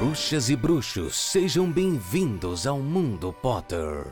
[0.00, 4.06] Bruxas e bruxos, sejam bem-vindos ao Mundo Potter.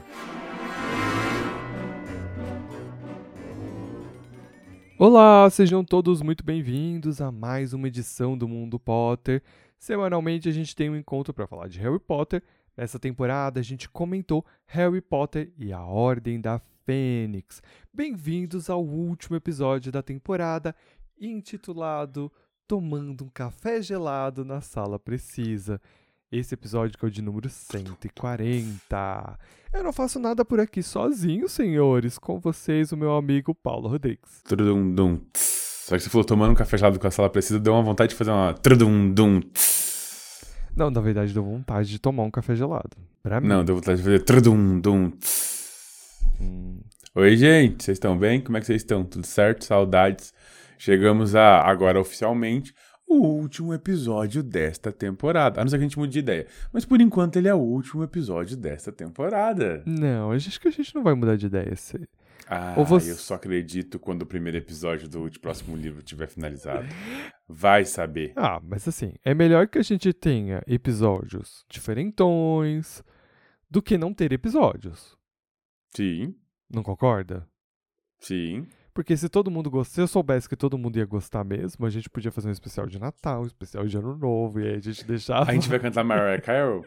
[4.99, 9.43] Olá, sejam todos muito bem-vindos a mais uma edição do Mundo Potter.
[9.79, 12.43] Semanalmente a gente tem um encontro para falar de Harry Potter.
[12.77, 17.63] Nessa temporada a gente comentou Harry Potter e a Ordem da Fênix.
[17.91, 20.77] Bem-vindos ao último episódio da temporada,
[21.19, 22.31] intitulado
[22.69, 25.81] Tomando um Café Gelado na Sala Precisa.
[26.31, 29.39] Esse episódio que é o de número 140.
[29.73, 32.19] Eu não faço nada por aqui sozinho, senhores.
[32.19, 34.43] Com vocês, o meu amigo Paulo Rodrigues.
[34.45, 35.19] Trudum-dum.
[35.33, 38.11] Só que você falou tomando um café gelado com a sala precisa, deu uma vontade
[38.11, 39.41] de fazer uma trudum-dum.
[40.77, 42.99] Não, na verdade, deu vontade de tomar um café gelado.
[43.23, 43.49] Pra mim.
[43.49, 45.11] Não, deu vontade de fazer trudum-dum.
[46.39, 46.81] Hum,
[47.15, 48.43] Oi, gente, vocês estão bem?
[48.43, 49.03] Como é que vocês estão?
[49.05, 49.65] Tudo certo?
[49.65, 50.35] Saudades.
[50.79, 52.73] Chegamos a, agora oficialmente,
[53.07, 55.61] o último episódio desta temporada.
[55.61, 56.47] A não ser que a gente mude de ideia.
[56.73, 59.83] Mas por enquanto ele é o último episódio desta temporada.
[59.87, 61.75] Não, acho que a gente não vai mudar de ideia.
[61.75, 62.09] Se-
[62.51, 66.87] Ah, você- eu só acredito quando o primeiro episódio do próximo livro tiver finalizado.
[67.49, 68.33] Vai saber.
[68.37, 73.03] Ah, mas assim, é melhor que a gente tenha episódios diferentões
[73.71, 75.17] do que não ter episódios.
[75.95, 76.35] Sim,
[76.73, 77.47] Não concorda?
[78.21, 78.67] sim.
[78.99, 79.93] Porque se todo mundo gost...
[79.93, 82.85] se eu soubesse que todo mundo ia gostar mesmo, a gente podia fazer um especial
[82.85, 85.49] de Natal, um especial de Ano Novo, e aí a gente deixava.
[85.49, 86.83] A gente vai cantar Mariah Carey?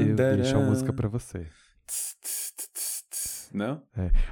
[0.00, 1.46] Eu deixo a música pra você.
[3.52, 3.82] Não?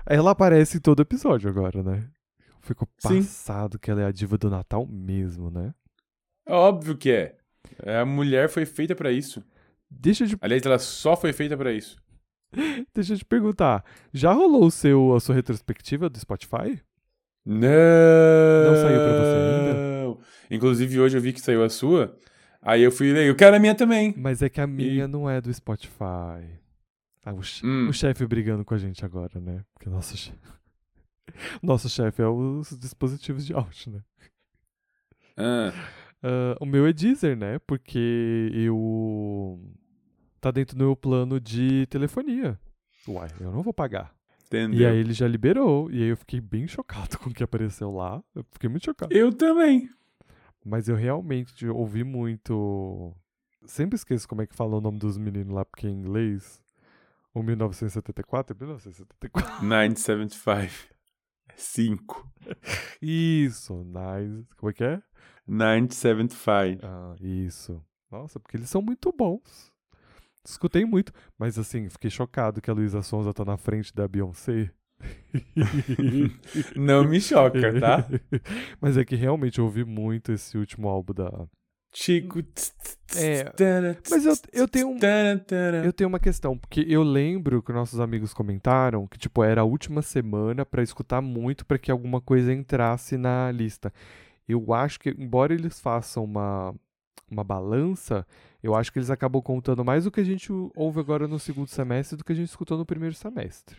[0.06, 2.08] Ela aparece em todo episódio agora, né?
[2.62, 3.18] Fico Sim.
[3.18, 5.74] passado que ela é a diva do Natal mesmo, né?
[6.48, 7.36] Óbvio que é.
[8.00, 9.44] A mulher foi feita pra isso.
[9.90, 11.96] Deixa eu te, Aliás, ela só foi feita pra isso.
[12.94, 13.84] deixa eu te perguntar.
[14.12, 16.80] Já rolou o seu, a sua retrospectiva do Spotify?
[17.44, 17.68] Não!
[18.66, 20.18] Não saiu pra você ainda?
[20.50, 22.16] Inclusive, hoje eu vi que saiu a sua.
[22.60, 24.12] Aí eu fui ler, eu quero a minha também.
[24.16, 26.58] Mas é que a minha não é do Spotify.
[27.24, 27.88] Ah, o, Hum.
[27.88, 29.62] o chefe brigando com a gente agora, né?
[29.74, 30.38] Porque nosso chefe.
[31.62, 34.00] Nosso chefe é os dispositivos de áudio, né?
[35.36, 35.72] Ah,
[36.22, 37.58] Ah, o meu é Deezer, né?
[37.60, 39.60] Porque eu.
[40.40, 42.58] Tá dentro do meu plano de telefonia.
[43.06, 44.14] Uai, eu não vou pagar.
[44.46, 44.80] entendeu?
[44.80, 45.90] E aí ele já liberou.
[45.90, 48.22] E aí eu fiquei bem chocado com o que apareceu lá.
[48.34, 49.12] Eu fiquei muito chocado.
[49.12, 49.90] Eu também.
[50.64, 53.14] Mas eu realmente ouvi muito.
[53.64, 56.62] Sempre esqueço como é que fala o nome dos meninos lá, porque é em inglês.
[57.34, 59.64] O 1974 é 1974.
[59.66, 60.94] 975.
[61.56, 62.32] 5.
[63.02, 64.46] Isso, nice.
[64.56, 65.02] Como é que é?
[65.46, 66.80] 975.
[66.86, 67.82] Ah, isso.
[68.10, 69.72] Nossa, porque eles são muito bons.
[70.44, 74.70] Escutei muito, mas assim, fiquei chocado que a Luísa Sonza tá na frente da Beyoncé.
[76.76, 78.06] Não me choca, tá?
[78.80, 81.46] mas é que realmente eu ouvi muito esse último álbum da.
[81.94, 82.40] Chico.
[83.16, 83.50] É,
[84.10, 84.98] mas eu- eu tenho um-
[85.84, 89.64] Eu tenho uma questão, porque eu lembro que nossos amigos comentaram que, tipo, era a
[89.64, 93.92] última semana pra escutar muito pra que alguma coisa entrasse na lista.
[94.48, 96.74] Eu acho que, embora eles façam uma,
[97.30, 98.26] uma balança,
[98.62, 101.68] eu acho que eles acabam contando mais o que a gente ouve agora no segundo
[101.68, 103.76] semestre do que a gente escutou no primeiro semestre.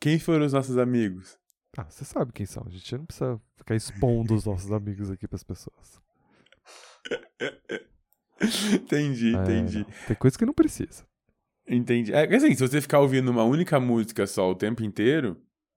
[0.00, 1.38] Quem foram os nossos amigos?
[1.76, 5.28] Ah, você sabe quem são, a gente não precisa ficar expondo os nossos amigos aqui
[5.28, 6.00] pras pessoas.
[8.72, 9.86] entendi, É, entendi.
[10.06, 11.04] tem coisa que não precisa.
[11.68, 12.12] Entendi.
[12.12, 15.36] É assim, se você ficar ouvindo uma única música só o tempo inteiro,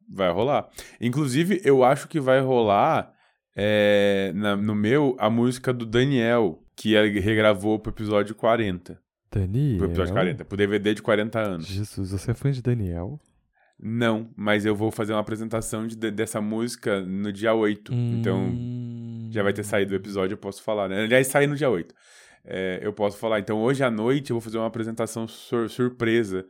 [0.09, 0.69] vai rolar.
[0.99, 3.13] Inclusive, eu acho que vai rolar
[3.55, 8.99] é, na- no meu a música do Daniel, que ele regravou pro episódio 40.
[9.31, 9.77] Daniel.
[9.77, 11.65] Pro episódio 40, pro DVD de 40 anos.
[11.67, 13.19] Jesus, você é fã de Daniel?
[13.83, 17.93] Não, mas eu vou fazer uma apresentação de- de- dessa música no dia 8.
[17.93, 19.29] Então, Hum.
[19.31, 21.03] já vai ter saído o episódio, eu posso falar, né?
[21.03, 21.95] Aliás, sai no dia 8.
[22.45, 23.39] É, eu posso falar.
[23.39, 26.45] Então, hoje à noite eu vou fazer uma apresentação sur- surpresa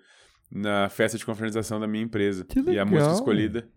[0.51, 2.43] na festa de confraternização da minha empresa.
[2.45, 3.13] Que E a música legal.
[3.13, 3.67] escolhida.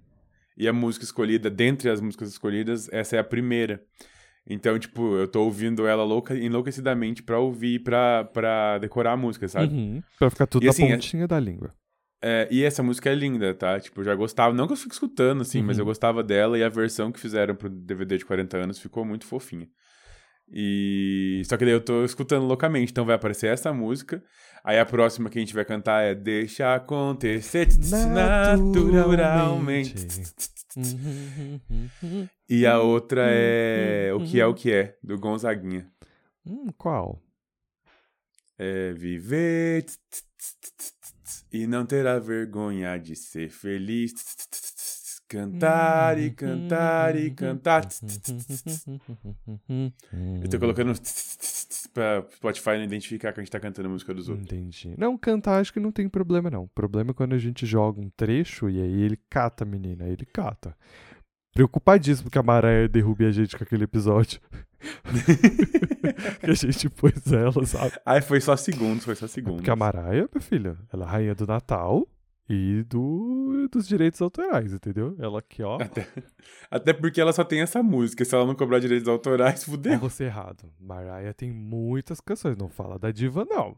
[0.57, 3.83] E a música escolhida, dentre as músicas escolhidas, essa é a primeira.
[4.47, 9.49] Então, tipo, eu tô ouvindo ela louca, enlouquecidamente pra ouvir, pra, pra decorar a música,
[9.49, 9.73] sabe?
[9.75, 11.75] Uhum, Pra ficar tudo E na assim, é- pontinha da língua.
[12.23, 13.79] É, e essa música é linda, tá?
[13.81, 15.83] Tipo, eu já gostava, não que eu fique escutando, assim, mas Uhum.
[15.83, 19.27] eu gostava dela e a versão que fizeram pro DVD de 40 anos ficou muito
[19.27, 19.67] fofinha.
[20.51, 21.43] E.
[21.47, 24.23] Só que daí eu tô escutando loucamente, então vai aparecer essa música.
[24.65, 27.69] Aí a próxima que a gente vai cantar é Deixa acontecer
[28.11, 29.95] naturalmente.
[30.75, 32.27] Uhum.
[32.49, 35.87] E a outra é O que é o que é, do Gonzaguinha.
[36.47, 37.23] Hum, qual?
[38.59, 39.85] É viver
[41.53, 44.15] e não terá vergonha de ser feliz.
[45.29, 47.87] Cantar e cantar e cantar.
[50.43, 51.54] Eu tô colocando tss
[51.95, 54.47] pra Spotify não identificar que a gente tá cantando a música dos outros.
[54.47, 54.95] Entendi.
[54.99, 56.65] Não, cantar acho que não tem problema, não.
[56.65, 60.05] O problema é quando a gente joga um trecho e aí ele cata a menina.
[60.05, 60.77] Aí ele cata.
[61.55, 64.41] Preocupadíssimo que a Maraia derrube a gente com aquele episódio.
[66.41, 67.93] que a gente pôs ela, sabe?
[68.05, 69.59] Ai, foi só segundos, foi só segundos.
[69.59, 72.09] Porque a Maraia, minha filha, ela é a rainha do Natal
[72.49, 75.17] e do, dos direitos autorais, entendeu?
[75.19, 75.79] Ela aqui, ó.
[75.81, 76.07] Até,
[76.71, 78.25] até porque ela só tem essa música.
[78.25, 79.99] Se ela não cobrar direitos autorais, fudeu.
[79.99, 80.71] você errado.
[80.79, 83.77] Mariah tem muitas canções, não fala da diva, não.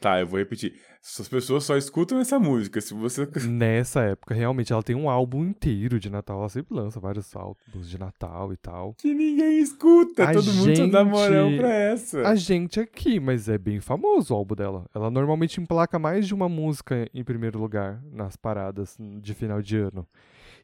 [0.00, 0.74] Tá, eu vou repetir.
[1.00, 2.80] As pessoas só escutam essa música.
[2.80, 3.26] Se você.
[3.48, 6.40] Nessa época, realmente, ela tem um álbum inteiro de Natal.
[6.40, 8.94] Ela sempre lança vários álbuns de Natal e tal.
[8.94, 10.24] Que ninguém escuta.
[10.24, 12.28] A Todo mundo só dá gente- moral pra essa.
[12.28, 14.86] A gente aqui, mas é bem famoso o álbum dela.
[14.94, 19.76] Ela normalmente emplaca mais de uma música em primeiro lugar nas paradas de final de
[19.76, 20.06] ano.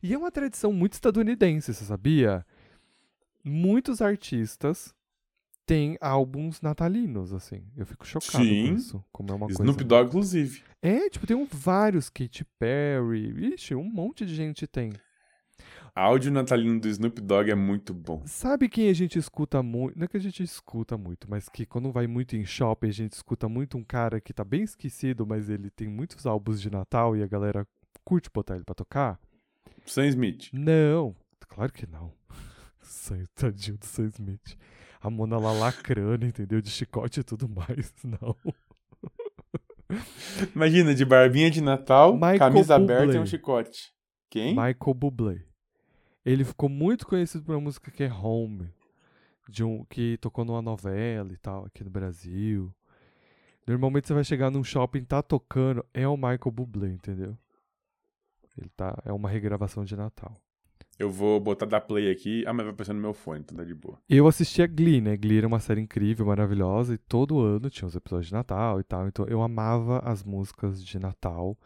[0.02, 2.44] E é uma tradição muito estadunidense, você sabia?
[3.42, 4.94] Muitos artistas
[5.66, 7.62] têm álbuns natalinos, assim.
[7.76, 8.68] Eu fico chocado Sim.
[8.68, 9.04] com isso.
[9.12, 9.62] Como é uma coisa.
[9.62, 10.62] Snoop Dogg, inclusive.
[10.82, 12.08] É, tipo, tem um, vários.
[12.10, 13.54] Katy Perry.
[13.54, 14.92] Ixi, um monte de gente tem.
[15.94, 18.22] Áudio natalino do Snoop Dogg é muito bom.
[18.26, 19.96] Sabe quem a gente escuta muito?
[19.96, 22.92] Não é que a gente escuta muito, mas que quando vai muito em shopping, a
[22.92, 26.68] gente escuta muito um cara que tá bem esquecido, mas ele tem muitos álbuns de
[26.68, 27.64] Natal e a galera
[28.04, 29.20] curte botar ele pra tocar?
[29.86, 30.48] Sam Smith.
[30.52, 31.14] Não,
[31.48, 32.12] claro que não.
[33.36, 34.56] Tadinho do Sam Smith.
[35.04, 36.62] A Mona lá lacrando, entendeu?
[36.62, 37.92] De chicote e tudo mais.
[38.02, 38.34] Não.
[40.54, 42.94] Imagina, de barbinha de Natal, Michael camisa Bublé.
[42.94, 43.92] aberta e um chicote.
[44.30, 44.52] Quem?
[44.52, 45.44] Michael Bublé.
[46.24, 48.72] Ele ficou muito conhecido por uma música que é Home,
[49.46, 52.74] de um que tocou numa novela e tal aqui no Brasil.
[53.66, 57.36] Normalmente você vai chegar num shopping, tá tocando, é o Michael Bublé, entendeu?
[58.56, 60.40] Ele tá, é uma regravação de Natal.
[60.98, 62.44] Eu vou botar da play aqui.
[62.46, 63.98] Ah, mas vai aparecer no meu fone, então tá de boa.
[64.08, 65.16] Eu assistia Glee, né?
[65.16, 68.84] Glee era uma série incrível, maravilhosa, e todo ano tinha os episódios de Natal e
[68.84, 69.08] tal.
[69.08, 71.58] Então eu amava as músicas de Natal.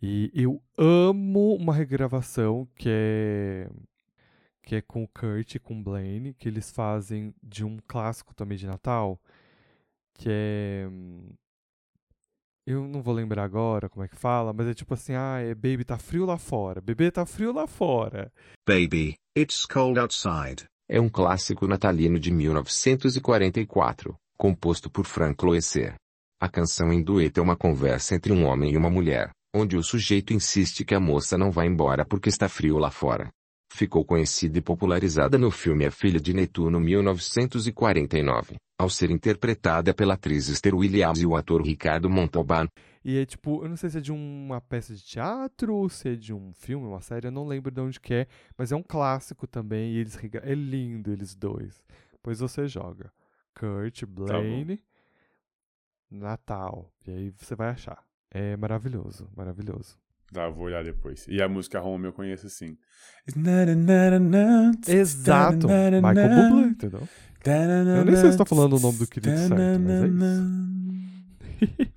[0.00, 3.70] E eu amo uma regravação que é
[4.62, 8.34] que é com o Kurt e com o Blaine, que eles fazem de um clássico
[8.34, 9.20] também de Natal,
[10.14, 11.30] que é hum,
[12.66, 15.54] eu não vou lembrar agora como é que fala, mas é tipo assim, ah, é
[15.54, 18.32] Baby tá frio lá fora, bebê tá frio lá fora.
[18.66, 20.64] Baby, it's cold outside.
[20.88, 25.94] É um clássico natalino de 1944, composto por Frank Loesser.
[26.40, 29.82] A canção em dueto é uma conversa entre um homem e uma mulher, onde o
[29.82, 33.28] sujeito insiste que a moça não vai embora porque está frio lá fora.
[33.76, 40.14] Ficou conhecida e popularizada no filme A Filha de Netuno 1949, ao ser interpretada pela
[40.14, 42.68] atriz Esther Williams e o ator Ricardo Montalban.
[43.04, 46.08] E é tipo, eu não sei se é de uma peça de teatro ou se
[46.08, 48.26] é de um filme, uma série, eu não lembro de onde que é,
[48.56, 51.84] mas é um clássico também e eles rega- é lindo eles dois.
[52.22, 53.12] Pois você joga
[53.54, 54.82] Kurt, Blaine,
[56.10, 58.02] Natal, e aí você vai achar.
[58.30, 59.98] É maravilhoso, maravilhoso.
[60.32, 61.24] Tá, vou olhar depois.
[61.28, 62.76] E a música Home eu conheço sim.
[64.92, 65.66] Exato,
[66.02, 67.08] Michael Bublé, entendeu?
[67.98, 70.06] Eu nem sei se tá falando o nome do querido certo, mas é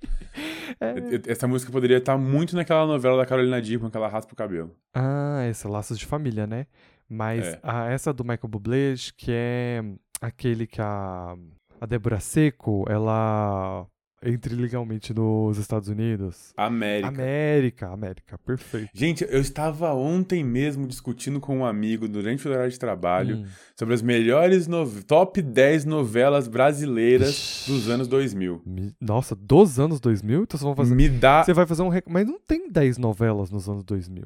[0.80, 0.94] É.
[1.32, 4.74] Essa música poderia estar muito naquela novela da Carolina Dickman que ela raspa o cabelo.
[4.94, 6.66] Ah, essa Laços de Família, né?
[7.08, 7.60] Mas É.
[7.62, 9.82] a- essa do Michael Bublé, que é
[10.22, 11.34] aquele que a,
[11.80, 13.86] a Débora Seco, ela
[14.22, 16.52] entra ilegalmente nos Estados Unidos.
[16.56, 17.08] América.
[17.08, 18.90] América, América, perfeito.
[18.92, 23.46] Gente, eu estava ontem mesmo discutindo com um amigo durante o horário de trabalho Hum.
[23.78, 24.68] sobre as melhores
[25.06, 28.62] top 10 novelas brasileiras dos anos 2000.
[28.66, 30.42] Me- Nossa, dos anos 2000?
[30.42, 30.94] Então vocês vão fazer...
[30.94, 31.42] Me dá.
[31.44, 31.88] Você vai fazer um...
[31.88, 34.24] rec- Mas não tem 10 novelas nos anos 2000.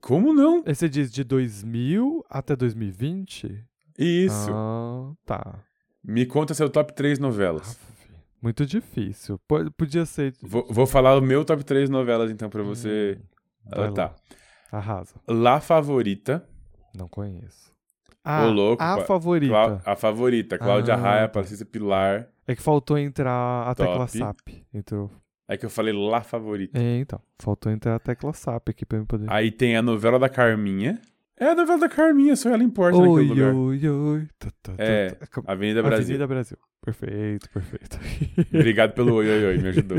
[0.00, 0.62] Como não?
[0.66, 3.64] Aí você diz de 2000 até 2020?
[3.98, 4.50] Isso.
[4.52, 5.54] Ah, tá.
[6.02, 7.62] Me conta seu top 3 novelas.
[7.70, 7.78] Aff,
[8.44, 9.40] Muito difícil.
[9.48, 10.34] Po- Podia ser...
[10.42, 13.18] Vou, vou falar o meu top 3 novelas então pra você.
[13.18, 13.92] Hum, Ah, lá.
[13.92, 14.14] tá.
[14.70, 15.14] Arrasa.
[15.26, 16.46] La Favorita.
[16.94, 17.72] Não conheço.
[18.22, 19.82] Ah, Ô, louco, a pa- favorita.
[19.86, 20.58] A favorita.
[20.58, 21.28] Cláudia Ah, Raia.
[21.28, 22.28] Patrícia Pilar.
[22.46, 24.18] É que faltou entrar a tecla Top.
[24.18, 24.48] SAP.
[24.74, 25.10] Entrou.
[25.48, 26.78] É que eu falei La Favorita.
[26.78, 27.20] É, então.
[27.38, 29.26] Faltou entrar a tecla SAP aqui pra eu poder.
[29.30, 31.00] Aí tem a novela da Carminha.
[31.38, 33.54] É a novela da Carminha, só ela importa naquele oi, lugar.
[33.54, 34.28] oi, oi.
[34.38, 35.26] Tá, tá, tá, É, tá.
[35.26, 36.04] Como- Avenida Brasil.
[36.04, 36.58] Avenida Brasil.
[36.80, 37.98] Perfeito, perfeito.
[38.54, 39.98] Obrigado pelo oi, oi, oi, me ajudou.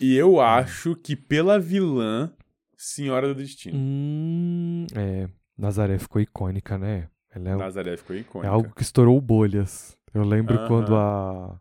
[0.00, 2.32] E eu acho que pela vilã,
[2.76, 3.76] Senhora do Destino.
[3.78, 5.28] hum, é.
[5.56, 7.08] Nazaré ficou icônica, né?
[7.32, 8.50] Ela é, Nazaré ficou é icônica.
[8.52, 9.96] algo que estourou bolhas.
[10.12, 10.66] Eu lembro Aham.
[10.68, 11.60] quando a,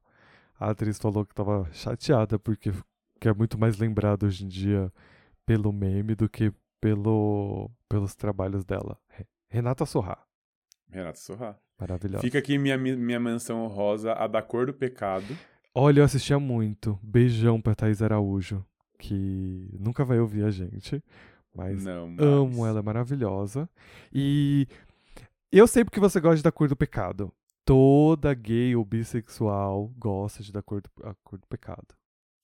[0.59, 2.71] a atriz falou que tava chateada, porque
[3.21, 4.91] que é muito mais lembrado hoje em dia
[5.45, 6.51] pelo meme do que
[6.83, 8.99] pelo, pelos trabalhos dela.
[9.07, 10.17] Re- Renata Sorrá.
[10.89, 11.57] Renato Sorra.
[11.79, 12.21] Maravilhosa.
[12.21, 15.35] Fica aqui minha, minha menção rosa, a da cor do pecado.
[15.73, 16.99] Olha, eu assistia muito.
[17.01, 18.63] Beijão pra Thaís Araújo,
[18.99, 21.03] que nunca vai ouvir a gente,
[21.55, 22.19] mas Não, mas...
[22.19, 23.67] amo, ela é maravilhosa.
[24.13, 24.67] E
[25.51, 27.33] eu sei porque você gosta da cor do pecado.
[27.65, 31.87] Toda gay ou bissexual gosta de da cor do, a cor do pecado.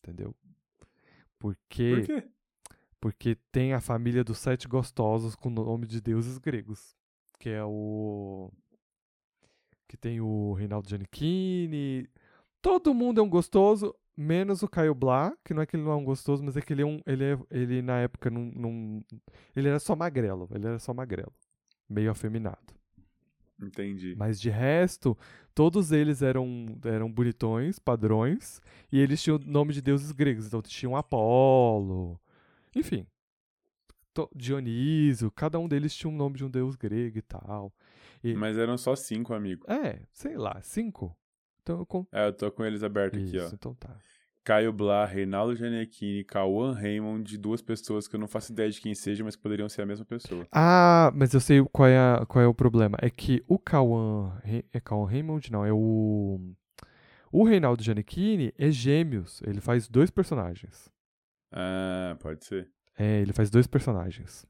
[0.02, 0.34] Entendeu?
[1.38, 2.28] Porque, Por quê?
[3.00, 6.96] Porque tem a família dos sete gostosos com o nome de deuses gregos.
[7.40, 8.52] Que é o.
[9.88, 12.10] Que tem o Reinaldo Giannichini.
[12.62, 15.94] Todo mundo é um gostoso, menos o Caio Blá, que não é que ele não
[15.94, 17.02] é um gostoso, mas é que ele é um.
[17.06, 19.04] Ele, é, ele na época não, não.
[19.56, 20.50] Ele era só magrelo.
[20.54, 21.34] Ele era só magrelo.
[21.90, 22.80] Meio afeminado.
[23.62, 24.16] Entendi.
[24.18, 25.18] Mas de resto,
[25.54, 30.48] todos eles eram, eram bonitões, padrões, e eles tinham o nome de deuses gregos.
[30.48, 32.20] Então tinham Apolo,
[32.76, 33.06] enfim.
[34.36, 37.74] Dionísio, cada um deles tinha um nome de um deus grego e tal.
[38.24, 39.64] E- Mas eram só cinco, amigo.
[39.72, 41.16] É, sei lá, cinco.
[41.62, 43.48] Então eu con- É, eu tô com eles abertos aqui, ó.
[43.54, 43.96] então tá.
[44.44, 48.96] Caio Blá, Reinaldo Giannichini, Cauã Raymond, duas pessoas que eu não faço ideia de quem
[48.96, 50.46] seja, mas que poderiam ser a mesma pessoa.
[50.52, 52.98] Ah, mas eu sei qual é, a- qual é o problema.
[53.02, 54.38] É que o Cauã.
[54.74, 55.52] É Cauã Raymond?
[55.52, 56.40] Não, é o.
[57.32, 59.42] O Reinaldo Giannichini é gêmeos.
[59.46, 60.90] Ele faz dois personagens.
[61.52, 62.70] Ah, pode ser.
[62.98, 64.46] É, ele faz dois personagens.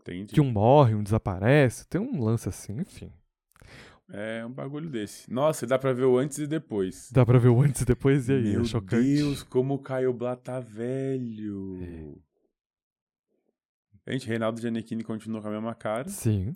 [0.00, 0.32] Entendi.
[0.34, 1.86] Que um morre, um desaparece.
[1.88, 3.12] Tem um lance assim, enfim.
[4.08, 5.30] É um bagulho desse.
[5.32, 7.10] Nossa, dá pra ver o antes e depois.
[7.10, 8.52] Dá pra ver o antes e depois, e aí?
[8.52, 9.02] Meu é chocante.
[9.02, 12.22] Deus, como o Caio Blá tá velho.
[14.08, 16.08] Gente, Reinaldo Giannichini continua com a mesma cara.
[16.08, 16.54] Sim.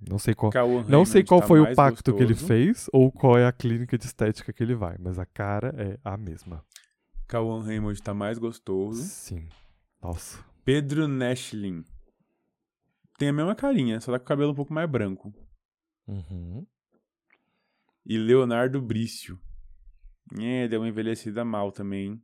[0.00, 0.50] Não sei qual.
[0.50, 2.46] Cauã Não sei qual tá foi o pacto que ele gostoso.
[2.46, 5.98] fez ou qual é a clínica de estética que ele vai, mas a cara é
[6.02, 6.64] a mesma.
[7.28, 9.02] Cauã Raymond tá mais gostoso.
[9.02, 9.46] Sim.
[10.02, 10.42] Nossa.
[10.64, 11.84] Pedro Nashlin.
[13.18, 15.32] Tem a mesma carinha, só tá com o cabelo um pouco mais branco.
[16.06, 16.66] Uhum.
[18.06, 19.38] E Leonardo Brício.
[20.40, 22.22] É, deu uma envelhecida mal também.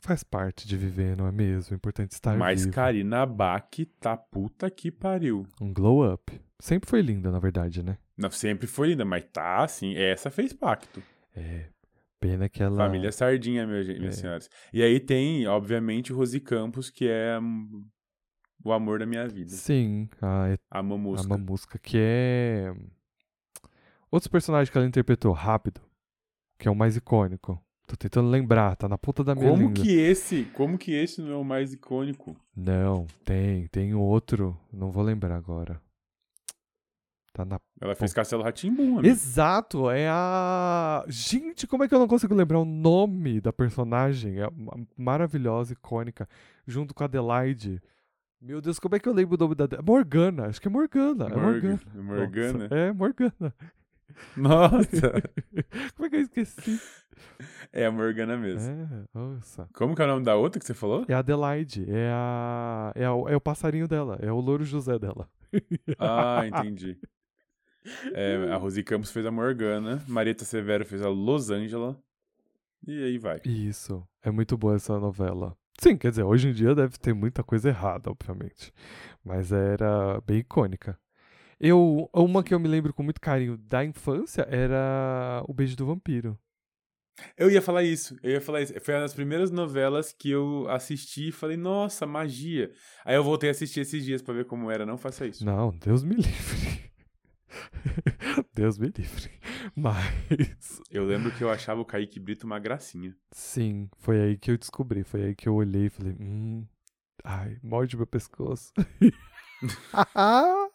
[0.00, 1.72] Faz parte de viver, não é mesmo?
[1.72, 2.74] É importante estar Mas vivo.
[2.74, 5.46] Karina Bach tá puta que pariu.
[5.58, 6.38] Um glow up.
[6.60, 7.96] Sempre foi linda, na verdade, né?
[8.16, 9.94] Não, sempre foi linda, mas tá assim.
[9.94, 11.02] Essa fez pacto.
[11.34, 11.70] É.
[12.26, 12.76] Pena que ela.
[12.78, 14.20] Família Sardinha, meu, minhas É.
[14.22, 14.48] senhoras.
[14.72, 17.38] E aí tem, obviamente, o Rosi Campos, que é
[18.64, 19.50] o amor da minha vida.
[19.50, 21.26] Sim, a, A mamusca.
[21.26, 22.74] a Mamusca, que é.
[24.10, 25.82] Outros personagens que ela interpretou, rápido.
[26.58, 27.60] Que é o mais icônico.
[27.86, 29.84] Tô tentando lembrar, tá na ponta da minha Como língua.
[29.84, 32.34] que esse, como que esse não é o mais icônico?
[32.56, 34.58] Não, tem, tem outro.
[34.72, 35.78] Não vou lembrar agora.
[37.34, 37.60] Tá na.
[37.80, 39.06] Ela fez Castelo Ratimbum, amigo.
[39.08, 41.04] Exato, é a.
[41.08, 44.38] Gente, como é que eu não consigo lembrar o nome da personagem?
[44.40, 46.28] É ma- maravilhosa, icônica,
[46.64, 47.82] junto com a Adelaide.
[48.40, 49.66] Meu Deus, como é que eu lembro o nome da.
[49.82, 51.24] Morgana, acho que é Morgana.
[51.26, 51.80] É Morgana.
[51.92, 52.52] Morga- Morgana.
[52.68, 53.54] Nossa, é Morgana.
[54.36, 55.12] Nossa,
[55.96, 56.80] Como é que eu esqueci?
[57.72, 58.70] é a Morgana mesmo.
[58.70, 59.68] É, nossa.
[59.72, 61.04] Como que é o nome da outra que você falou?
[61.08, 62.92] É a Adelaide, é a.
[62.94, 65.28] É, a- é o passarinho dela, é o louro José dela.
[65.98, 66.96] Ah, entendi.
[68.14, 72.00] É, a Rosi Campos fez a Morgana, Marieta Severo fez a Los Angela.
[72.86, 73.40] E aí vai.
[73.44, 74.06] Isso.
[74.22, 75.56] É muito boa essa novela.
[75.78, 78.72] Sim, quer dizer, hoje em dia deve ter muita coisa errada, obviamente.
[79.24, 80.98] Mas era bem icônica.
[81.58, 85.86] Eu, uma que eu me lembro com muito carinho da infância era O Beijo do
[85.86, 86.38] Vampiro.
[87.36, 88.74] Eu ia falar isso, eu ia falar isso.
[88.80, 92.72] Foi uma das primeiras novelas que eu assisti e falei, nossa, magia.
[93.04, 95.44] Aí eu voltei a assistir esses dias pra ver como era, não faça isso.
[95.44, 96.93] Não, Deus me livre.
[98.54, 99.30] Deus me livre.
[99.74, 103.14] Mas, Eu lembro que eu achava o Kaique Brito uma gracinha.
[103.32, 105.04] sim, foi aí que eu descobri.
[105.04, 106.66] Foi aí que eu olhei e falei, hum,
[107.22, 108.72] ai, morde meu pescoço.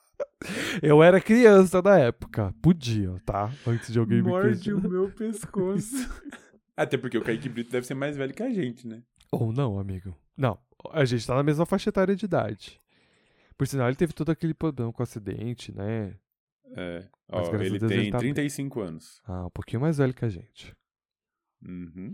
[0.82, 2.54] eu era criança na época.
[2.62, 3.52] Podia, tá?
[3.66, 5.96] Antes de alguém me Morde o meu pescoço.
[6.76, 9.04] Até porque o Kaique Brito deve ser mais velho que a gente, né?
[9.32, 10.16] Ou não, amigo.
[10.38, 10.58] Não,
[10.92, 12.80] a gente tá na mesma faixa etária de idade.
[13.58, 16.16] Por sinal, ele teve todo aquele problema com o acidente, né?
[16.76, 17.08] É.
[17.32, 18.34] Ó, ele Deus tem ele tá bem.
[18.34, 19.22] 35 anos.
[19.26, 20.76] Ah, um pouquinho mais velho que a gente.
[21.66, 22.14] Uhum.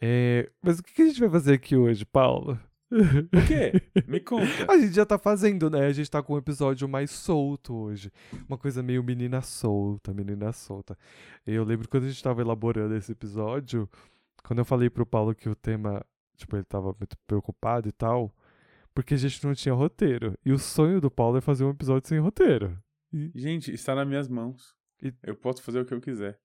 [0.00, 2.58] É, mas o que que a gente vai fazer aqui hoje, Paulo?
[2.90, 3.72] O quê?
[4.06, 4.46] Me conta.
[4.70, 5.86] A gente já tá fazendo, né?
[5.86, 8.12] A gente tá com um episódio mais solto hoje.
[8.48, 10.96] Uma coisa meio menina solta, menina solta.
[11.44, 13.88] Eu lembro quando a gente tava elaborando esse episódio,
[14.44, 16.04] quando eu falei pro Paulo que o tema,
[16.36, 18.32] tipo, ele tava muito preocupado e tal,
[18.94, 20.38] porque a gente não tinha roteiro.
[20.44, 22.78] E o sonho do Paulo é fazer um episódio sem roteiro.
[23.34, 24.74] Gente, está nas minhas mãos.
[25.02, 26.38] E- Eu posso fazer o que eu quiser.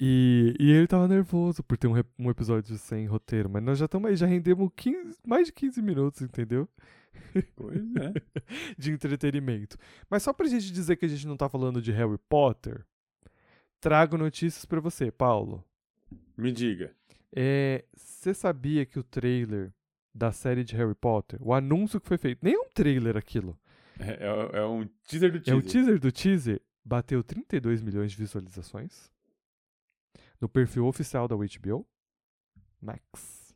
[0.00, 3.86] E, e ele tava nervoso por ter um, um episódio sem roteiro, mas nós já
[3.86, 6.68] estamos aí, já rendemos 15, mais de 15 minutos, entendeu?
[7.56, 8.12] Pois é.
[8.78, 9.76] de entretenimento.
[10.08, 12.84] Mas só pra gente dizer que a gente não tá falando de Harry Potter,
[13.80, 15.64] trago notícias pra você, Paulo.
[16.36, 16.94] Me diga.
[17.96, 19.72] Você sabia que o trailer
[20.14, 23.58] da série de Harry Potter, o anúncio que foi feito, nem é um trailer aquilo,
[23.98, 25.56] É, é- é um teaser do é teaser.
[25.58, 29.10] o teaser do teaser, bateu 32 milhões de visualizações
[30.40, 31.86] no perfil oficial da HBO
[32.80, 33.54] Max.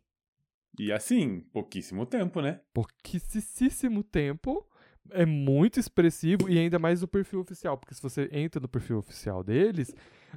[0.79, 2.61] E assim, pouquíssimo tempo, né?
[2.73, 4.67] pouquíssimo tempo.
[5.13, 8.99] É muito expressivo e ainda mais no perfil oficial, porque se você entra no perfil
[8.99, 9.93] oficial deles,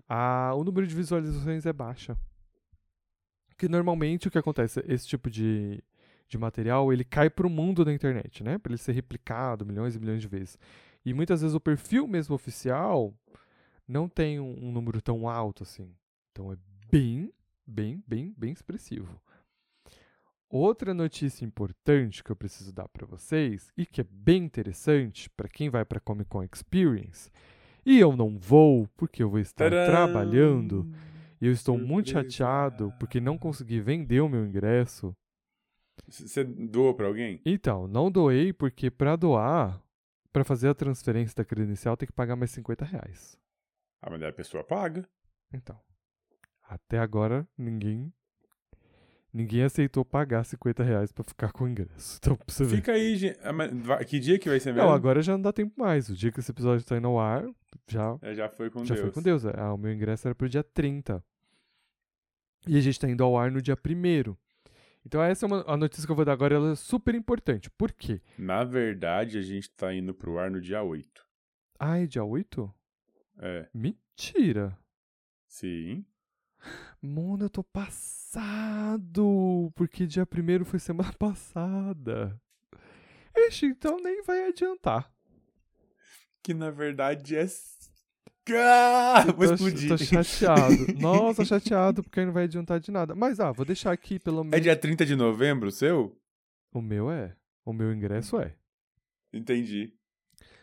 [0.08, 2.18] a, o número de visualizações é baixa.
[3.48, 5.84] Porque normalmente o que acontece, esse tipo de,
[6.28, 8.58] de material, ele cai pro mundo da internet, né?
[8.58, 10.58] Para ele ser replicado milhões e milhões de vezes.
[11.06, 13.14] E muitas vezes o perfil mesmo oficial
[13.88, 15.94] não tem um, um número tão alto assim.
[16.32, 16.58] Então é
[16.90, 17.32] bem,
[17.68, 19.22] bem, bem, bem expressivo.
[20.50, 25.50] Outra notícia importante que eu preciso dar para vocês e que é bem interessante para
[25.50, 27.32] quem vai para Comic Con Experience,
[27.84, 29.92] e eu não vou porque eu vou estar Tcharam!
[29.92, 30.88] trabalhando
[31.42, 35.16] e eu estou muito chateado porque não consegui vender o meu ingresso.
[36.08, 37.42] Você doou pra alguém?
[37.46, 39.82] Então, não doei porque para doar,
[40.32, 43.38] para fazer a transferência da credencial tem que pagar mais 50 reais.
[44.02, 45.08] Ah, mas a pessoa paga.
[45.54, 45.80] Então,
[46.68, 48.12] até agora ninguém
[49.32, 52.18] ninguém aceitou pagar 50 reais para ficar com o ingresso.
[52.22, 52.76] Então, pra você ver.
[52.78, 53.40] Fica aí, gente.
[53.42, 54.88] Ah, Que dia que vai ser mesmo?
[54.88, 56.10] Não, agora já não dá tempo mais.
[56.10, 57.46] O dia que esse episódio está indo ao ar,
[57.88, 59.06] já, É, já foi com já Deus.
[59.06, 59.46] foi com Deus.
[59.46, 61.24] Ah, o meu ingresso era pro dia 30.
[62.68, 64.36] E a gente está indo ao ar no dia 1
[65.06, 67.70] Então essa é uma, a notícia que eu vou dar agora, ela é super importante.
[67.70, 68.22] Por quê?
[68.38, 71.26] Na verdade, a gente tá indo pro ar no dia 8.
[71.80, 72.74] Ai, dia 8?
[73.40, 73.68] É.
[73.74, 74.78] Mentira.
[75.48, 76.06] Sim.
[77.02, 79.72] Mano, eu tô passado.
[79.76, 82.40] Porque dia 1 foi semana passada.
[83.36, 85.12] Ixi, então nem vai adiantar.
[86.42, 87.46] Que na verdade é.
[88.52, 89.90] Ah, vou tô, explodir.
[89.90, 90.94] tô chateado.
[91.00, 93.16] Nossa, chateado, porque aí não vai adiantar de nada.
[93.16, 94.62] Mas, ah, vou deixar aqui pelo É menos.
[94.62, 96.18] dia 30 de novembro, o seu?
[96.74, 97.36] O meu é.
[97.66, 98.54] O meu ingresso é.
[99.32, 99.94] Entendi.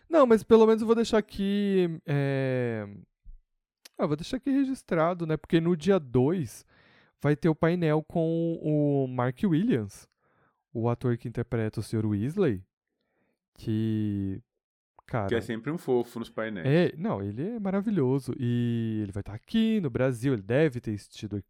[0.08, 1.88] Não, mas pelo menos eu vou deixar aqui.
[2.04, 2.86] É...
[3.96, 5.36] Ah, vou deixar aqui registrado, né?
[5.36, 6.66] Porque no dia 2
[7.22, 10.08] vai ter o painel com o Mark Williams,
[10.72, 12.04] o ator que interpreta o Sr.
[12.04, 12.62] Weasley.
[13.56, 14.42] Que.
[15.10, 15.26] Cara.
[15.26, 16.64] Que é sempre um fofo nos painéis.
[16.66, 18.32] É, não, ele é maravilhoso.
[18.38, 21.42] E ele vai estar aqui no Brasil, ele deve ter assistido.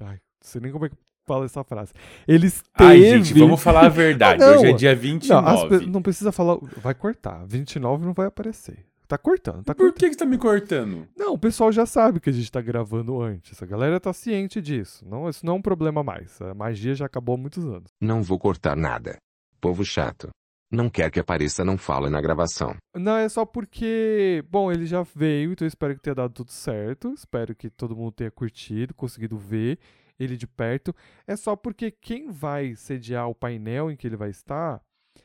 [0.00, 0.94] Ai, não sei nem como é que
[1.26, 1.92] fala essa frase.
[2.28, 2.72] Ele esteve...
[2.90, 4.40] Ai, gente, vamos falar a verdade.
[4.44, 4.58] Ah, não.
[4.60, 5.48] Hoje é dia Não, 29.
[5.48, 6.56] as pe- não precisa falar.
[6.76, 7.44] Vai cortar.
[7.44, 8.86] 29 não vai aparecer.
[9.08, 9.98] Tá cortando, tá Por cortando.
[9.98, 11.06] que, que você tá me cortando?
[11.16, 13.60] Não, o pessoal já sabe que a gente tá gravando antes.
[13.62, 15.04] A galera tá ciente disso.
[15.06, 16.40] Não, isso não é um problema mais.
[16.40, 17.90] A magia já acabou há muitos anos.
[18.00, 19.16] Não vou cortar nada.
[19.60, 20.30] Povo chato.
[20.72, 22.74] Não quer que apareça não fala na gravação.
[22.96, 24.42] Não, é só porque.
[24.48, 27.12] Bom, ele já veio, então espero que tenha dado tudo certo.
[27.12, 29.78] Espero que todo mundo tenha curtido, conseguido ver
[30.18, 30.94] ele de perto.
[31.26, 34.80] É só porque quem vai sediar o painel em que ele vai estar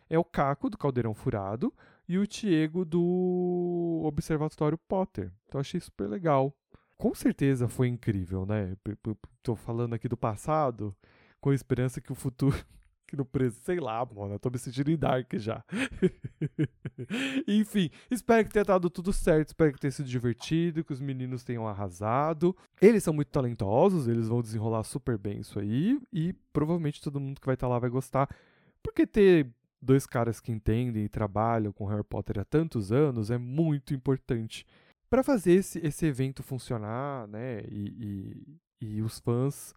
[0.09, 1.73] é o Caco, do Caldeirão Furado,
[2.09, 5.31] e o Tiego, do Observatório Potter.
[5.45, 6.53] Então achei super legal.
[6.97, 8.75] Com certeza foi incrível, né?
[9.41, 10.93] Tô falando aqui do passado,
[11.39, 12.57] com a esperança que o futuro.
[13.07, 15.63] Que no presente, sei lá, mano, eu tô me sentindo em Dark já.
[17.47, 21.43] Enfim, espero que tenha dado tudo certo, espero que tenha sido divertido, que os meninos
[21.43, 22.55] tenham arrasado.
[22.81, 27.39] Eles são muito talentosos, eles vão desenrolar super bem isso aí, e provavelmente todo mundo
[27.39, 28.29] que vai estar lá vai gostar,
[28.83, 29.47] porque ter
[29.81, 34.65] dois caras que entendem e trabalham com Harry Potter há tantos anos é muito importante
[35.09, 37.61] para fazer esse, esse evento funcionar, né?
[37.69, 39.73] E, e, e os fãs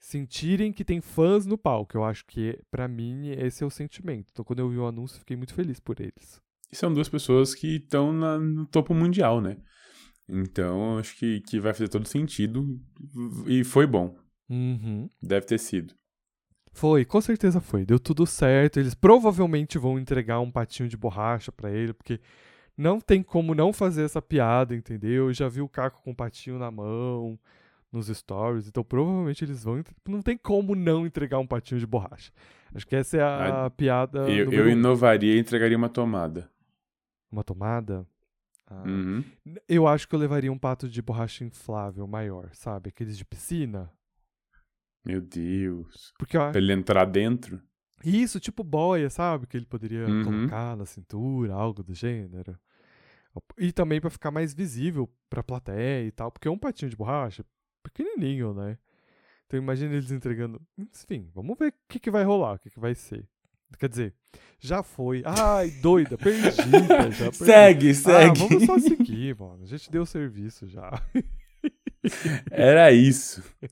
[0.00, 1.96] sentirem que tem fãs no palco.
[1.96, 4.30] Eu acho que, pra mim, esse é o sentimento.
[4.32, 6.40] Então, quando eu vi o anúncio, fiquei muito feliz por eles.
[6.72, 9.58] E são duas pessoas que estão no topo mundial, né?
[10.28, 12.80] Então, acho que, que vai fazer todo sentido.
[13.46, 14.16] E foi bom.
[14.48, 15.08] Uhum.
[15.22, 15.94] Deve ter sido.
[16.72, 17.84] Foi, com certeza foi.
[17.84, 18.80] Deu tudo certo.
[18.80, 22.20] Eles provavelmente vão entregar um patinho de borracha pra ele, porque
[22.76, 25.26] não tem como não fazer essa piada, entendeu?
[25.26, 27.38] Eu já vi o Caco com o patinho na mão
[27.92, 29.82] nos stories, então provavelmente eles vão.
[30.08, 32.32] Não tem como não entregar um patinho de borracha.
[32.74, 34.28] Acho que essa é a Ah, piada.
[34.30, 36.48] eu eu inovaria e entregaria uma tomada.
[37.30, 38.06] Uma tomada?
[38.66, 39.24] Ah, Uhum.
[39.68, 42.90] Eu acho que eu levaria um pato de borracha inflável maior, sabe?
[42.90, 43.90] Aqueles de piscina.
[45.04, 46.12] Meu Deus.
[46.18, 47.60] Porque eu, Pra ele entrar dentro.
[48.04, 49.46] Isso, tipo boia, sabe?
[49.46, 50.22] Que ele poderia Uhum.
[50.24, 52.56] colocar na cintura, algo do gênero.
[53.58, 57.44] E também pra ficar mais visível pra plateia e tal, porque um patinho de borracha
[57.82, 58.76] pequenininho, né?
[59.46, 60.60] Então imagina eles entregando.
[60.78, 63.26] Enfim, vamos ver o que, que vai rolar, o que, que vai ser.
[63.78, 64.14] Quer dizer,
[64.58, 65.22] já foi.
[65.24, 67.10] Ai, doida, perdida.
[67.10, 67.36] Já perdi.
[67.36, 68.38] Segue, Ah, segue.
[68.40, 69.62] vamos só seguir, mano.
[69.62, 70.90] A gente deu serviço já.
[72.50, 73.42] Era isso.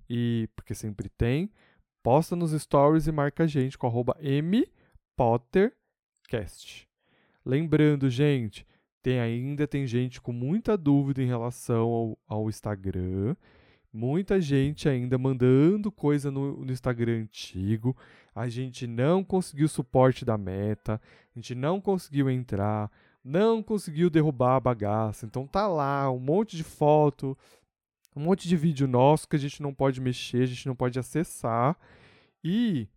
[0.09, 1.49] E porque sempre tem,
[2.03, 4.17] posta nos stories e marca a gente com arroba
[5.15, 6.89] mpottercast.
[7.45, 8.67] Lembrando, gente,
[9.01, 13.37] tem ainda tem gente com muita dúvida em relação ao, ao Instagram.
[13.93, 17.95] Muita gente ainda mandando coisa no, no Instagram antigo.
[18.35, 20.99] A gente não conseguiu suporte da meta.
[21.33, 22.91] A gente não conseguiu entrar.
[23.23, 25.25] Não conseguiu derrubar a bagaça.
[25.25, 27.37] Então tá lá um monte de foto,
[28.15, 30.97] um monte de vídeo nosso que a gente não pode mexer, a gente não pode
[30.97, 31.77] acessar.
[32.43, 32.87] E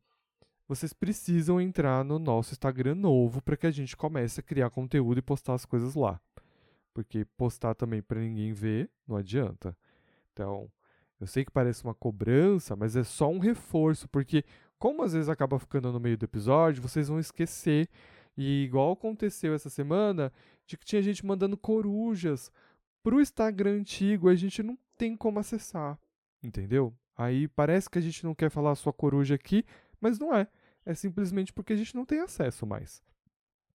[0.69, 5.19] vocês precisam entrar no nosso Instagram novo para que a gente comece a criar conteúdo
[5.19, 6.21] e postar as coisas lá.
[6.95, 9.77] Porque postar também para ninguém ver não adianta.
[10.33, 10.71] Então,
[11.21, 14.45] eu sei que parece uma cobrança, mas é só um reforço, porque
[14.79, 17.89] como às vezes acaba ficando no meio do episódio, vocês vão esquecer.
[18.37, 20.33] E igual aconteceu essa semana,
[20.67, 22.51] de que tinha gente mandando corujas
[23.03, 25.99] pro Instagram antigo, a gente não tem como acessar,
[26.43, 26.95] entendeu?
[27.17, 29.65] Aí parece que a gente não quer falar a sua coruja aqui,
[30.01, 30.47] mas não é.
[30.85, 33.03] É simplesmente porque a gente não tem acesso mais.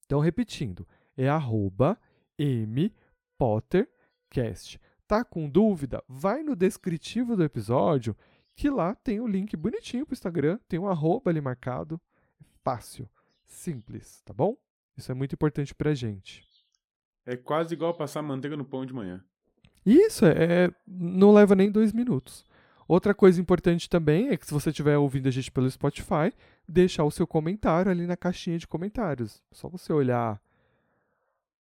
[0.06, 2.00] Então, repetindo, é arroba
[3.40, 4.80] mpottercast.
[5.08, 6.04] Tá com dúvida?
[6.08, 8.16] Vai no descritivo do episódio,
[8.56, 12.02] que lá tem o link bonitinho pro Instagram, tem um arroba ali marcado.
[12.64, 13.10] Fácil,
[13.48, 14.56] simples, tá bom?
[14.96, 16.46] Isso é muito importante pra gente.
[17.26, 19.24] É quase igual passar manteiga no pão de manhã.
[19.86, 22.46] Isso, é, é- não leva nem dois minutos.
[22.88, 26.32] Outra coisa importante também é que se você estiver ouvindo a gente pelo Spotify,
[26.68, 29.44] deixar o seu comentário ali na caixinha de comentários.
[29.52, 30.42] Só você olhar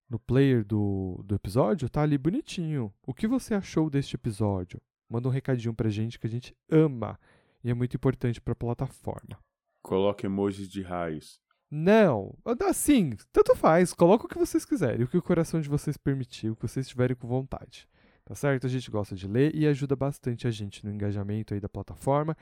[0.09, 2.93] no player do, do episódio, tá ali bonitinho.
[3.05, 4.81] O que você achou deste episódio?
[5.09, 7.19] Manda um recadinho pra gente que a gente ama
[7.61, 9.37] e é muito importante pra plataforma.
[9.81, 11.41] Coloca emojis de raios.
[11.69, 12.33] Não,
[12.65, 16.49] assim, tanto faz, coloca o que vocês quiserem, o que o coração de vocês permitir,
[16.49, 17.87] o que vocês tiverem com vontade.
[18.23, 18.67] Tá certo?
[18.67, 22.35] A gente gosta de ler e ajuda bastante a gente no engajamento aí da plataforma,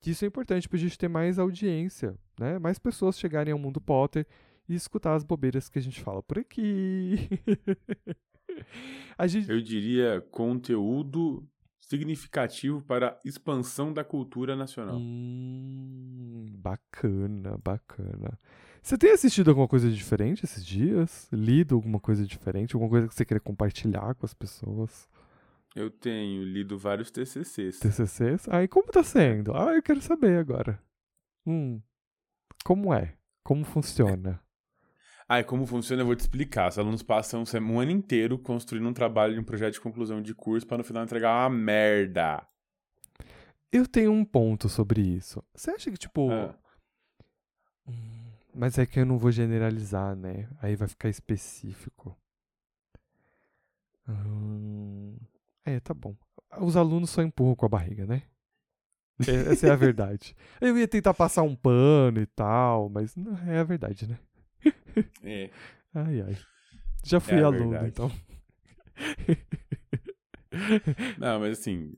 [0.00, 2.58] que isso é importante pra gente ter mais audiência, né?
[2.58, 4.26] Mais pessoas chegarem ao mundo Potter
[4.68, 7.28] e escutar as bobeiras que a gente fala por aqui.
[9.16, 11.46] a gente Eu diria conteúdo
[11.80, 14.96] significativo para a expansão da cultura nacional.
[14.96, 18.38] Hum, bacana, bacana.
[18.82, 21.28] Você tem assistido alguma coisa diferente esses dias?
[21.30, 22.74] Lido alguma coisa diferente?
[22.74, 25.08] Alguma coisa que você queria compartilhar com as pessoas?
[25.74, 27.78] Eu tenho lido vários TCCs.
[27.78, 28.48] TCCs?
[28.48, 29.54] Ah, e como tá sendo?
[29.54, 30.82] Ah, eu quero saber agora.
[31.46, 31.80] Hum,
[32.64, 33.16] como é?
[33.44, 34.40] Como funciona?
[35.32, 36.70] Ah, e como funciona, eu vou te explicar.
[36.70, 40.34] Os alunos passam um ano inteiro construindo um trabalho de um projeto de conclusão de
[40.34, 42.44] curso para no final entregar uma merda.
[43.70, 45.40] Eu tenho um ponto sobre isso.
[45.54, 46.32] Você acha que, tipo.
[46.32, 46.58] Ah.
[47.86, 48.19] Hum,
[48.54, 50.48] Mas é que eu não vou generalizar, né?
[50.60, 52.16] Aí vai ficar específico.
[54.08, 55.16] Hum,
[55.64, 56.16] É, tá bom.
[56.60, 58.22] Os alunos só empurram com a barriga, né?
[59.26, 60.34] É- Essa é a verdade.
[60.60, 64.18] Eu ia tentar passar um pano e tal, mas não é a verdade, né?
[65.22, 65.50] É.
[65.94, 66.36] Ai, ai.
[67.04, 67.88] Já fui É aluno, verdade.
[67.88, 68.10] então.
[71.18, 71.94] Não, mas assim,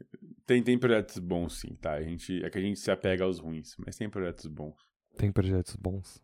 [0.46, 1.92] tem, tem projetos bons sim, tá?
[1.94, 4.76] A gente, é que a gente se apega aos ruins, mas tem projetos bons.
[5.16, 6.22] Tem projetos bons.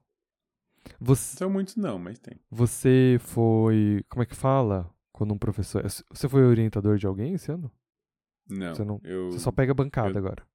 [1.00, 2.38] Você, São muitos não, mas tem.
[2.50, 4.04] você foi.
[4.08, 4.92] Como é que fala?
[5.12, 5.82] Quando um professor.
[6.10, 7.70] Você foi orientador de alguém esse ano?
[8.48, 9.30] Não, Você não- eu...
[9.32, 10.46] Você só pega bancada eu- agora.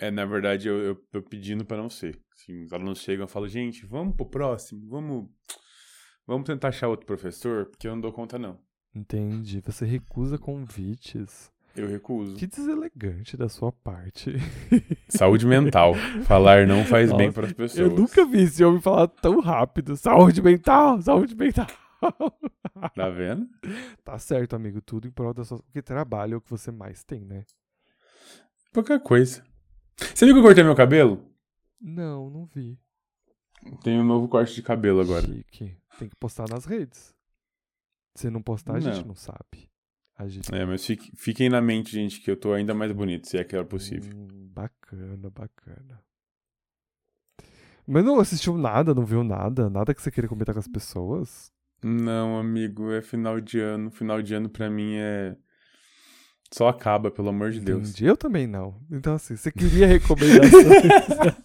[0.00, 2.18] É, na verdade, eu, eu, eu pedindo pra não ser.
[2.34, 5.28] Assim, os alunos chegam e falam, gente, vamos pro próximo, vamos...
[6.26, 8.58] Vamos tentar achar outro professor, porque eu não dou conta não.
[8.94, 9.60] Entendi.
[9.60, 11.52] Você recusa convites.
[11.76, 12.36] Eu recuso.
[12.36, 14.34] Que deselegante da sua parte.
[15.08, 15.94] Saúde mental.
[16.24, 17.78] Falar não faz bem Nossa, para as pessoas.
[17.78, 19.96] Eu nunca vi esse homem falar tão rápido.
[19.96, 21.66] Saúde mental, saúde mental.
[22.94, 23.46] Tá vendo?
[24.02, 24.80] tá certo, amigo.
[24.80, 25.58] Tudo em prol da sua.
[25.62, 27.44] Porque trabalho é o que você mais tem, né?
[28.72, 29.44] Pouca coisa.
[30.14, 31.22] Você viu que eu cortei meu cabelo?
[31.78, 32.78] Não, não vi.
[33.82, 35.26] Tem um novo corte de cabelo agora.
[35.26, 35.76] Chique.
[35.98, 37.14] Tem que postar nas redes.
[38.14, 39.08] Se não postar, a gente Não.
[39.08, 39.69] não sabe.
[40.28, 40.54] Gente...
[40.54, 43.44] É, mas fique- fiquem na mente, gente, que eu tô ainda mais bonito, se é
[43.44, 44.12] que era possível.
[44.14, 46.02] Hum, bacana, bacana.
[47.86, 49.68] Mas não assistiu nada, não viu nada?
[49.68, 51.52] Nada que você queira comentar com as pessoas?
[51.82, 53.90] Não, amigo, é final de ano.
[53.90, 55.36] Final de ano pra mim é.
[56.52, 57.90] Só acaba, pelo amor de Deus.
[57.90, 58.06] Entendi.
[58.06, 58.74] Eu também não.
[58.90, 60.50] Então, assim, você queria recomendações.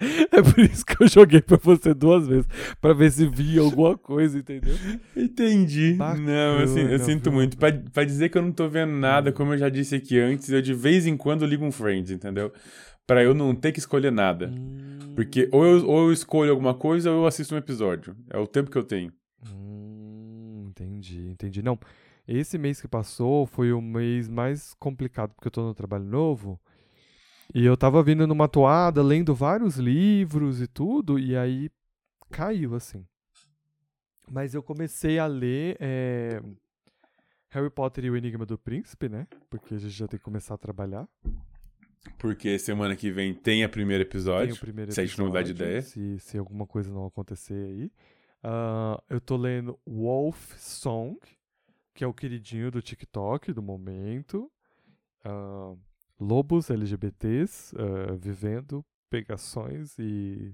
[0.32, 2.46] é por isso que eu joguei pra você duas vezes.
[2.80, 4.74] Pra ver se via alguma coisa, entendeu?
[5.14, 5.92] Entendi.
[5.94, 7.32] Bacana, não, eu, sin- eu sinto viu?
[7.32, 7.56] muito.
[7.58, 10.48] Pra, pra dizer que eu não tô vendo nada, como eu já disse aqui antes,
[10.48, 12.50] eu de vez em quando ligo um Friends, entendeu?
[13.06, 14.48] Pra eu não ter que escolher nada.
[14.48, 18.16] Hum, Porque ou eu, ou eu escolho alguma coisa ou eu assisto um episódio.
[18.30, 19.12] É o tempo que eu tenho.
[19.46, 21.62] Hum, entendi, entendi.
[21.62, 21.78] Não,
[22.26, 26.60] esse mês que passou foi o mês mais complicado, porque eu tô no trabalho novo.
[27.54, 31.70] E eu tava vindo numa toada, lendo vários livros e tudo, e aí
[32.30, 33.06] caiu, assim.
[34.30, 36.40] Mas eu comecei a ler eh,
[37.50, 39.26] Harry Potter e o Enigma do Príncipe, né?
[39.50, 41.06] Porque a gente já tem que começar a trabalhar.
[42.18, 44.54] Porque semana que vem tem a primeiro Tem episódio.
[44.54, 45.82] o primeiro se a gente não mudar de episódio, ideia.
[45.82, 47.92] Se, se alguma coisa não acontecer aí.
[48.42, 51.18] Ah, eu tô lendo Wolf Song,
[51.94, 54.50] que é o queridinho do TikTok do momento.
[55.24, 55.74] Ah,
[56.20, 60.52] lobos LGBTs ah, vivendo pegações e.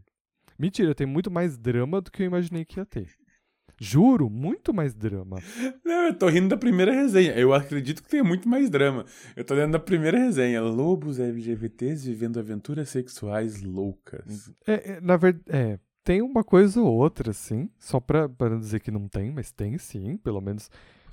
[0.59, 3.09] Mentira, tem muito mais drama do que eu imaginei que ia ter.
[3.83, 5.39] Juro, muito mais drama.
[5.83, 7.33] Não, eu tô rindo da primeira resenha.
[7.33, 9.07] Eu acredito que tem muito mais drama.
[9.35, 10.61] Eu tô lendo da primeira resenha.
[10.61, 14.53] Lobos LGBTs vivendo aventuras sexuais loucas.
[14.67, 17.71] É, é, na verdade, é, tem uma coisa ou outra, sim.
[17.79, 20.19] Só pra, pra não dizer que não tem, mas tem sim.
[20.19, 20.71] Pelo menos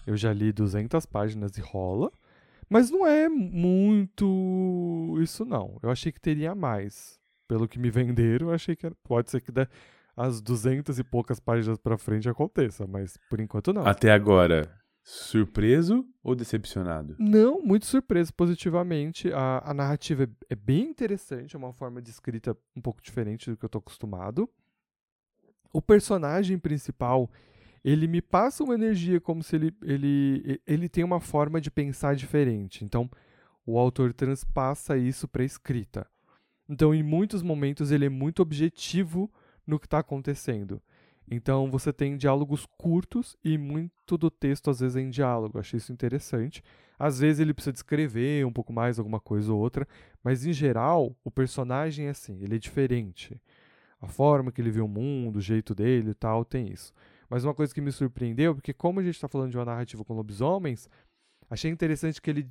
[0.08, 2.12] eu já li 200 páginas e rola.
[2.70, 5.78] Mas não é muito isso, não.
[5.84, 7.20] Eu achei que teria mais.
[7.48, 9.67] Pelo que me venderam, eu achei que era- pode ser que da,
[10.15, 13.86] as 200 e poucas páginas pra frente aconteça, mas por enquanto não.
[13.88, 14.70] Até agora,
[15.02, 17.15] surpreso ou decepcionado?
[17.17, 19.32] Não, muito surpreso positivamente.
[19.32, 23.50] A, a narrativa é, é bem interessante, é uma forma de escrita um pouco diferente
[23.50, 24.50] do que eu tô acostumado.
[25.72, 27.30] O personagem principal,
[27.84, 32.16] ele me passa uma energia como se ele, ele, ele tem uma forma de pensar
[32.16, 32.84] diferente.
[32.84, 33.10] Então,
[33.66, 36.08] o autor transpassa isso para escrita.
[36.70, 39.32] Então, em muitos momentos, ele é muito objetivo
[39.66, 40.82] no que está acontecendo.
[41.30, 45.60] Então, você tem diálogos curtos e muito do texto, às vezes, é em diálogo.
[45.60, 46.63] Achei isso interessante.
[46.98, 49.88] Às vezes, ele precisa descrever um pouco mais alguma coisa ou outra,
[50.24, 53.40] mas, em geral, o personagem é assim, ele é diferente.
[54.02, 56.94] A forma que ele vê o mundo, o jeito dele e tal, tem isso.
[57.30, 60.04] Mas uma coisa que me surpreendeu, porque como a gente está falando de uma narrativa
[60.04, 60.88] com lobisomens,
[61.50, 62.50] achei interessante que ele,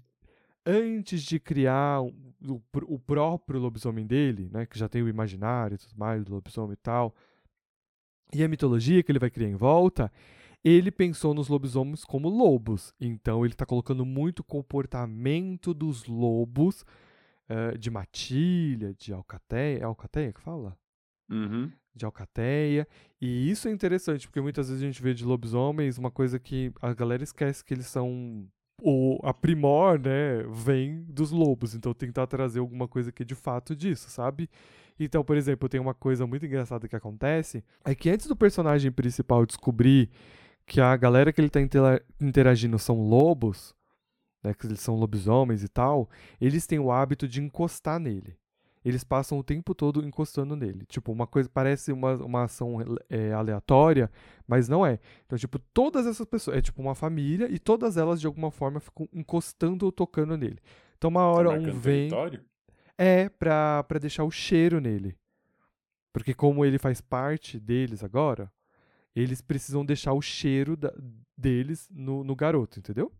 [0.65, 2.13] antes de criar o,
[2.47, 6.35] o o próprio lobisomem dele, né, que já tem o imaginário e tudo mais, do
[6.35, 7.15] lobisomem e tal,
[8.35, 10.13] e a mitologia que ele vai criar em volta,
[10.65, 12.93] ele pensou nos lobisomens como lobos.
[13.01, 16.85] Então ele está colocando muito comportamento dos lobos
[17.49, 19.79] eh, de matilha, de alcateia.
[19.79, 20.77] É alcateia que fala?
[21.31, 21.71] Uhum.
[21.97, 22.87] De alcateia.
[23.21, 26.73] E isso é interessante, porque muitas vezes a gente vê de lobisomens uma coisa que
[26.83, 28.47] a galera esquece que eles são.
[28.83, 31.75] O a primor, né, vem dos lobos.
[31.75, 34.51] Então tentar trazer alguma coisa que é de fato disso, sabe?
[35.01, 38.93] Então, por exemplo, tem uma coisa muito engraçada que acontece: é que antes do personagem
[38.93, 40.11] principal descobrir
[40.67, 43.75] que a galera que ele tá intera- interagindo são lobos,
[44.45, 48.37] né, que eles são lobisomens e tal, eles têm o hábito de encostar nele
[48.89, 50.87] eles passam o tempo todo encostando nele.
[50.87, 52.79] Tipo, uma coisa parece uma, uma ação
[53.11, 54.11] é, aleatória,
[54.47, 55.01] mas não é.
[55.27, 58.79] Então, tipo, todas essas pessoas, é tipo uma família e todas elas de alguma forma
[58.79, 60.59] ficam encostando ou tocando nele.
[60.97, 62.09] Então, uma hora Tá um vem.
[62.09, 62.45] território?
[62.97, 65.17] É, pra, pra deixar o cheiro nele.
[66.13, 68.51] Porque como ele faz parte deles agora,
[69.15, 70.95] eles precisam deixar o cheiro da-
[71.37, 73.13] deles no, no garoto, entendeu?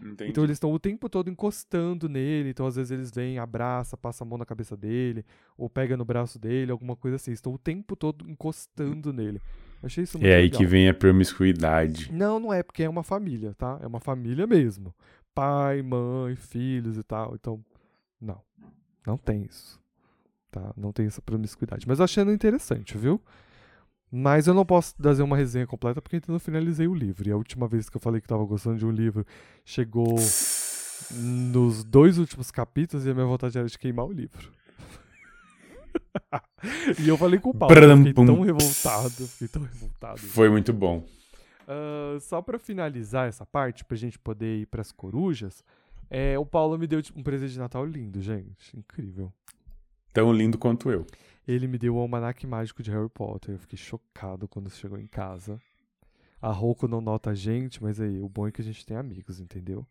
[0.00, 0.30] Entendi.
[0.30, 2.50] Então eles estão o tempo todo encostando nele.
[2.50, 5.24] Então às vezes eles vêm, abraça, passa a mão na cabeça dele,
[5.56, 7.32] ou pega no braço dele, alguma coisa assim.
[7.32, 9.40] Estão o tempo todo encostando nele.
[9.82, 10.58] Eu achei isso muito É aí legal.
[10.58, 12.12] que vem a promiscuidade.
[12.12, 13.78] Não, não é, porque é uma família, tá?
[13.82, 14.94] É uma família mesmo.
[15.34, 17.34] Pai, mãe, filhos e tal.
[17.34, 17.62] Então,
[18.20, 18.40] não.
[19.06, 19.80] Não tem isso.
[20.50, 20.72] Tá?
[20.76, 21.86] Não tem essa promiscuidade.
[21.86, 23.20] Mas achando interessante, viu?
[24.10, 27.28] Mas eu não posso fazer uma resenha completa porque ainda não finalizei o livro.
[27.28, 29.26] E a última vez que eu falei que tava gostando de um livro
[29.64, 30.16] chegou
[31.10, 34.50] nos dois últimos capítulos e a minha vontade era de queimar o livro.
[37.02, 40.18] e eu falei com o Paulo, eu fiquei tão revoltado, fiquei tão revoltado.
[40.18, 41.04] Foi muito bom.
[41.66, 45.64] Ah, só pra finalizar essa parte, pra gente poder ir pras corujas,
[46.08, 48.76] é, o Paulo me deu tipo, um presente de Natal lindo, gente.
[48.76, 49.32] Incrível.
[50.16, 51.06] Tão lindo quanto eu.
[51.46, 53.54] Ele me deu o almanac mágico de Harry Potter.
[53.54, 55.60] Eu fiquei chocado quando chegou em casa.
[56.40, 58.96] A Roku não nota a gente, mas aí, o bom é que a gente tem
[58.96, 59.86] amigos, entendeu?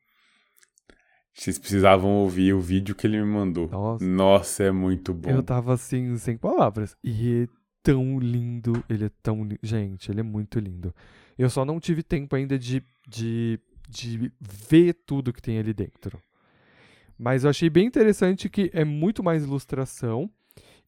[1.32, 3.70] Vocês precisavam ouvir o vídeo que ele me mandou.
[3.70, 4.04] Nossa.
[4.04, 5.30] Nossa, é muito bom.
[5.30, 6.98] Eu tava assim, sem palavras.
[7.04, 7.48] E é
[7.84, 8.84] tão lindo.
[8.90, 9.60] Ele é tão lindo.
[9.62, 10.92] Gente, ele é muito lindo.
[11.38, 16.20] Eu só não tive tempo ainda de, de, de ver tudo que tem ali dentro.
[17.18, 20.30] Mas eu achei bem interessante que é muito mais ilustração.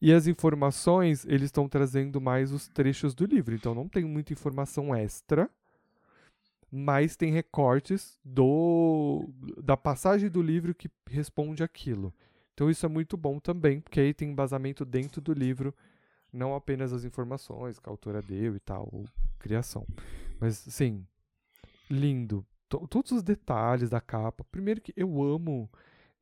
[0.00, 3.54] E as informações, eles estão trazendo mais os trechos do livro.
[3.54, 5.50] Então não tem muita informação extra.
[6.70, 9.26] Mas tem recortes do
[9.62, 12.12] da passagem do livro que responde aquilo.
[12.52, 15.74] Então isso é muito bom também, porque aí tem embasamento dentro do livro,
[16.32, 19.04] não apenas as informações que a autora deu e tal, ou
[19.38, 19.86] criação.
[20.40, 21.06] Mas, sim,
[21.90, 22.44] lindo.
[22.68, 24.44] To- todos os detalhes da capa.
[24.50, 25.70] Primeiro que eu amo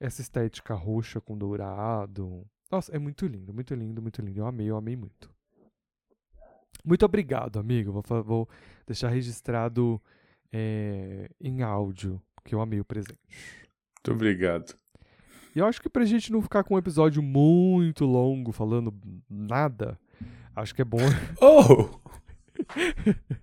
[0.01, 2.47] essa estética roxa com dourado.
[2.71, 4.41] Nossa, é muito lindo, muito lindo, muito lindo.
[4.41, 5.31] Eu amei, eu amei muito.
[6.85, 7.93] Muito obrigado, amigo.
[7.93, 8.49] Vou, vou
[8.87, 10.01] deixar registrado
[10.53, 13.19] é, em áudio, que eu amei o presente.
[13.29, 14.77] Muito obrigado.
[15.55, 18.95] E eu acho que pra gente não ficar com um episódio muito longo falando
[19.29, 19.99] nada,
[20.55, 20.99] acho que é bom.
[21.41, 21.99] Oh!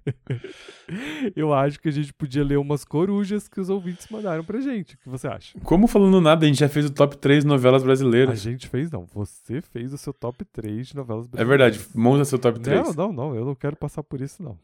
[1.35, 4.95] eu acho que a gente podia ler umas corujas que os ouvintes mandaram pra gente.
[4.95, 5.57] O que você acha?
[5.61, 8.39] Como falando nada, a gente já fez o top 3 novelas A brasileiras.
[8.39, 9.05] gente fez, não.
[9.13, 11.95] Você fez o seu top 3 de novelas É verdade, brasileiras.
[11.95, 12.87] monta seu top 3.
[12.87, 13.35] Não, não, não.
[13.35, 14.57] Eu não quero passar por isso, não.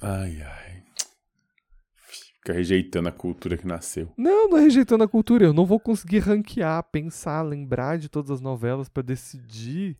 [0.00, 0.78] Ai, ai.
[2.40, 4.10] Fica rejeitando a cultura que nasceu.
[4.16, 5.44] Não, não é rejeitando a cultura.
[5.44, 9.96] Eu não vou conseguir ranquear, pensar, lembrar de todas as novelas pra decidir.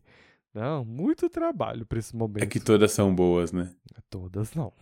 [0.53, 2.43] Não, muito trabalho pra esse momento.
[2.43, 3.71] É que todas são boas, né?
[4.09, 4.73] Todas não.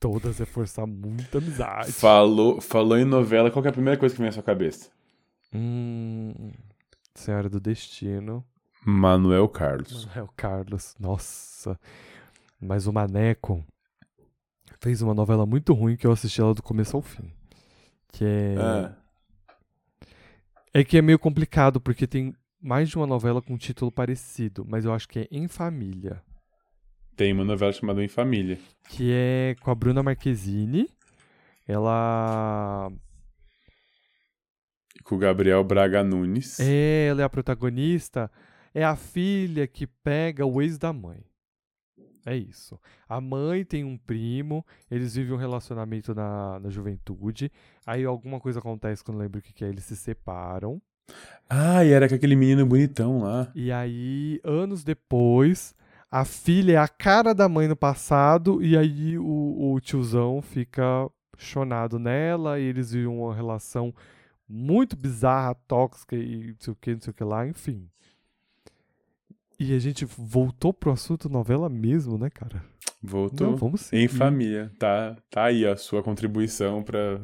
[0.00, 1.92] Todas é forçar muita amizade.
[1.92, 4.90] Falou, falou em novela, qual que é a primeira coisa que vem à sua cabeça?
[5.54, 6.52] Hum,
[7.14, 8.44] Senhora do Destino.
[8.84, 10.08] Manuel Carlos.
[10.14, 10.94] É o Carlos.
[10.98, 11.78] Nossa.
[12.60, 13.64] Mas o Maneco
[14.80, 17.32] fez uma novela muito ruim que eu assisti ela do começo ao fim.
[18.12, 18.54] Que é.
[18.58, 18.92] Ah,
[20.74, 22.34] É que é meio complicado, porque tem
[22.66, 26.20] mais de uma novela com título parecido, mas eu acho que é Em Família.
[27.16, 28.58] tem uma novela chamada Em Família.
[28.88, 30.88] Que é com a Bruna Marquezine.
[31.66, 32.90] Ela.
[34.94, 36.58] E com o Gabriel Braga Nunes.
[36.60, 38.30] É, ela é a protagonista.
[38.74, 41.24] É a filha que pega o ex da mãe.
[42.26, 42.78] É isso.
[43.08, 47.50] A mãe tem um primo, eles vivem um relacionamento na, na juventude.
[47.86, 50.82] Aí alguma coisa acontece quando eu lembro o que, que é, eles se separam.
[51.48, 53.50] Ah, e era com aquele menino bonitão lá.
[53.54, 55.74] E aí, anos depois,
[56.10, 61.08] a filha é a cara da mãe no passado, e aí o, o tiozão fica
[61.38, 63.94] chonado nela, e eles vivem uma relação
[64.48, 67.88] muito bizarra, tóxica e não sei o que, não sei o que lá, enfim.
[69.58, 72.62] E a gente voltou pro assunto novela mesmo, né, cara?
[73.02, 73.50] Voltou.
[73.50, 74.18] Não, vamos Em seguir.
[74.18, 74.70] Família.
[74.78, 77.20] Tá, tá aí a sua contribuição pra.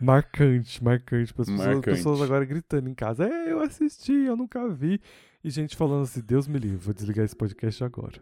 [0.00, 1.32] Marcante, marcante.
[1.32, 3.24] Para as pessoas, pessoas agora gritando em casa.
[3.26, 5.00] É, eu assisti, eu nunca vi.
[5.42, 8.20] E gente falando assim, Deus me livre, vou desligar esse podcast agora.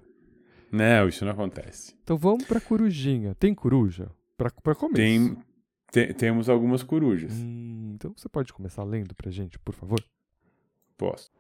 [0.71, 1.95] Não, isso não acontece.
[2.03, 3.35] Então vamos pra corujinha.
[3.35, 4.11] Tem coruja?
[4.37, 4.95] Pra começo.
[4.97, 5.37] Tem,
[5.93, 7.33] te- temos algumas corujas.
[7.33, 10.05] Hum, então você pode começar lendo pra gente, por favor?
[10.99, 11.31] Posso.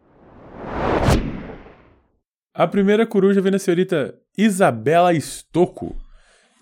[2.52, 5.96] A primeira coruja vem da senhorita Isabela Estocco.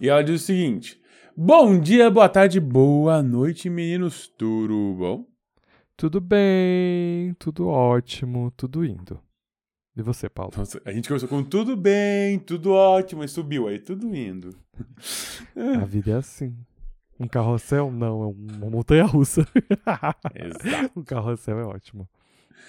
[0.01, 1.01] E ela diz o seguinte:
[1.35, 4.29] Bom dia, boa tarde, boa noite, meninos.
[4.37, 5.27] Tudo bom?
[5.97, 9.19] Tudo bem, tudo ótimo, tudo indo.
[9.97, 10.53] E você, Paulo?
[10.55, 14.55] Nossa, a gente começou com tudo bem, tudo ótimo, e subiu aí, tudo indo.
[15.57, 16.55] A vida é assim.
[17.19, 17.91] Um carrossel?
[17.91, 19.47] Não, é uma montanha russa.
[20.35, 20.93] Exato.
[21.01, 22.07] um carrossel é ótimo.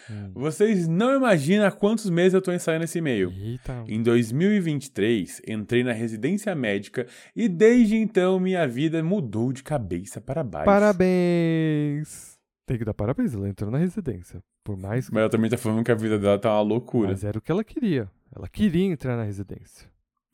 [0.10, 0.32] Hum.
[0.34, 3.32] Vocês não imaginam há quantos meses eu tô ensaiando esse e-mail.
[3.32, 3.84] Eita.
[3.88, 10.44] Em 2023, entrei na residência médica e desde então minha vida mudou de cabeça para
[10.44, 10.66] baixo.
[10.66, 12.34] Parabéns!
[12.66, 14.42] Tem que dar parabéns, ela entrou na residência.
[14.64, 15.14] Por mais que.
[15.14, 17.10] Mas ela também tá falando que a vida dela tá uma loucura.
[17.10, 18.10] Mas era o que ela queria.
[18.34, 19.88] Ela queria entrar na residência.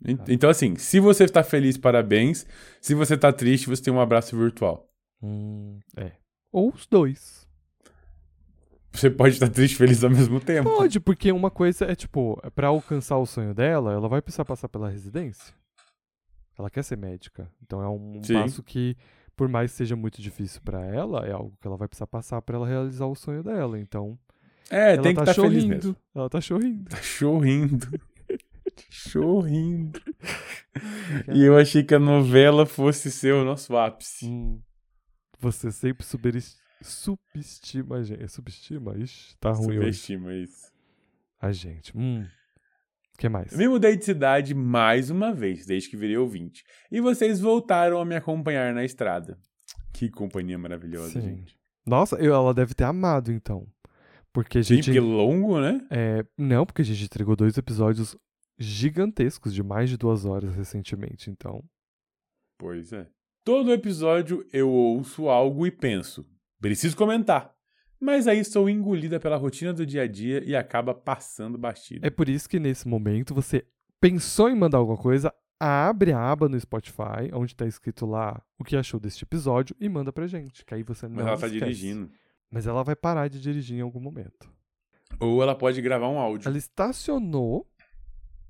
[0.05, 2.45] En- Então, assim, se você tá feliz, parabéns.
[2.79, 4.87] Se você tá triste, você tem um abraço virtual.
[5.21, 6.11] Hum, é.
[6.51, 7.47] Ou os dois.
[8.91, 10.69] Você pode estar triste e feliz ao mesmo tempo.
[10.69, 14.67] Pode, porque uma coisa é tipo, pra alcançar o sonho dela, ela vai precisar passar
[14.67, 15.53] pela residência.
[16.57, 17.49] Ela quer ser médica.
[17.63, 18.33] Então é um Sim.
[18.33, 18.97] passo que,
[19.35, 22.41] por mais que seja muito difícil pra ela, é algo que ela vai precisar passar
[22.41, 23.79] pra ela realizar o sonho dela.
[23.79, 24.17] Então,
[24.69, 25.75] É, tem que tá estar feliz chorrindo.
[25.75, 25.95] mesmo.
[26.15, 26.89] Ela tá chorrindo.
[26.89, 27.87] Tá chorrindo.
[28.89, 30.01] chorrindo.
[31.33, 34.25] E eu achei que a novela fosse ser o nosso ápice.
[34.27, 34.59] Hum,
[35.39, 38.27] você sempre superes- subestima a gente.
[38.29, 38.97] Subestima?
[38.97, 39.93] Ixi, tá ruim hoje.
[39.93, 40.71] Subestima isso.
[41.41, 41.97] A gente.
[41.97, 42.25] Hum.
[43.17, 43.51] que mais?
[43.55, 46.63] Me mudei de cidade mais uma vez, desde que virei ouvinte.
[46.91, 49.37] E vocês voltaram a me acompanhar na estrada.
[49.93, 51.21] Que companhia maravilhosa, Sim.
[51.21, 51.57] gente.
[51.85, 53.67] Nossa, eu- ela deve ter amado, então.
[54.31, 54.85] Porque a Sim, gente.
[54.85, 55.85] porque longo, né?
[55.89, 58.15] é, não, porque a gente entregou dois episódios
[58.57, 61.63] gigantescos de mais de duas horas recentemente, então.
[62.57, 63.07] Pois é.
[63.43, 66.25] Todo episódio eu ouço algo e penso,
[66.59, 67.53] preciso comentar.
[67.99, 72.05] Mas aí sou engolida pela rotina do dia a dia e acaba passando batido.
[72.05, 73.65] É por isso que nesse momento você
[73.99, 78.63] pensou em mandar alguma coisa, abre a aba no Spotify, onde tá escrito lá o
[78.63, 80.63] que achou deste episódio e manda pra gente.
[80.63, 81.65] Que aí você não Mas ela tá esquece.
[81.65, 82.09] dirigindo.
[82.49, 84.49] Mas ela vai parar de dirigir em algum momento.
[85.19, 86.47] Ou ela pode gravar um áudio.
[86.47, 87.69] Ela estacionou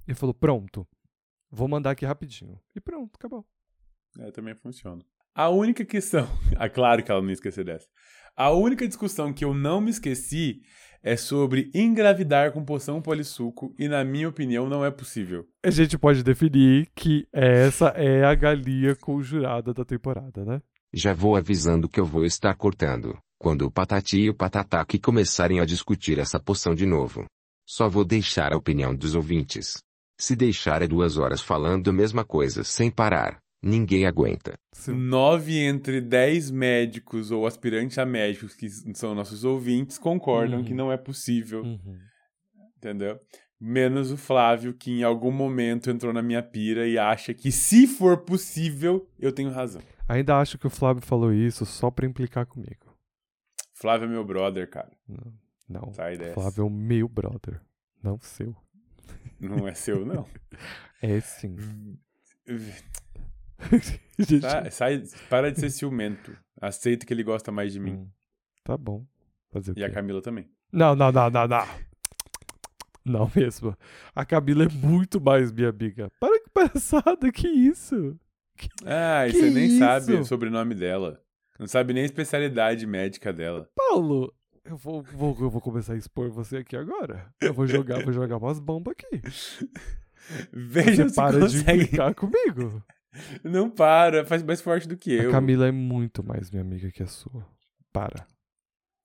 [0.07, 0.87] e falou: Pronto,
[1.49, 2.59] vou mandar aqui rapidinho.
[2.75, 3.45] E pronto, acabou.
[4.19, 5.01] É, também funciona.
[5.39, 6.27] A única questão.
[6.61, 7.87] Ah, claro que ela não ia esquecer dessa.
[8.35, 10.59] A única discussão que eu não me esqueci
[11.01, 15.45] é sobre engravidar com poção polissuco e, na minha opinião, não é possível.
[15.63, 20.61] A gente pode definir que essa é a galinha conjurada da temporada, né?
[20.93, 25.61] Já vou avisando que eu vou estar cortando, quando o Patati e o Patataque começarem
[25.61, 27.23] a discutir essa poção de novo.
[27.65, 29.77] Só vou deixar a opinião dos ouvintes.
[30.19, 34.57] Se deixar é duas horas falando a mesma coisa sem parar, ninguém aguenta.
[34.71, 40.65] Se- Nove entre dez médicos ou aspirantes a médicos que são nossos ouvintes concordam Uhum.
[40.65, 41.97] que não é possível, Uhum.
[42.77, 43.19] entendeu?
[43.61, 47.85] Menos o Flávio, que em algum momento entrou na minha pira e acha que se
[47.87, 49.81] for possível, eu tenho razão.
[50.07, 52.95] Ainda acho que o Flávio falou isso só pra implicar comigo.
[53.73, 54.91] Flávio é meu brother, cara.
[55.07, 55.33] Não,
[55.67, 55.93] não.
[55.93, 56.33] Sai dessa.
[56.35, 57.59] Flávio é o meu brother,
[58.01, 58.55] não seu.
[59.39, 60.25] Não é seu, não.
[61.01, 61.55] É sim.
[64.19, 66.35] Gente, Tá, sai, para de ser ciumento.
[66.61, 67.93] Aceita que ele gosta mais de mim.
[67.93, 68.09] hum,
[68.63, 69.05] tá bom.
[69.51, 69.89] Fazer E a?
[69.89, 70.49] Camila também.
[70.71, 71.65] Não, não, não, não, não.
[73.05, 73.75] Não mesmo.
[74.13, 76.11] A Camila é muito mais minha amiga.
[76.19, 78.19] Para que palhaçada, que isso?
[78.85, 79.79] Ah, e Que você nem isso?
[79.79, 81.19] sabe o sobrenome dela.
[81.57, 83.67] Não sabe nem a especialidade médica dela.
[83.75, 84.31] Paulo,
[84.65, 87.33] eu vou, vou, eu vou começar a expor você aqui agora.
[87.41, 89.21] Eu vou jogar, vou jogar umas bombas aqui.
[90.53, 91.83] Veja Você se para de consegue.
[91.83, 92.83] implicar comigo.
[93.43, 95.29] Não para, faz mais forte do que eu.
[95.29, 97.45] A Camila é muito mais minha amiga que a sua.
[97.91, 98.27] Para.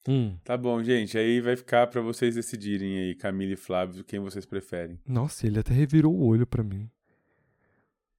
[0.06, 0.36] Hum.
[0.44, 1.16] Tá bom, gente.
[1.16, 5.00] Aí vai ficar pra vocês decidirem aí, Camila e Flávio, quem vocês preferem.
[5.06, 6.90] Nossa, ele até revirou o olho pra mim.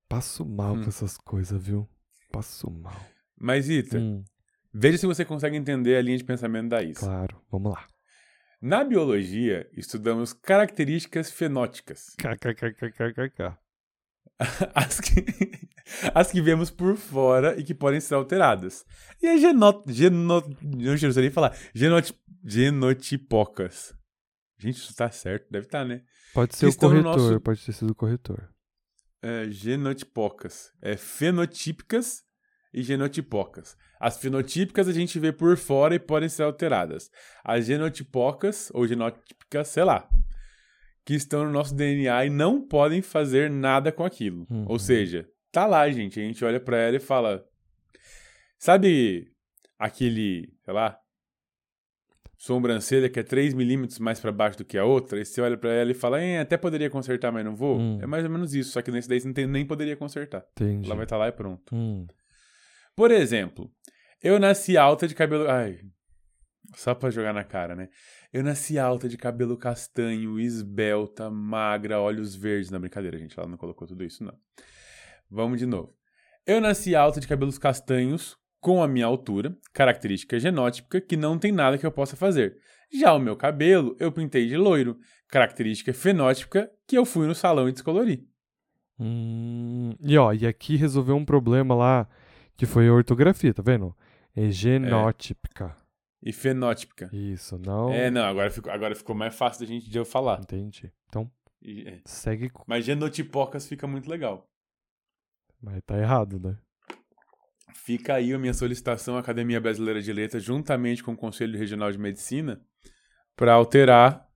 [0.10, 0.84] Passo mal Hum.
[0.84, 1.88] com essas coisas, viu?
[2.32, 3.00] Passo mal.
[3.40, 4.24] Mas, Ita, Hum,
[4.74, 7.00] veja se você consegue entender a linha de pensamento da Isa.
[7.02, 7.86] claro, vamos lá.
[8.62, 12.16] Na biologia, estudamos características fenóticas.
[12.18, 13.56] KKKKKK.
[14.76, 15.24] as que,
[16.14, 18.86] as que vemos por fora e que podem ser alteradas.
[19.22, 21.58] E as geno, geno, não sei nem falar.
[21.74, 22.14] Genoti,
[22.44, 23.94] genotipocas.
[24.58, 26.02] Gente, isso tá certo, deve estar, né?
[26.34, 28.50] Pode ser Que o estão no corretor, nosso- pode ter sido o corretor.
[29.22, 30.72] É, genotipocas.
[30.82, 32.24] É fenotípicas
[32.74, 33.76] e genotipocas.
[34.00, 37.10] As fenotípicas a gente vê por fora e podem ser alteradas.
[37.44, 40.08] As genotipocas, ou genotípicas, sei lá,
[41.06, 44.48] que estão no nosso DNA e não podem fazer nada com aquilo.
[44.50, 44.66] Uhum.
[44.68, 46.20] Ou seja, tá lá, gente.
[46.20, 47.46] A gente olha pra ela e fala.
[48.58, 49.28] Sabe
[49.78, 50.98] aquele, sei lá,
[52.38, 55.20] sobrancelha que é 3 milímetros mais pra baixo do que a outra?
[55.20, 57.78] E você olha pra ela e fala, "Eh, até poderia consertar, mas não vou.
[57.80, 58.00] Hum.
[58.02, 60.44] É mais ou menos isso, só que nesse daí você não tem- nem poderia consertar.
[60.52, 60.86] Entendi.
[60.88, 61.74] Ela vai estar lá e pronto.
[61.76, 62.06] Hum.
[62.96, 63.70] Por exemplo,
[64.24, 65.50] eu nasci alta de cabelo.
[65.50, 65.80] Ai.
[66.76, 67.90] Só pra jogar na cara, né?
[68.36, 72.70] Eu nasci alta de cabelo castanho, esbelta, magra, olhos verdes.
[72.70, 73.40] Na brincadeira, gente.
[73.40, 74.34] Ela não colocou tudo isso, não.
[75.32, 75.96] Vamos de novo.
[76.46, 81.54] Eu nasci alta de cabelos castanhos, com a minha altura, característica genótipica que não tem
[81.54, 82.58] nada que eu possa fazer.
[82.94, 84.98] Já o meu cabelo, eu pintei de loiro,
[85.30, 88.28] característica fenótipica que eu fui no salão e descolori.
[89.00, 92.06] Hum, E ó, e aqui resolveu um problema lá
[92.58, 93.96] que foi a ortografia, tá vendo?
[94.36, 95.85] É genótipica.
[96.26, 97.08] E fenótipica.
[97.14, 97.94] Isso, não.
[97.94, 100.40] É, não, agora ficou, agora ficou mais fácil da gente de eu falar.
[100.42, 100.92] Entendi.
[101.08, 102.02] Então, E- é.
[102.04, 102.52] segue.
[102.66, 104.50] Mas genotipocas fica muito legal.
[105.62, 106.58] Mas tá errado, né?
[107.76, 111.92] Fica aí a minha solicitação à Academia Brasileira de Letras, juntamente com o Conselho Regional
[111.92, 112.60] de Medicina,
[113.36, 114.28] para alterar.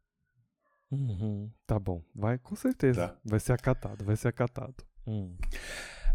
[0.91, 2.03] Uhum, Tá bom.
[2.15, 3.07] Vai, com certeza.
[3.09, 3.17] Tá.
[3.23, 4.75] Vai ser acatado, vai ser acatado.
[5.07, 5.35] Hum.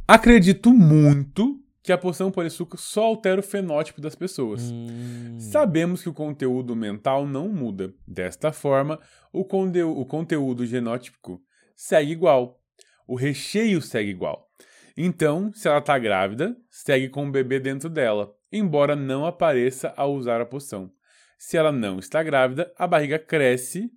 [0.07, 4.62] Acredito muito que a poção polissuco só altera o fenótipo das pessoas.
[4.72, 5.39] Hum.
[5.39, 7.93] Sabemos que o conteúdo mental não muda.
[8.09, 8.99] Desta forma,
[9.30, 11.43] o, conde- o conteúdo genótipo
[11.76, 12.59] segue igual.
[13.07, 14.49] O recheio segue igual.
[14.97, 20.14] Então, se ela está grávida, segue com o bebê dentro dela, embora não apareça ao
[20.14, 20.91] usar a poção.
[21.37, 23.91] Se ela não está grávida, a barriga cresce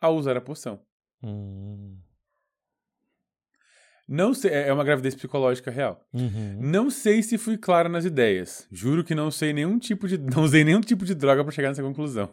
[0.00, 0.80] ao usar a poção.
[1.22, 1.96] Hum.
[4.12, 6.04] Não sei, é uma gravidez psicológica real.
[6.12, 6.58] Uhum.
[6.60, 8.68] Não sei se fui claro nas ideias.
[8.70, 11.68] Juro que não sei nenhum tipo de, não usei nenhum tipo de droga pra chegar
[11.70, 12.28] nessa conclusão.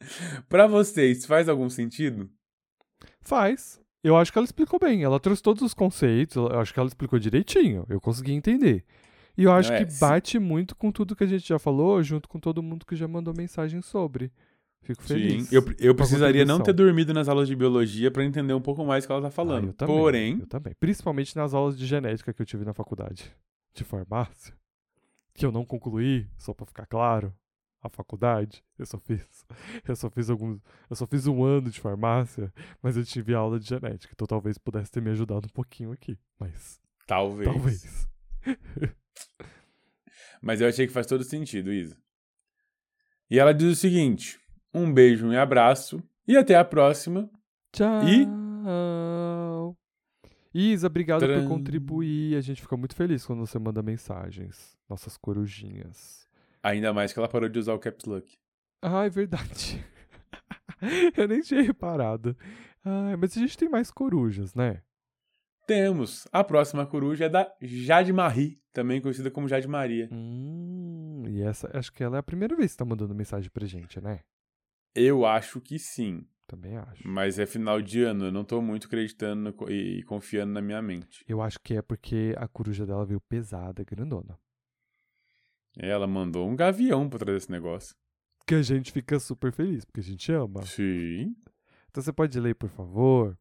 [0.48, 2.30] Pra vocês, faz algum sentido?
[3.20, 3.80] Faz.
[4.04, 5.02] Eu acho que ela explicou bem.
[5.02, 6.36] Ela trouxe todos os conceitos.
[6.36, 7.84] Eu acho que ela explicou direitinho.
[7.88, 8.84] Eu consegui entender.
[9.36, 12.02] E eu acho é, que se- bate muito com tudo que a gente já falou,
[12.02, 14.32] junto com todo mundo que já mandou mensagem sobre.
[14.86, 15.52] Fico feliz.
[15.52, 18.84] Eu, eu a precisaria não ter dormido nas aulas de biologia pra entender um pouco
[18.84, 19.66] mais o que ela tá Ah, falando.
[19.68, 20.74] eu também, Porém, Eu também.
[20.78, 23.34] Principalmente nas aulas de genética que eu tive na faculdade
[23.74, 24.54] de farmácia.
[25.34, 27.34] Que eu não concluí, só pra ficar claro.
[27.82, 29.20] A faculdade, eu só fiz.
[29.86, 30.60] Eu só fiz alguns.
[30.90, 34.12] Eu só fiz um ano de farmácia, mas eu tive aula de genética.
[34.12, 36.18] Então talvez pudesse ter me ajudado um pouquinho aqui.
[36.40, 37.48] Mas talvez.
[37.48, 38.08] talvez.
[40.42, 41.96] Mas eu achei que faz todo sentido, Isa.
[43.30, 44.38] E ela diz o seguinte:
[44.74, 47.28] um beijo e abraço e até a próxima.
[47.72, 48.02] Tchau.
[48.04, 48.26] E-
[50.72, 51.42] Isa, obrigado Tcharam.
[51.42, 52.36] por contribuir.
[52.36, 54.76] A gente fica muito feliz quando você manda mensagens.
[54.88, 56.26] Nossas corujinhas.
[56.62, 58.38] Ainda mais que ela parou de usar o caps lock.
[58.82, 59.84] Ah, é verdade.
[61.16, 62.36] Eu nem tinha reparado.
[62.84, 64.80] Ah, mas a gente tem mais corujas, né?
[65.66, 66.26] Temos.
[66.32, 70.08] A próxima coruja é da Jade Marie, também conhecida como Jade Maria.
[70.12, 73.66] Hum, e essa, acho que ela é a primeira vez que tá mandando mensagem pra
[73.66, 74.20] gente, né?
[74.96, 76.26] Eu acho que sim.
[76.46, 77.06] Também acho.
[77.06, 80.62] Mas é final de ano, eu não tô muito acreditando no co- e confiando na
[80.62, 81.24] minha mente.
[81.28, 84.38] Eu acho que é porque a coruja dela veio pesada, grandona.
[85.78, 87.94] Ela mandou um gavião pra trazer esse negócio.
[88.46, 90.62] Que a gente fica super feliz, porque a gente ama.
[90.64, 91.34] Sim.
[91.90, 93.36] Então você pode ler, por favor?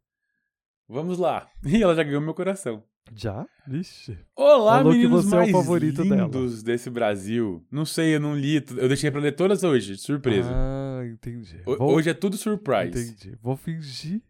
[0.87, 1.47] Vamos lá.
[1.65, 2.83] E ela já ganhou meu coração.
[3.13, 3.47] Já?
[3.67, 4.17] Vixe.
[4.35, 6.23] Olá, Falou meninos é o mais favorito dela.
[6.23, 7.63] lindos desse Brasil.
[7.71, 8.55] Não sei, eu não li.
[8.55, 10.49] Eu deixei pra ler todas hoje, surpresa.
[10.51, 10.84] Ah,
[11.15, 11.57] entendi.
[11.63, 13.09] Vou- Hoje é tudo surprise.
[13.11, 13.37] Entendi.
[13.41, 14.21] Vou fingir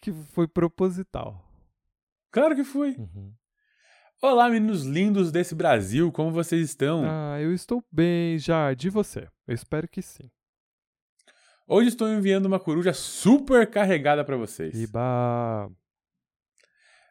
[0.00, 1.44] que foi proposital.
[2.30, 2.92] Claro que foi.
[2.96, 3.32] Uhum.
[4.22, 7.02] Olá, meninos lindos desse Brasil, como vocês estão?
[7.04, 8.86] Ah, eu estou bem, Jade.
[8.86, 9.28] E você?
[9.46, 10.30] Eu espero que sim.
[11.66, 14.74] Hoje estou enviando uma coruja super carregada pra vocês.
[14.80, 15.70] Iba.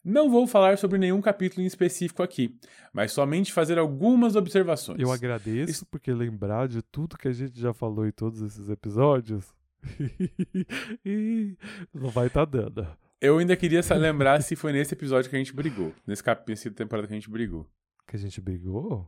[0.04, 2.58] Não vou falar sobre nenhum capítulo em específico aqui,
[2.92, 5.00] mas somente fazer algumas observações.
[5.00, 9.54] Eu agradeço porque lembrar de tudo que a gente já falou em todos esses episódios.
[11.94, 12.88] Não vai estar dando.
[13.20, 15.94] Eu ainda queria lembrar se foi nesse episódio que a gente brigou.
[16.08, 17.70] Nesse capítulo, nessa temporada que a gente brigou.
[18.08, 19.08] Que a gente brigou?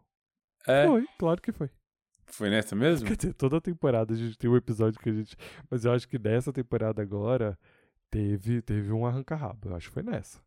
[0.67, 1.69] É, Foi, claro que foi.
[2.25, 3.07] foi nessa mesmo?
[3.07, 5.35] Quer dizer, toda temporada a gente tem um episódio que a gente.
[5.69, 7.57] Mas eu acho que nessa temporada agora
[8.11, 9.69] teve, teve um arranca-rabo.
[9.69, 10.39] Eu acho que foi nessa.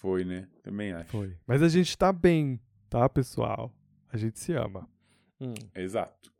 [0.00, 0.48] Foi, né?
[0.62, 1.10] Também acho.
[1.10, 1.36] Foi.
[1.46, 3.70] Mas a gente tá bem, tá, pessoal?
[4.10, 4.88] A gente se ama.
[5.38, 5.52] Hum.
[5.74, 6.32] Exato.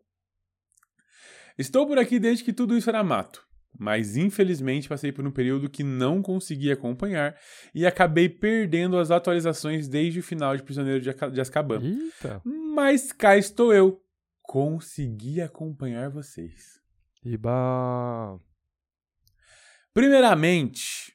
[1.58, 3.46] Estou por aqui desde que tudo isso era mato,
[3.78, 7.38] mas infelizmente passei por um período que não consegui acompanhar
[7.74, 11.82] e acabei perdendo as atualizações desde o final de Prisioneiro de Azkaban.
[11.82, 12.40] Eita.
[12.74, 14.02] Mas cá estou eu.
[14.42, 16.80] Consegui acompanhar vocês.
[17.22, 18.40] Iba.
[19.92, 21.14] Primeiramente,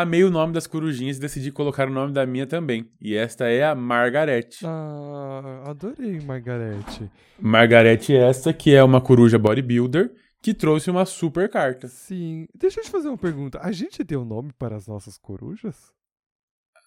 [0.00, 2.90] amei o nome das corujinhas e decidi colocar o nome da minha também.
[3.00, 4.64] E esta é a Margarete.
[4.64, 7.10] Ah, adorei, Margarete.
[7.38, 11.88] Margarete esta que é uma coruja bodybuilder que trouxe uma super carta.
[11.88, 12.46] Sim.
[12.54, 13.58] Deixa eu te fazer uma pergunta.
[13.62, 15.92] A gente deu nome para as nossas corujas?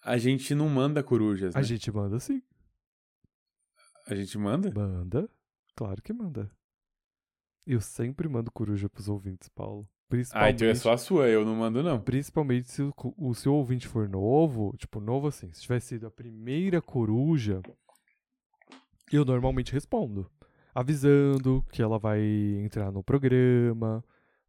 [0.04, 1.60] A gente não manda corujas, né?
[1.60, 2.42] A gente manda sim.
[4.06, 4.72] A gente manda?
[4.74, 5.28] Manda.
[5.76, 6.50] Claro que manda.
[7.64, 9.88] Eu sempre mando coruja pros ouvintes, Paulo.
[10.32, 12.00] Ah, Principalmente, então é só a sua, eu não mando não.
[12.00, 16.10] principalmente se o, o seu ouvinte for novo, tipo, novo assim, se tiver sido a
[16.10, 17.60] primeira coruja,
[19.10, 20.30] eu normalmente respondo.
[20.74, 22.20] Avisando que ela vai
[22.64, 24.02] entrar no programa,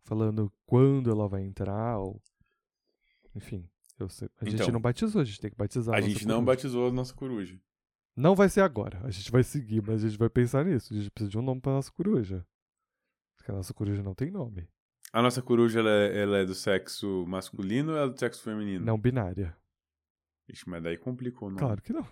[0.04, 2.22] falando quando ela vai entrar, ou...
[3.36, 3.68] Enfim,
[4.10, 4.30] sei.
[4.40, 5.96] A gente Então, não batizou, a gente tem que batizar.
[5.96, 6.46] A nossa gente não coruja.
[6.46, 7.60] batizou a nossa coruja.
[8.16, 9.02] Não vai ser agora.
[9.04, 10.94] A gente vai seguir, mas a gente vai pensar nisso.
[10.94, 12.46] A gente precisa de um nome pra nossa coruja.
[13.36, 14.68] Porque a nossa coruja não tem nome.
[15.14, 18.42] A nossa coruja, ela é, ela é do sexo masculino ou ela é do sexo
[18.44, 18.84] feminino?
[18.84, 19.56] Não binária.
[20.50, 21.58] Ixi, mas daí complicou, não.
[21.58, 22.06] Claro que não.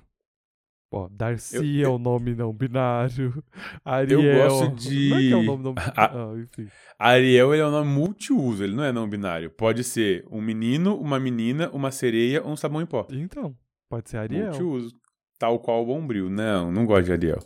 [0.94, 3.44] Ó, Darcy Eu- é o nome não binário.
[3.84, 4.22] Ariel.
[4.50, 6.20] gosto de- Não é que é o nome não A- binário.
[6.20, 6.68] Ah, enfim.
[7.00, 9.50] Ariel, ele é um nome multiuso, ele não é não binário.
[9.50, 13.08] Pode ser um menino, uma menina, uma sereia ou um sabão em pó.
[13.10, 13.58] Então,
[13.90, 14.48] pode ser Ariel.
[14.50, 14.94] Multiuso.
[15.40, 16.30] Tal qual o Bombril.
[16.30, 17.40] Não, não gosto de Ariel.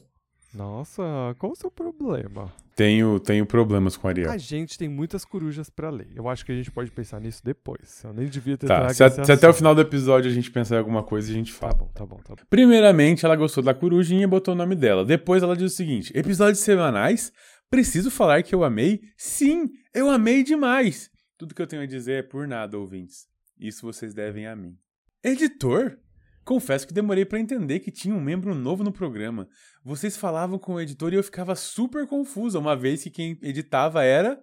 [0.56, 1.04] Nossa,
[1.38, 2.52] qual o seu problema?
[2.76, 4.32] Tenho, tenho problemas com Ariel.
[4.32, 6.08] A gente tem muitas corujas pra ler.
[6.16, 8.02] Eu acho que a gente pode pensar nisso depois.
[8.04, 10.50] Eu nem devia ter Tá, se, a- se até o final do episódio a gente
[10.52, 11.74] pensar em alguma coisa, a gente Tá fala.
[11.74, 12.44] bom, tá bom, tá bom.
[12.50, 15.06] Primeiramente, ela gostou da corujinha e botou o nome dela.
[15.06, 17.32] Depois ela diz o seguinte: episódios semanais?
[17.70, 19.02] Preciso falar que eu amei?
[19.18, 21.10] Sim, eu amei demais.
[21.38, 23.26] Tudo que eu tenho a dizer é por nada, ouvintes.
[23.60, 24.78] Isso vocês devem a mim.
[25.24, 25.98] Editor?
[26.46, 29.50] Confesso que demorei pra entender que tinha um membro novo no programa.
[29.84, 34.04] Vocês falavam com o editor e eu ficava super confusa, uma vez que quem editava
[34.04, 34.40] era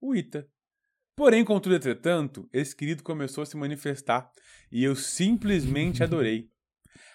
[0.00, 0.48] o Ita.
[1.14, 4.28] Porém, contudo, entretanto, esse querido começou a se manifestar
[4.72, 6.50] e eu simplesmente adorei.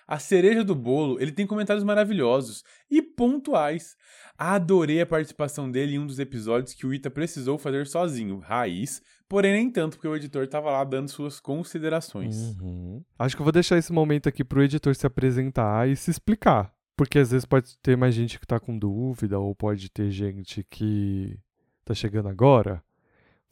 [0.07, 3.97] A cereja do bolo, ele tem comentários maravilhosos e pontuais.
[4.37, 9.01] Adorei a participação dele em um dos episódios que o Ita precisou fazer sozinho, raiz,
[9.27, 12.57] porém nem tanto, porque o editor estava lá dando suas considerações.
[12.59, 13.03] Uhum.
[13.17, 16.73] Acho que eu vou deixar esse momento aqui pro editor se apresentar e se explicar.
[16.97, 20.63] Porque às vezes pode ter mais gente que tá com dúvida, ou pode ter gente
[20.69, 21.37] que
[21.83, 22.81] tá chegando agora.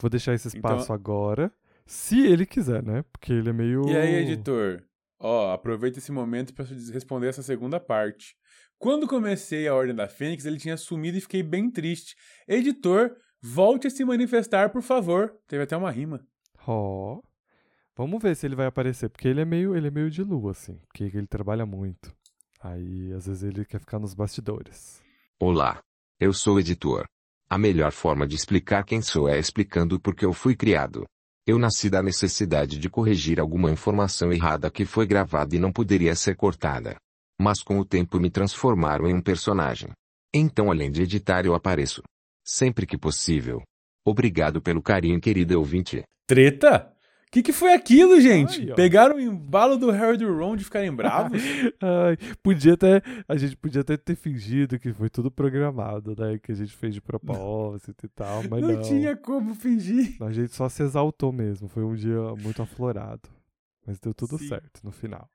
[0.00, 1.52] Vou deixar esse espaço Então- agora,
[1.86, 3.04] se ele quiser, né?
[3.12, 3.86] Porque ele é meio.
[3.88, 4.82] E aí, editor?
[5.20, 8.34] Ó, aproveita esse momento para responder essa segunda parte.
[8.78, 12.16] Quando comecei a Ordem da Fênix, ele tinha sumido e fiquei bem triste.
[12.48, 13.14] Editor,
[13.44, 15.34] volte a se manifestar, por favor.
[15.46, 16.26] Teve até uma rima.
[16.66, 17.20] Ó.
[17.94, 20.52] Vamos ver se ele vai aparecer, porque ele é meio, ele é meio de lua,
[20.52, 20.80] assim.
[20.88, 22.12] Porque ele trabalha muito.
[22.58, 25.02] Aí, às vezes, ele quer ficar nos bastidores.
[25.38, 25.78] Olá.
[26.18, 27.04] Eu sou o editor.
[27.50, 31.04] A melhor forma de explicar quem sou é explicando por que eu fui criado.
[31.46, 36.14] Eu nasci da necessidade de corrigir alguma informação errada que foi gravada e não poderia
[36.16, 36.96] ser cortada.
[37.38, 39.90] Mas com o tempo me transformaram em um personagem.
[40.32, 42.02] Então, além de editar, eu apareço.
[42.44, 43.62] Sempre que possível.
[44.04, 46.02] Obrigado pelo carinho, querido ouvinte.
[46.26, 46.92] Treta?
[47.26, 48.68] O que, que foi aquilo, gente?
[48.68, 48.74] Ai.
[48.76, 51.42] Pegaram o embalo do Harry e do Ron de ficarem bravos?
[51.82, 53.02] Ai, podia até.
[53.26, 56.38] A gente podia até ter fingido que foi tudo programado, né?
[56.38, 58.72] Que a gente fez de propósito e tal, mas não.
[58.74, 60.16] não tinha como fingir.
[60.20, 61.66] A gente só se exaltou mesmo.
[61.66, 63.28] Foi um dia muito aflorado.
[63.86, 64.48] Mas deu tudo Sim.
[64.48, 65.28] certo no final.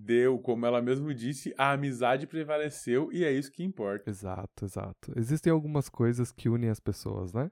[0.00, 4.08] Deu, como ela mesmo disse, a amizade prevaleceu e é isso que importa.
[4.08, 5.12] Exato, exato.
[5.16, 7.50] Existem algumas coisas que unem as pessoas, né?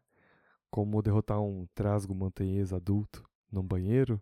[0.71, 4.21] Como derrotar um trasgo montanhês adulto num banheiro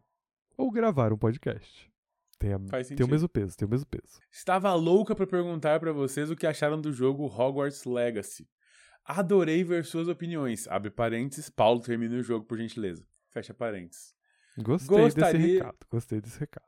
[0.57, 1.93] ou gravar um podcast.
[2.39, 2.59] Tem, a-
[2.97, 4.19] tem o mesmo peso, tem o mesmo peso.
[4.31, 8.49] Estava louca pra perguntar pra vocês o que acharam do jogo Hogwarts Legacy.
[9.05, 10.67] Adorei ver suas opiniões.
[10.69, 13.07] Abre parênteses, Paulo termina o jogo por gentileza.
[13.31, 14.15] Fecha parênteses.
[14.59, 16.65] Gostei desse Gostaria- recado, gostei desse recado.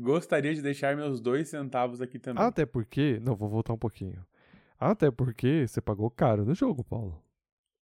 [0.00, 2.42] Gostaria de deixar meus dois centavos aqui também.
[2.42, 3.20] Até porque.
[3.22, 4.24] Não, vou voltar um pouquinho.
[4.78, 7.22] Até porque você pagou caro no jogo, Paulo.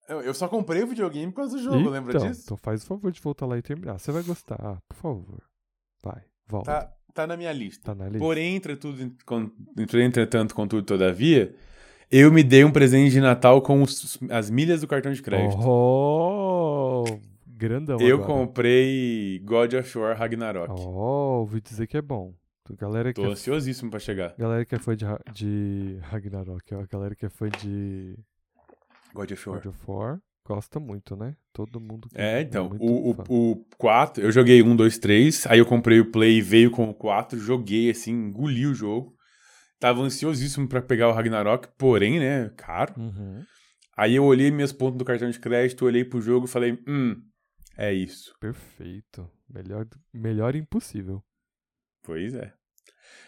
[0.09, 2.43] Eu, eu só comprei o videogame por causa do jogo, então, lembra disso?
[2.45, 3.99] Então faz o favor de voltar lá e terminar.
[3.99, 5.43] Você vai gostar, por favor.
[6.03, 6.73] Vai, volta.
[6.73, 7.85] Tá, tá na minha lista.
[7.85, 8.19] Tá na lista.
[8.19, 11.55] Porém, entre tudo, con- entre- entretanto, contudo, todavia,
[12.11, 15.61] eu me dei um presente de Natal com os- as milhas do cartão de crédito.
[15.61, 15.69] Oh,
[17.59, 18.27] grandão eu agora.
[18.33, 20.73] comprei God of War Ragnarok.
[20.73, 22.33] Oh, ouvi dizer que é bom.
[22.79, 24.35] Galera que, Tô é, ansiosíssimo pra chegar.
[24.39, 28.15] galera que é fã de, Ra- de Ragnarok, ó, galera que é fã de
[29.15, 29.59] God of War.
[29.63, 31.35] God of War, gosta muito, né?
[31.53, 33.25] Todo mundo que É, então, muito o, fã.
[33.29, 36.71] o, o 4, eu joguei 1, 2, 3, aí eu comprei o Play e veio
[36.71, 39.15] com o 4, joguei assim, engoli o jogo.
[39.81, 42.93] Tava ansiosíssimo pra pegar o Ragnarok, porém, né, caro.
[42.99, 43.43] Uhum,
[43.97, 47.17] Aí eu olhei minhas pontas do cartão de crédito, olhei pro jogo e falei, hum,
[47.79, 48.35] é isso.
[48.39, 49.31] perfeito.
[49.49, 51.23] Melhor, melhor impossível.
[52.03, 52.53] Pois é.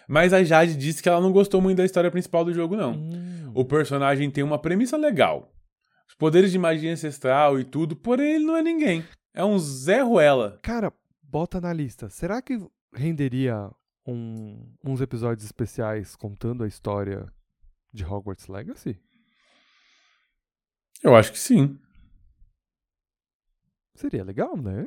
[0.06, 2.92] Mas a Jade disse que ela não gostou muito da história principal do jogo, não.
[2.94, 5.50] Hum, O personagem tem uma premissa legal.
[6.08, 9.04] Os poderes de magia ancestral e tudo, porém ele não é ninguém.
[9.32, 10.58] É um Zé Ruela.
[10.62, 10.92] Cara,
[11.22, 12.10] bota na lista.
[12.10, 12.58] Será que
[12.92, 13.70] renderia
[14.04, 17.32] um- uns episódios especiais contando a história
[17.92, 19.00] de Hogwarts Legacy?
[21.02, 21.78] Eu acho que sim.
[24.00, 24.86] Seria legal, né?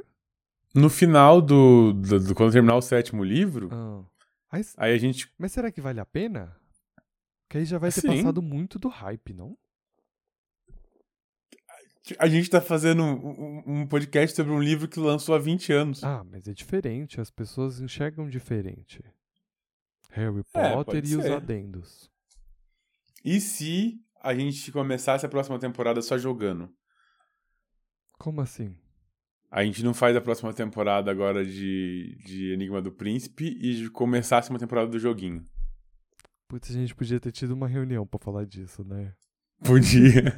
[0.74, 4.04] No final do, do, do- Quando terminar o sétimo livro, Ah.
[4.52, 5.32] Mas, aí a gente.
[5.38, 6.56] mas será que vale a pena?
[7.50, 8.08] Que aí já vai ter Sim.
[8.18, 9.58] passado muito do hype, não?
[12.20, 16.04] A gente tá fazendo um, um- podcast sobre um livro que lançou há 20 anos.
[16.04, 17.22] Ah, mas é diferente.
[17.22, 19.02] As pessoas enxergam diferente.
[20.12, 21.32] Harry É, Potter pode e os ser.
[21.32, 22.12] adendos.
[23.24, 26.70] E se a gente começasse a próxima temporada só jogando?
[28.20, 28.76] Como assim?
[29.54, 34.50] A gente não faz a próxima temporada agora de, de Enigma do Príncipe e começasse
[34.50, 35.48] uma temporada do joguinho.
[36.48, 39.14] Putz, a gente podia ter tido uma reunião pra falar disso, né?
[39.64, 40.34] Podia.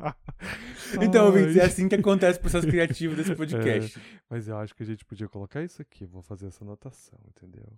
[1.02, 4.00] então, ouvintes, é assim que acontece o processo criativo desse podcast.
[4.30, 6.06] Mas eu acho que a gente podia colocar isso aqui.
[6.06, 7.70] Vou fazer essa anotação, entendeu?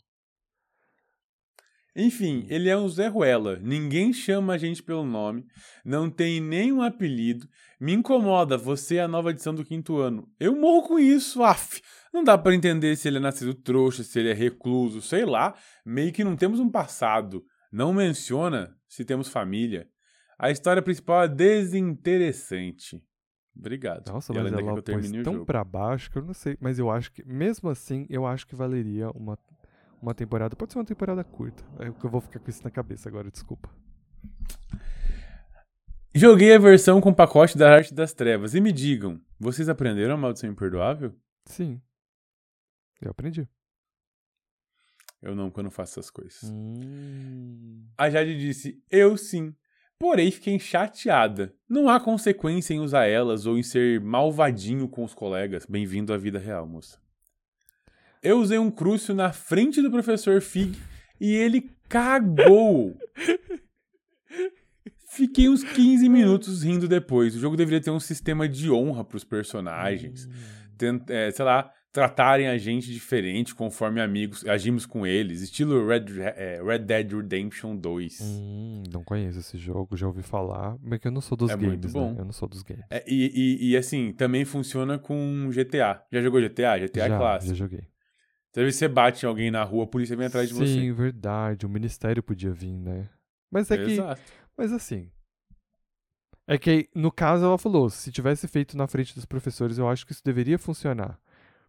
[1.95, 3.59] Enfim, ele é um Zé Ruela.
[3.61, 5.45] Ninguém chama a gente pelo nome.
[5.85, 7.47] Não tem nenhum apelido.
[7.79, 8.57] Me incomoda.
[8.57, 10.27] Você é a nova edição do quinto ano.
[10.41, 11.83] Eu morro com isso, af.
[12.13, 15.55] Não dá pra entender se ele é nascido trouxa, se ele é recluso, sei lá.
[15.85, 17.45] Meio que não temos um passado.
[17.71, 19.87] Não menciona se temos família.
[20.39, 23.03] A história principal é desinteressante.
[23.57, 24.11] Obrigado.
[24.11, 26.57] Nossa, E mas ela o tão pra baixo que eu não sei.
[26.61, 29.39] Mas eu acho que, mesmo assim, eu acho que valeria uma,
[30.03, 30.57] uma temporada.
[30.57, 31.65] Pode ser uma temporada curta.
[31.79, 33.71] É o que eu vou ficar com isso na cabeça agora, desculpa.
[36.15, 38.55] Joguei a versão com pacote da Arte das Trevas.
[38.55, 41.15] E me digam, vocês aprenderam a Maldição Imperdoável?
[41.47, 41.81] Sim.
[43.01, 43.49] Eu aprendi.
[45.23, 46.43] Eu não, quando faço essas coisas.
[46.45, 47.87] Hum.
[47.97, 49.55] A Jade disse, eu sim.
[49.99, 51.55] Porém, fiquei chateada.
[51.69, 55.65] Não há consequência em usar elas ou em ser malvadinho com os colegas.
[55.65, 57.02] Bem-vindo à vida real, moça.
[58.23, 60.79] Eu usei um crucio na frente do professor Fig
[61.21, 62.97] e ele cagou.
[65.11, 67.35] Fiquei uns 15 minutos rindo depois.
[67.37, 70.29] O jogo deveria ter um sistema de honra pros personagens.
[70.79, 75.43] Tent- é, sei lá, tratarem a gente diferente conforme amigos, agimos com eles.
[75.43, 78.21] Estilo Red, é, Red Dead Redemption 2.
[78.23, 80.77] Hum, não conheço esse jogo, já ouvi falar.
[80.83, 82.13] Mas que eu não sou dos É games, muito bom.
[82.15, 82.21] né?
[82.21, 82.85] Eu não sou dos games.
[82.89, 86.03] É, e, e- e, assim, também funciona com GTA.
[86.11, 86.79] Já jogou GTA?
[86.79, 87.55] GTA é já, clássico.
[87.55, 87.92] já joguei.
[88.55, 90.67] Às vezes você bate em alguém na rua, a polícia vem atrás de você.
[90.67, 91.65] Sim, verdade.
[91.65, 93.09] O ministério podia vir, né?
[93.51, 93.97] Mas é que.
[94.57, 95.11] Mas assim.
[96.47, 100.05] É que, no caso, ela falou: se tivesse feito na frente dos professores, eu acho
[100.05, 101.19] que isso deveria funcionar.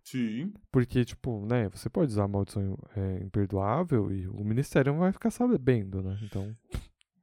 [0.03, 0.53] Sim.
[0.71, 5.13] Porque, tipo, né, você pode usar a maldição é, imperdoável e o ministério não vai
[5.13, 6.19] ficar sabendo, né?
[6.23, 6.53] Então.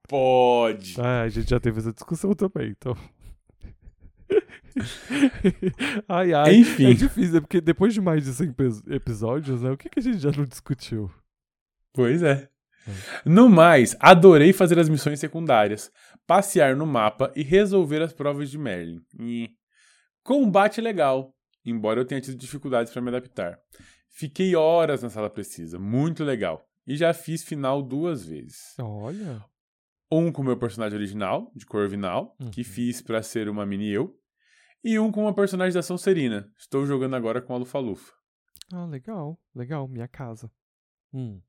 [0.08, 0.98] Pode.
[0.98, 2.96] Ah, a gente já teve essa discussão também, então.
[6.08, 6.54] ai, ai.
[6.56, 6.90] Enfim.
[6.90, 7.40] É difícil, né?
[7.40, 9.70] porque depois de mais de 100 pe- episódios, né?
[9.70, 11.10] O que, que a gente já não discutiu?
[11.92, 12.48] Pois é.
[13.24, 15.92] No mais, adorei fazer as missões secundárias,
[16.26, 19.02] passear no mapa e resolver as provas de Merlin.
[20.22, 23.58] Combate legal, embora eu tenha tido dificuldades para me adaptar.
[24.08, 26.64] Fiquei horas na sala precisa, muito legal.
[26.86, 28.74] E já fiz final duas vezes.
[28.78, 29.44] Olha.
[30.10, 32.66] Um com o meu personagem original, de Corvinal, que Uhum.
[32.66, 34.16] fiz para ser uma mini eu.
[34.82, 36.50] E um com uma personagem da Sonserina.
[36.58, 38.12] Estou jogando agora com a Lufa-Lufa.
[38.72, 39.38] Ah, legal.
[39.54, 40.50] Legal, minha casa.
[41.12, 41.40] Hum.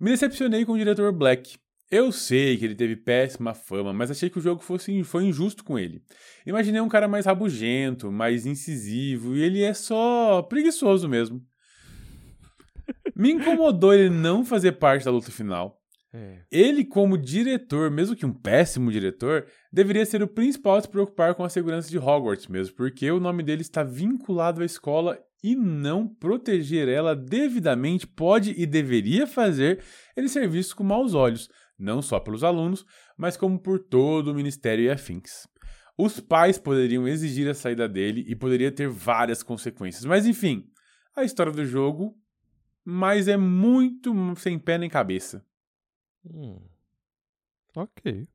[0.00, 1.56] Me decepcionei com o diretor Black.
[1.90, 5.62] Eu sei que ele teve péssima fama, mas achei que o jogo fosse, foi injusto
[5.62, 6.02] com ele.
[6.44, 11.46] Imaginei um cara mais rabugento, mais incisivo, e ele é só preguiçoso mesmo.
[13.14, 15.80] Me incomodou ele não fazer parte da luta final.
[16.16, 16.42] É.
[16.48, 21.34] Ele, como diretor, mesmo que um péssimo diretor, deveria ser o principal a se preocupar
[21.34, 25.56] com a segurança de Hogwarts mesmo, porque o nome dele está vinculado à escola e
[25.56, 29.82] não proteger ela devidamente pode e deveria fazer
[30.16, 32.86] ele ser visto com maus olhos, não só pelos alunos,
[33.18, 35.48] mas como por todo o ministério e afins.
[35.98, 40.64] Os pais poderiam exigir a saída dele e poderia ter várias consequências, mas enfim,
[41.16, 42.16] a história do jogo,
[42.84, 45.44] mas é muito sem pé nem cabeça.
[46.24, 46.60] Hum.
[47.76, 48.28] Ok.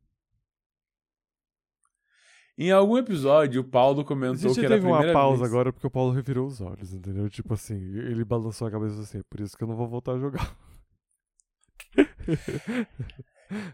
[2.57, 5.49] Em algum episódio, o Paulo A comentou que era a teve uma primeira pausa vez...
[5.49, 7.29] agora porque o Paulo revirou os olhos, entendeu?
[7.29, 10.19] Tipo assim, ele balançou a cabeça assim, por isso que eu não vou voltar a
[10.19, 10.57] jogar.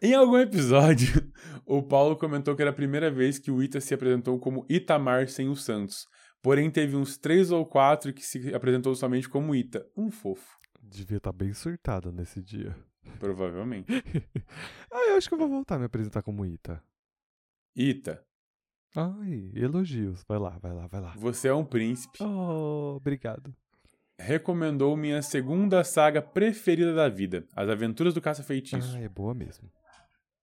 [0.01, 1.07] Em algum episódio,
[1.65, 5.27] o Paulo comentou que era a primeira vez que o Ita se apresentou como Itamar
[5.27, 6.07] sem o Santos.
[6.41, 9.85] Porém, teve uns três ou quatro que se apresentou somente como Ita.
[9.97, 12.75] Um fofo, Devia estar bem surtado nesse dia.
[13.19, 13.87] Provavelmente.
[14.91, 16.81] Ah, eu acho que eu vou voltar a me apresentar como Ita.
[17.75, 18.23] Ita,
[18.95, 20.23] Ai, elogios.
[20.27, 21.13] Vai lá, vai lá, vai lá.
[21.17, 22.23] você é um príncipe.
[22.23, 23.53] Oh, obrigado.
[24.17, 28.95] Recomendou minha segunda saga preferida da vida, As Aventuras do Caça-Feitiço.
[28.95, 29.69] Ah, é boa mesmo.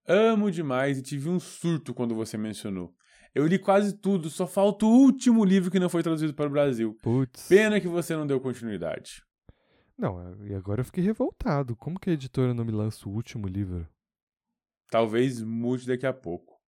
[0.06, 2.94] Amo demais e tive um surto quando você mencionou.
[3.34, 6.52] Eu li quase tudo, só falta o último livro que não foi traduzido para o
[6.52, 6.94] Brasil.
[7.02, 7.48] Putz.
[7.48, 9.22] Pena que você não deu continuidade.
[10.02, 11.76] Não, e agora eu fiquei revoltado.
[11.76, 13.86] Como que a editora não me lança o último livro?
[14.90, 16.60] Talvez mude daqui a pouco.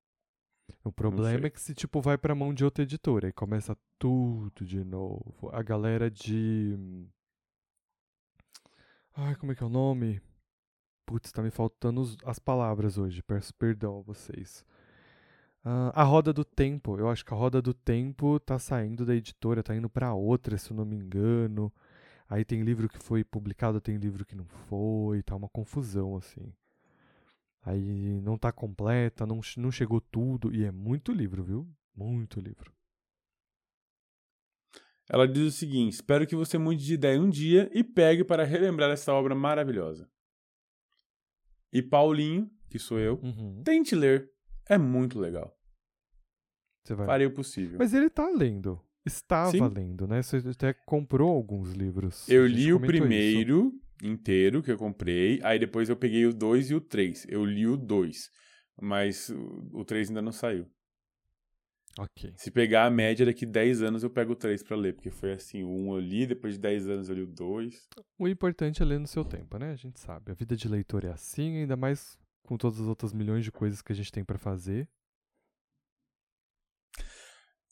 [0.84, 4.64] O problema é que se, tipo, vai pra mão de outra editora e começa tudo
[4.64, 5.50] de novo.
[5.52, 6.78] A galera de.
[9.16, 10.20] Ai, como é que é o nome?
[11.04, 13.20] Putz, tá me faltando os- as palavras hoje.
[13.20, 14.64] Peço perdão a vocês.
[15.64, 16.98] Ah, a Roda do Tempo.
[16.98, 20.56] Eu acho que a Roda do Tempo tá saindo da editora, tá indo pra outra,
[20.56, 21.72] se eu não me engano.
[22.34, 26.52] Aí tem livro que foi publicado, tem livro que não foi, tá uma confusão, assim.
[27.62, 30.52] Aí não tá completa, não, não chegou tudo.
[30.52, 31.72] E é muito livro, viu?
[31.94, 32.74] Muito livro.
[35.08, 38.42] Ela diz o seguinte: espero que você mude de ideia um dia e pegue para
[38.42, 40.10] relembrar essa obra maravilhosa.
[41.72, 43.62] E Paulinho, que sou eu, Uhum.
[43.62, 44.28] tente ler.
[44.68, 45.56] É muito legal.
[46.82, 47.06] Você vai.
[47.06, 47.78] Farei o possível.
[47.78, 48.83] Mas ele tá lendo.
[49.04, 49.68] Estava Sim.
[49.68, 50.22] lendo, né?
[50.22, 52.28] Você até comprou alguns livros.
[52.28, 53.06] Eu li o comentou isso.
[53.06, 57.26] primeiro inteiro que eu comprei, aí depois eu peguei o 2 e o 3.
[57.28, 58.30] Eu li o 2,
[58.80, 59.30] mas
[59.72, 60.66] o 3 ainda não saiu.
[61.98, 62.32] Ok.
[62.36, 65.32] Se pegar a média, daqui 10 anos eu pego o 3 pra ler, porque foi
[65.32, 67.88] assim, o 1 eu li, depois de 10 anos eu li o 2.
[68.18, 69.70] O importante é ler no seu tempo, né?
[69.70, 70.32] A gente sabe.
[70.32, 73.80] A vida de leitor é assim, ainda mais com todas as outras milhões de coisas
[73.80, 74.88] que a gente tem pra fazer.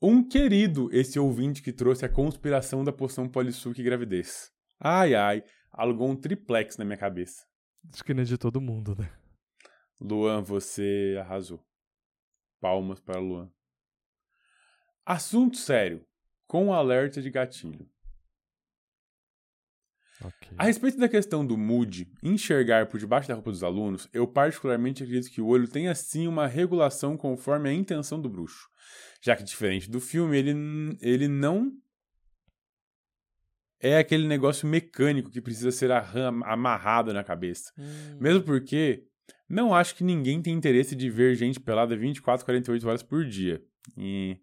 [0.04, 4.50] Um querido, esse ouvinte que trouxe a conspiração da poção polissuque e gravidez.
[4.80, 7.46] Ai, ai, alugou um triplex na minha cabeça.
[7.92, 9.12] Acho que não é de todo mundo, né?
[10.00, 11.64] Luan, você arrasou.
[12.60, 13.48] Palmas para Luan.
[15.06, 16.04] Assunto sério,
[16.48, 17.88] com alerta de gatilho.
[20.20, 20.50] Ok.
[20.58, 25.04] A respeito da questão do mood, enxergar por debaixo da roupa dos alunos, eu particularmente
[25.04, 28.68] acredito que o olho tenha sim uma regulação conforme a intenção do bruxo.
[29.22, 30.52] Já que, diferente do filme, ele,
[31.00, 31.72] ele não
[33.80, 37.72] é aquele negócio mecânico que precisa ser amarrado na cabeça.
[37.78, 39.04] Hum, Mesmo porque
[39.48, 43.62] não acho que ninguém tem interesse de ver gente pelada 24, 48 horas por dia.
[43.96, 44.38] E...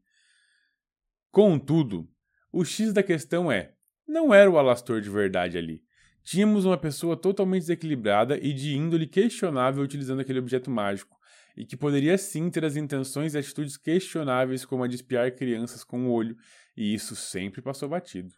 [1.32, 2.10] Contudo,
[2.52, 3.74] o X da questão é:
[4.08, 5.84] não era o Alastor de verdade ali.
[6.24, 11.19] Tínhamos uma pessoa totalmente desequilibrada e de índole questionável utilizando aquele objeto mágico,
[11.60, 15.84] e que poderia sim ter as intenções e atitudes questionáveis como a de espiar crianças
[15.84, 16.38] com o olho,
[16.76, 18.34] e isso sempre passou batido.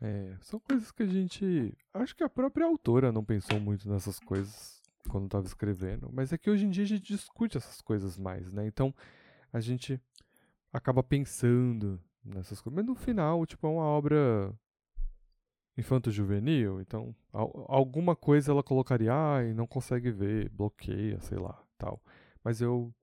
[0.00, 1.76] É, são coisas que a gente.
[1.92, 4.80] Acho que a própria autora não pensou muito nessas coisas
[5.10, 6.10] quando estava escrevendo.
[6.12, 8.66] Mas é que hoje em dia a gente discute essas coisas mais, né?
[8.66, 8.92] Então
[9.52, 10.00] a gente
[10.72, 12.74] acaba pensando nessas coisas.
[12.74, 14.52] Mas no final, tipo, é uma obra
[15.76, 16.80] infanto-juvenil.
[16.80, 22.00] Então al- alguma coisa ela colocaria, ai, não consegue ver, bloqueia, sei lá, tal.
[22.44, 22.94] Mas eu.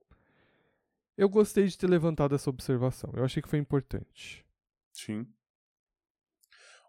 [1.16, 3.12] Eu gostei de ter levantado essa observação.
[3.14, 4.44] Eu achei que foi importante.
[4.92, 5.26] Sim.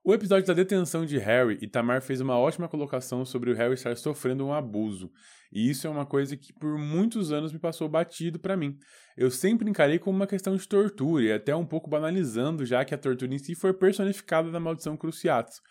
[0.03, 3.95] O episódio da detenção de Harry, Itamar fez uma ótima colocação sobre o Harry estar
[3.95, 5.11] sofrendo um abuso.
[5.51, 8.79] E isso é uma coisa que por muitos anos me passou batido pra mim.
[9.15, 12.95] Eu sempre encarei como uma questão de tortura e até um pouco banalizando, já que
[12.95, 15.61] a tortura em si foi personificada na maldição Cruciatus.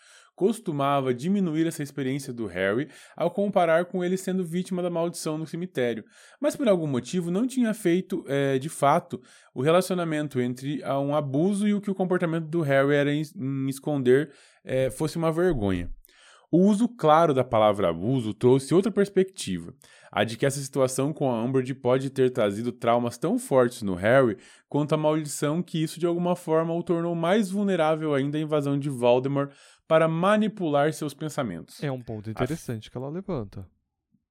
[0.41, 5.45] Costumava diminuir essa experiência do Harry ao comparar com ele sendo vítima da maldição no
[5.45, 6.03] cemitério,
[6.39, 9.21] mas por algum motivo não tinha feito, eh, de fato,
[9.53, 13.21] o relacionamento entre ah, um abuso e o que o comportamento do Harry era em,
[13.35, 14.31] em esconder
[14.65, 15.91] eh, fosse uma vergonha.
[16.53, 19.73] O uso claro da palavra abuso trouxe outra perspectiva,
[20.11, 23.95] a de que essa situação com a Umbridge pode ter trazido traumas tão fortes no
[23.95, 24.37] Harry
[24.67, 28.77] quanto a maldição que isso de alguma forma o tornou mais vulnerável ainda à invasão
[28.77, 29.49] de Voldemort
[29.91, 31.83] para manipular seus pensamentos.
[31.83, 33.67] É um ponto interessante que ela levanta.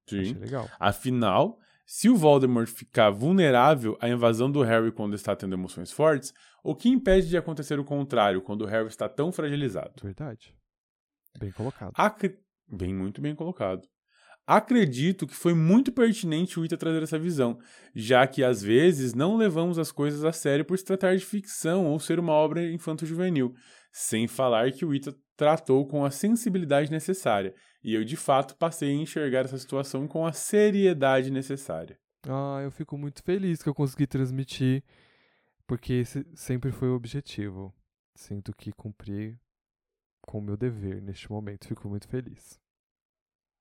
[0.09, 0.21] Sim.
[0.21, 0.67] Achei legal.
[0.81, 6.33] Afinal, se o Voldemort ficar vulnerável à invasão do Harry quando está tendo emoções fortes,
[6.65, 9.93] o que impede de acontecer o contrário quando o Harry está tão fragilizado?
[10.03, 10.57] Verdade.
[11.39, 11.93] Bem colocado.
[11.95, 12.39] Acre...
[12.67, 13.87] Bem, muito bem colocado.
[14.47, 17.59] Acredito que foi muito pertinente o Ita trazer essa visão,
[17.95, 21.87] já que às vezes não levamos as coisas a sério por se tratar de ficção
[21.87, 23.55] ou ser uma obra infanto-juvenil,
[23.93, 28.91] sem falar que o Ita tratou com a sensibilidade necessária, e eu de fato passei
[28.91, 31.99] a enxergar essa situação com a seriedade necessária.
[32.29, 34.85] Ah, eu fico muito feliz que eu consegui transmitir,
[35.67, 37.75] porque esse sempre foi o objetivo.
[38.15, 39.39] Sinto que cumpri
[40.21, 41.67] com o meu dever neste momento.
[41.67, 42.61] Fico muito feliz.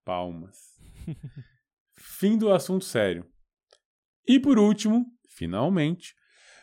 [0.04, 0.78] Palmas.
[1.96, 3.26] Fim do assunto sério.
[4.28, 6.14] E por último, finalmente,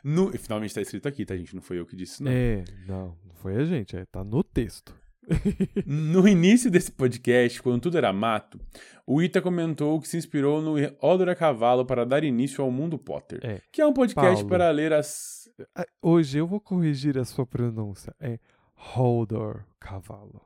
[0.04, 0.30] no...
[0.32, 1.54] finalmente está escrito aqui, tá gente?
[1.54, 2.30] Não foi eu que disse, não.
[2.30, 4.95] É, não foi a gente, é, tá no texto.
[5.84, 8.61] No início desse podcast, quando tudo era mato,
[9.07, 12.97] o Ita comentou que se inspirou no Odor a Cavalo para dar início ao Mundo
[12.99, 13.61] Potter, É.
[13.72, 14.49] que é um podcast Paulo.
[14.49, 15.51] para ler as.
[15.74, 18.14] Ah, Hoje eu vou corrigir a sua pronúncia.
[18.20, 18.39] É
[18.74, 20.43] Holdor Cavalo.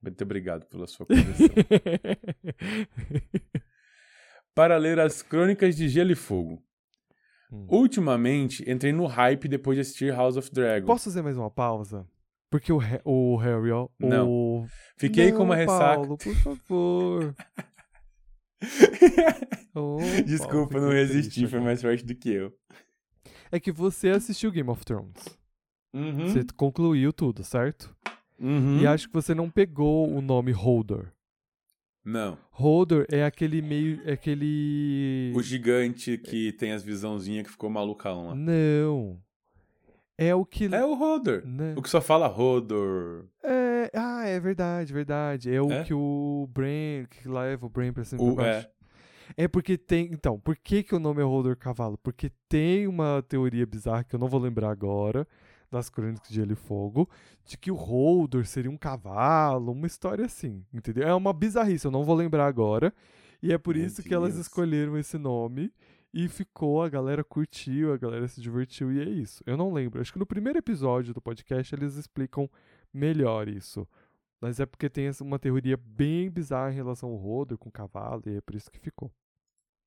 [0.00, 1.48] Muito obrigado pela sua correção.
[4.54, 6.62] para ler as Crônicas de Gelo e Fogo.
[7.50, 7.66] Hum.
[7.68, 10.86] Ultimamente, entrei no hype depois de assistir House of Dragon.
[10.86, 12.06] Posso fazer mais uma pausa?
[12.50, 13.88] Porque o, o Harry, ó.
[13.98, 14.28] Não.
[14.28, 14.66] O...
[14.96, 15.94] Fiquei Não, com uma ressaca.
[15.94, 17.34] Paulo, por favor.
[19.74, 22.52] Ô, Desculpa, Paulo, não resisti, foi mais forte do que eu.
[23.50, 25.38] É que você assistiu Game of Thrones.
[25.92, 26.28] Uhum.
[26.28, 27.94] Você concluiu tudo, certo?
[28.38, 28.80] Uhum.
[28.80, 31.12] E acho que você não pegou o nome Holdor.
[32.04, 32.38] Não.
[32.50, 34.00] Holdor é aquele meio.
[34.04, 35.32] É aquele.
[35.34, 38.34] O gigante que tem as visãozinhas que ficou malucão lá.
[38.34, 39.18] Não.
[40.16, 40.64] É o que.
[40.74, 41.42] É o Rodor.
[41.46, 41.74] né?
[41.76, 43.26] O que só fala Rodor.
[43.44, 45.52] É, ah, é verdade, verdade.
[45.54, 45.84] É o É?
[45.84, 48.68] que o Brain, que leva o Brain pra cima e O, pra baixo.
[49.36, 49.44] é.
[49.44, 49.46] É.
[49.48, 50.06] porque tem.
[50.10, 51.98] Então, por que, que o nome é Holdor Cavalo?
[51.98, 55.26] Porque tem uma teoria bizarra que eu não vou lembrar agora,
[55.70, 57.08] das Crônicas de Gelo e Fogo,
[57.44, 61.06] de que o Holdor seria um cavalo, uma história assim, entendeu?
[61.06, 62.92] É uma bizarrice, eu não vou lembrar agora.
[63.42, 64.46] E é por Meu isso que elas Deus.
[64.46, 65.72] escolheram esse nome.
[66.12, 69.42] E ficou, a galera curtiu, a galera se divertiu e é isso.
[69.46, 70.00] Eu não lembro.
[70.00, 72.50] Acho que no primeiro episódio do podcast eles explicam
[72.92, 73.86] melhor isso.
[74.40, 78.22] Mas é porque tem uma teoria bem bizarra em relação ao Roder com o cavalo
[78.26, 79.12] e é por isso que ficou.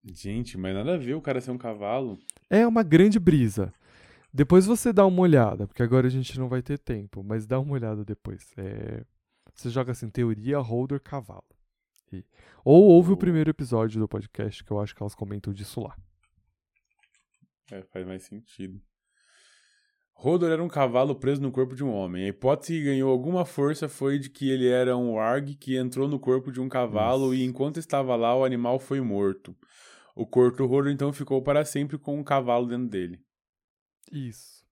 [0.03, 2.17] Gente, mas nada a ver o cara ser um cavalo.
[2.49, 3.73] É uma grande brisa.
[4.33, 7.59] Depois você dá uma olhada, porque agora a gente não vai ter tempo, mas dá
[7.59, 8.51] uma olhada depois.
[8.57, 9.03] É,
[9.53, 11.43] Você joga assim, teoria Holder Cavalo.
[12.13, 12.23] E-
[12.63, 15.95] Ou ouve o primeiro episódio do podcast, que eu acho que elas comentam disso lá.
[17.71, 18.81] É, faz mais sentido.
[20.13, 22.25] Rodor era um cavalo preso no corpo de um homem.
[22.25, 26.07] A hipótese que ganhou alguma força foi de que ele era um warg que entrou
[26.07, 27.41] no corpo de um cavalo Isso.
[27.41, 29.55] e enquanto estava lá o animal foi morto.
[30.15, 33.19] O corpo do Rodor então ficou para sempre com um cavalo dentro dele.
[34.11, 34.65] Isso.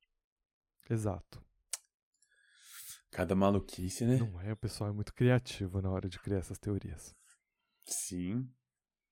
[0.90, 1.42] Exato.
[3.12, 4.18] Cada maluquice, né?
[4.18, 4.54] Não é?
[4.54, 7.16] O pessoal é muito criativo na hora de criar essas teorias.
[7.86, 8.48] Sim.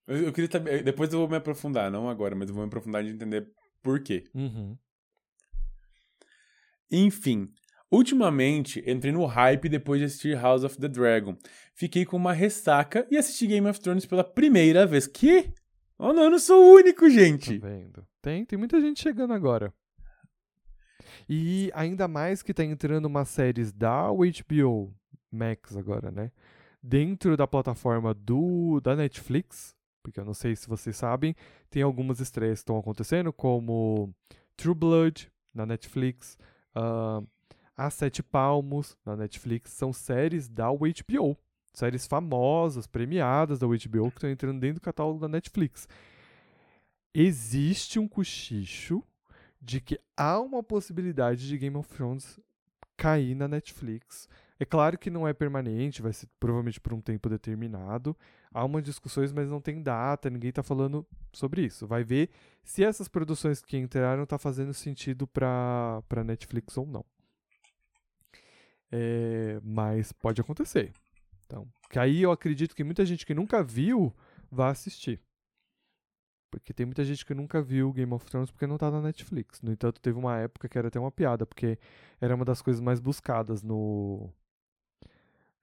[0.06, 0.82] Eu, eu queria saber.
[0.84, 3.50] Depois eu vou me aprofundar, não agora, mas eu vou me aprofundar de entender
[3.82, 4.24] por quê.
[4.34, 4.76] Uhum.
[6.90, 7.52] Enfim,
[7.90, 11.36] ultimamente entrei no hype depois de assistir House of the Dragon.
[11.74, 15.06] Fiquei com uma ressaca e assisti Game of Thrones pela primeira vez.
[15.06, 15.52] Que?
[15.98, 17.58] Oh, não, eu não sou o único, Tá gente.
[17.58, 18.06] vendo?
[18.22, 19.74] Tem, tem muita gente chegando agora.
[21.28, 24.92] E ainda mais que tá entrando umas séries da HBO
[25.30, 26.30] Max agora, né?
[26.82, 31.34] Dentro da plataforma do da Netflix, porque eu não sei se vocês sabem,
[31.70, 34.14] tem algumas estreias que estão acontecendo, como
[34.56, 36.38] True Blood na Netflix,
[36.74, 37.22] ah,
[37.76, 41.36] As Sete Palmos na Netflix, são séries da HBO.
[41.74, 45.86] Séries famosas, premiadas da HBO que estão entrando dentro do catálogo da Netflix
[47.14, 49.02] existe um cochicho
[49.60, 52.38] de que há uma possibilidade de Game of Thrones
[52.96, 54.28] cair na Netflix.
[54.60, 58.16] É claro que não é permanente, vai ser provavelmente por um tempo determinado.
[58.52, 61.86] Há umas discussões, mas não tem data, ninguém tá falando sobre isso.
[61.86, 62.30] Vai ver
[62.64, 67.04] se essas produções que entraram tá fazendo sentido para para Netflix ou não.
[68.90, 70.92] É, mas pode acontecer.
[71.46, 74.14] Então, que aí eu acredito que muita gente que nunca viu
[74.50, 75.20] vai assistir.
[76.50, 79.60] Porque tem muita gente que nunca viu Game of Thrones porque não tá na Netflix.
[79.60, 81.78] No entanto, teve uma época que era até uma piada, porque
[82.20, 84.32] era uma das coisas mais buscadas no.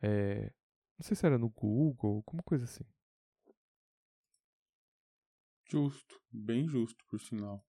[0.01, 0.51] é,
[0.97, 2.83] não sei se era no Google, alguma coisa assim.
[5.67, 7.65] Justo, bem justo, por sinal.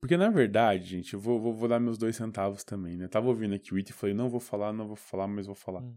[0.00, 3.06] Porque, na verdade, gente, eu vou, vou, vou dar meus dois centavos também, né?
[3.06, 5.46] Eu tava ouvindo aqui o It e falei, não vou falar, não vou falar, mas
[5.46, 5.82] vou falar.
[5.82, 5.96] Hum.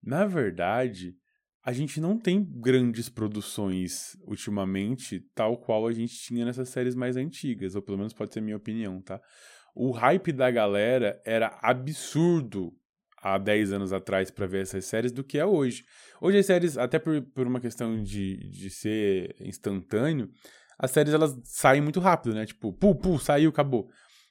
[0.00, 1.16] Na verdade,
[1.64, 7.16] a gente não tem grandes produções ultimamente, tal qual a gente tinha nessas séries mais
[7.16, 9.20] antigas, ou pelo menos pode ser minha opinião, tá?
[9.74, 12.72] O hype da galera era absurdo
[13.22, 15.84] há 10 anos atrás pra ver essas séries do que é hoje.
[16.20, 20.28] Hoje as séries, até por, por uma questão de, de ser instantâneo,
[20.76, 22.44] as séries elas saem muito rápido, né?
[22.44, 23.88] Tipo, pu, pu, saiu, acabou.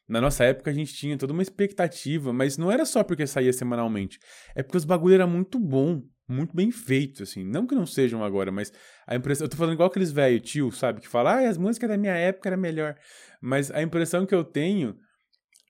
[0.07, 3.53] Na nossa época a gente tinha toda uma expectativa, mas não era só porque saía
[3.53, 4.19] semanalmente.
[4.53, 7.43] É porque os bagulho era muito bom, muito bem feito, assim.
[7.43, 8.71] Não que não sejam agora, mas
[9.05, 9.45] a impressão.
[9.45, 11.01] Eu tô falando igual aqueles velho tio, sabe?
[11.01, 12.95] Que fala, ah, as músicas da minha época era melhor.
[13.41, 14.95] Mas a impressão que eu tenho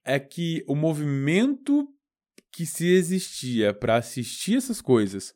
[0.06, 1.88] é que o movimento
[2.52, 5.34] que se existia pra assistir essas coisas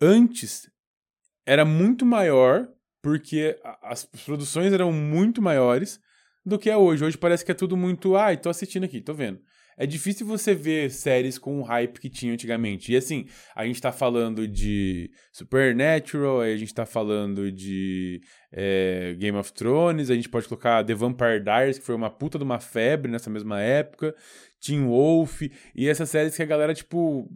[0.00, 0.68] antes
[1.46, 2.68] era muito maior,
[3.02, 6.00] porque as produções eram muito maiores
[6.44, 7.04] do que é hoje.
[7.04, 9.40] Hoje parece que é tudo muito, ai, tô assistindo aqui, tô vendo.
[9.76, 12.92] É difícil você ver séries com o hype que tinha antigamente.
[12.92, 18.20] E assim, a gente tá falando de Supernatural, a gente tá falando de
[18.52, 22.38] é, Game of Thrones, a gente pode colocar The Vampire Diaries, que foi uma puta
[22.38, 24.14] de uma febre nessa mesma época,
[24.60, 25.42] Teen Wolf,
[25.74, 27.28] e essas séries que a galera, tipo,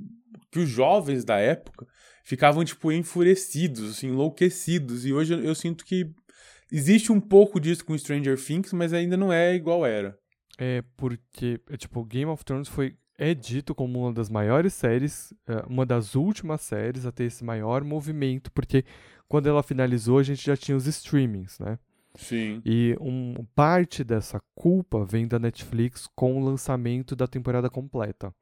[0.51, 1.87] que os jovens da época
[2.25, 5.05] ficavam, tipo, enfurecidos, assim, enlouquecidos.
[5.05, 6.07] E hoje eu sinto que
[6.71, 10.17] existe um pouco disso com Stranger Things, mas ainda não é igual era.
[10.59, 15.35] É porque, é, tipo, Game of Thrones foi é dito como uma das maiores séries,
[15.47, 18.85] é, uma das últimas séries a ter esse maior movimento, porque
[19.29, 21.79] quando ela finalizou a gente já tinha os streamings, né?
[22.15, 22.63] Sim.
[22.65, 28.35] E um, parte dessa culpa vem da Netflix com o lançamento da temporada completa.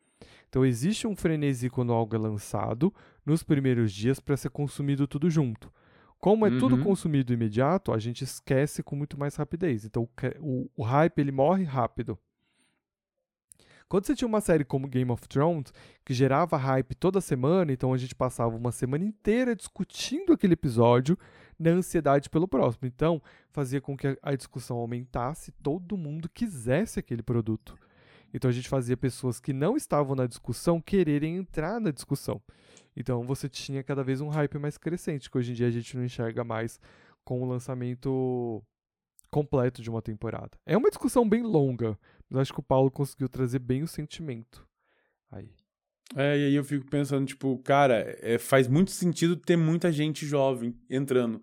[0.48, 2.92] Então existe um frenesi quando algo é lançado
[3.24, 5.72] nos primeiros dias para ser consumido tudo junto.
[6.18, 6.82] Como é tudo Uhum.
[6.84, 9.84] consumido imediato, a gente esquece com muito mais rapidez.
[9.84, 10.08] Então
[10.40, 12.18] o o, hype ele morre rápido.
[13.88, 15.72] Quando você tinha uma série como Game of Thrones,
[16.04, 21.16] que gerava hype toda semana, então a gente passava uma semana inteira discutindo aquele episódio
[21.56, 22.88] na ansiedade pelo próximo.
[22.88, 27.78] Então, fazia com que a- a discussão aumentasse, todo mundo quisesse aquele produto.
[28.32, 32.40] Então a gente fazia pessoas que não estavam na discussão quererem entrar na discussão.
[32.96, 35.96] Então você tinha cada vez um hype mais crescente, que hoje em dia a gente
[35.96, 36.80] não enxerga mais
[37.24, 38.62] com o lançamento
[39.30, 40.50] completo de uma temporada.
[40.64, 41.98] É uma discussão bem longa,
[42.28, 44.66] mas acho que o Paulo conseguiu trazer bem o sentimento.
[45.30, 45.50] Aí.
[46.14, 50.24] É, e aí eu fico pensando, tipo, cara, é, faz muito sentido ter muita gente
[50.24, 51.42] jovem entrando.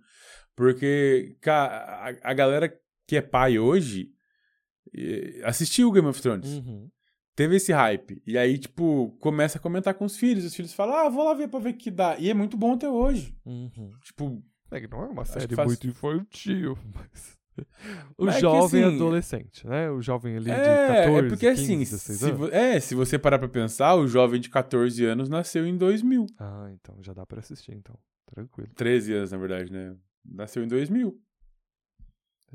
[0.55, 2.73] Porque, cara, a, a galera
[3.05, 4.13] que é pai hoje
[5.43, 6.47] assistiu Game of Thrones.
[6.49, 6.89] Uhum.
[7.35, 8.21] Teve esse hype.
[8.27, 10.45] E aí, tipo, começa a comentar com os filhos.
[10.45, 12.15] Os filhos falam, ah, vou lá ver pra ver o que dá.
[12.19, 13.35] E é muito bom até hoje.
[13.45, 13.91] Uhum.
[14.03, 17.37] Tipo, É que não é uma Acho série que faz- muito infantil, mas.
[18.17, 19.87] O Mas é que, jovem assim, adolescente, né?
[19.91, 22.37] O jovem ali de é, 14, é porque 15, assim, 16 se, anos.
[22.39, 26.25] vo- é, se você parar pra pensar, o jovem de 14 anos nasceu em 2000.
[26.39, 27.95] Ah, então já dá pra assistir, então.
[28.33, 28.69] Tranquilo.
[28.75, 29.95] 13 anos, na verdade, né?
[30.25, 31.15] Nasceu em 2000.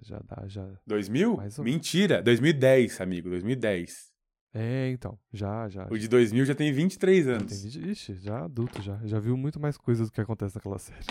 [0.03, 0.67] Já dá, já.
[0.87, 1.37] 2000?
[1.37, 4.09] Mais ou- Mentira, 2010, amigo, 2010.
[4.55, 5.19] É, então.
[5.33, 5.87] Já, já.
[5.91, 7.53] O de 2000 já tem 23 já anos.
[7.53, 8.99] tem vídeo- Ixi, já adulto já.
[9.05, 11.05] Já viu muito mais coisas do que acontece naquela série.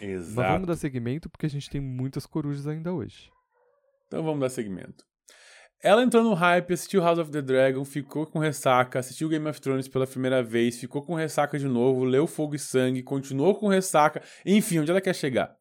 [0.00, 0.52] Mas Exato.
[0.52, 3.30] vamos dar segmento porque a gente tem muitas corujas ainda hoje.
[4.06, 5.04] Então vamos dar segmento.
[5.82, 9.60] Ela entrou no hype, assistiu House of the Dragon, ficou com ressaca, assistiu Game of
[9.60, 13.68] Thrones pela primeira vez, ficou com ressaca de novo, leu Fogo e Sangue, continuou com
[13.68, 15.54] ressaca, enfim, onde ela quer chegar?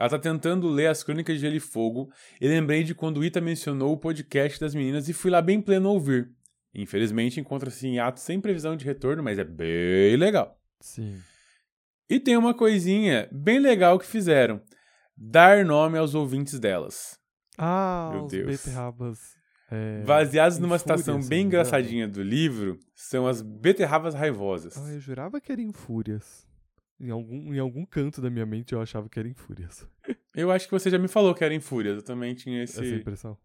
[0.00, 3.24] Ela tá tentando ler as Crônicas de Gelo e Fogo e lembrei de quando o
[3.24, 6.30] Ita mencionou o podcast das meninas e fui lá bem pleno ouvir.
[6.74, 10.58] Infelizmente encontra-se em ato sem previsão de retorno, mas é bem legal.
[10.80, 11.20] Sim.
[12.08, 14.62] E tem uma coisinha bem legal que fizeram:
[15.14, 17.18] dar nome aos ouvintes delas.
[17.58, 18.46] Ah, Meu os Deus.
[18.46, 19.18] beterrabas.
[19.70, 24.78] É, Baseados numa fúria, citação se bem engraçadinha do livro, são as beterrabas raivosas.
[24.78, 26.48] Ah, eu jurava que era em fúrias.
[27.00, 29.86] Em algum, em algum canto da minha mente eu achava que era em fúrias.
[30.34, 32.78] Eu acho que você já me falou que era em Fúrias, eu também tinha esse.
[32.80, 33.36] Essa impressão.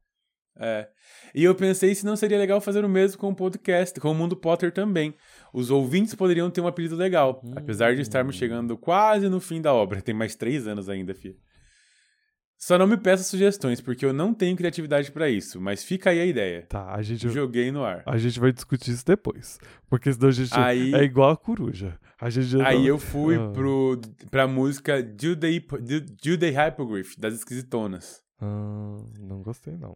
[0.58, 0.88] É.
[1.34, 4.16] E eu pensei se não seria legal fazer o mesmo com o podcast, com o
[4.16, 5.14] Mundo Potter também.
[5.54, 7.54] Os ouvintes poderiam ter um apelido legal, Hum.
[7.56, 10.02] apesar de estarmos chegando quase no fim da obra.
[10.02, 11.38] Tem mais três anos ainda, filho.
[12.58, 16.20] Só não me peça sugestões, porque eu não tenho criatividade pra isso, mas fica aí
[16.20, 16.66] a ideia.
[16.68, 18.02] Tá, a gente, Joguei no ar.
[18.06, 19.60] a gente vai discutir isso depois.
[19.90, 22.00] Porque senão a gente Aí- é igual a coruja.
[22.20, 23.50] A gente Aí não- eu fui Ah.
[23.50, 24.00] pro,
[24.32, 28.22] pra música Do the, Hypo- Do, Do the Hypogryph, das Esquisitonas.
[28.42, 29.94] Ah, não gostei, não.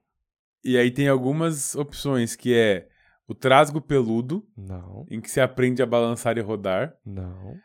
[0.64, 2.88] E aí tem algumas opções, que é
[3.28, 6.94] o Trasgo Peludo, Não, em que se aprende a balançar e rodar.
[7.06, 7.56] não.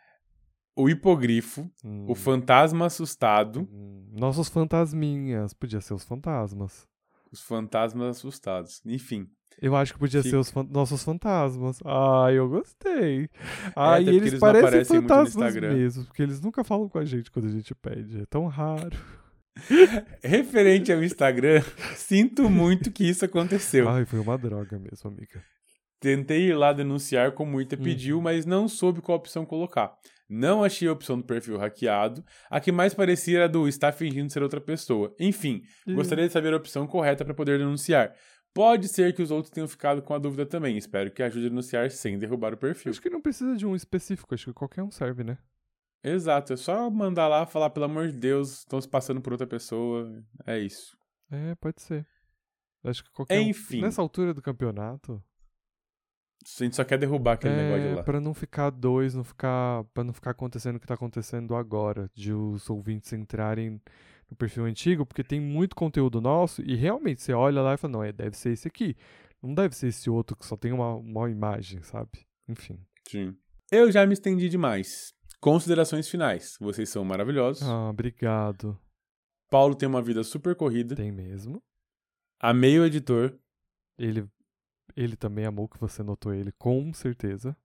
[0.77, 5.53] O Hipogrifo, Hum, o Fantasma Assustado, hum, Nossos fantasminhas.
[5.55, 6.87] Podia ser os fantasmas.
[7.33, 8.81] os Fantasmas Assustados.
[8.87, 9.29] Enfim.
[9.63, 11.79] Eu acho que podia Fica- ser os fan- nossos fantasmas.
[11.85, 13.29] Ah, eu gostei.
[13.77, 16.99] Ah, até e porque eles, eles não parecem fantasmas mesmo, porque eles nunca falam com
[16.99, 18.21] a gente quando a gente pede.
[18.23, 18.97] É tão raro.
[20.23, 21.63] Referente ao Instagram,
[21.95, 23.89] sinto muito que isso aconteceu.
[23.89, 25.43] Ai, foi uma droga mesmo, amiga.
[26.01, 27.83] Tentei ir lá denunciar como o Ita Uhum.
[27.83, 29.93] pediu, mas não soube qual opção colocar.
[30.29, 32.25] Não achei a opção do perfil hackeado.
[32.51, 35.15] A que mais parecia era do está fingindo ser outra pessoa.
[35.21, 35.95] Enfim, Ih.
[35.95, 38.15] gostaria de saber a opção correta para poder denunciar.
[38.55, 40.77] Pode ser que os outros tenham ficado com a dúvida também.
[40.79, 42.91] Espero que ajude a denunciar sem derrubar o perfil.
[42.91, 45.37] Acho que não precisa de um específico, acho que qualquer um serve, né?
[46.03, 49.47] Exato, é só mandar lá falar, pelo amor de Deus, estão se passando por outra
[49.47, 50.23] pessoa.
[50.47, 50.97] É isso.
[51.31, 52.07] É, pode ser.
[52.85, 53.81] Acho que qualquer um- Enfim.
[53.81, 55.23] Nessa altura do campeonato,
[56.45, 58.03] A gente só quer derrubar aquele negócio de é lá.
[58.03, 62.11] pra não ficar dois, não ficar, para não ficar acontecendo o que tá acontecendo agora,
[62.15, 63.81] de os ouvintes entrarem
[64.31, 67.93] no perfil antigo, porque tem muito conteúdo nosso e realmente você olha lá e fala,
[67.93, 68.97] não, é, deve ser esse aqui.
[69.43, 72.27] Não deve ser esse outro que só tem uma, uma imagem, sabe?
[72.49, 72.79] Enfim.
[73.09, 73.37] Sim.
[73.71, 75.15] Eu já me estendi demais.
[75.41, 76.57] Considerações finais.
[76.61, 77.63] Vocês são maravilhosos.
[77.63, 78.79] Ah, obrigado.
[79.51, 80.95] Paulo tem uma vida super corrida.
[80.95, 81.63] Tem mesmo.
[82.41, 83.39] Amei o editor.
[83.99, 84.27] Ele,
[84.97, 87.57] ele também amou que você notou ele, com certeza.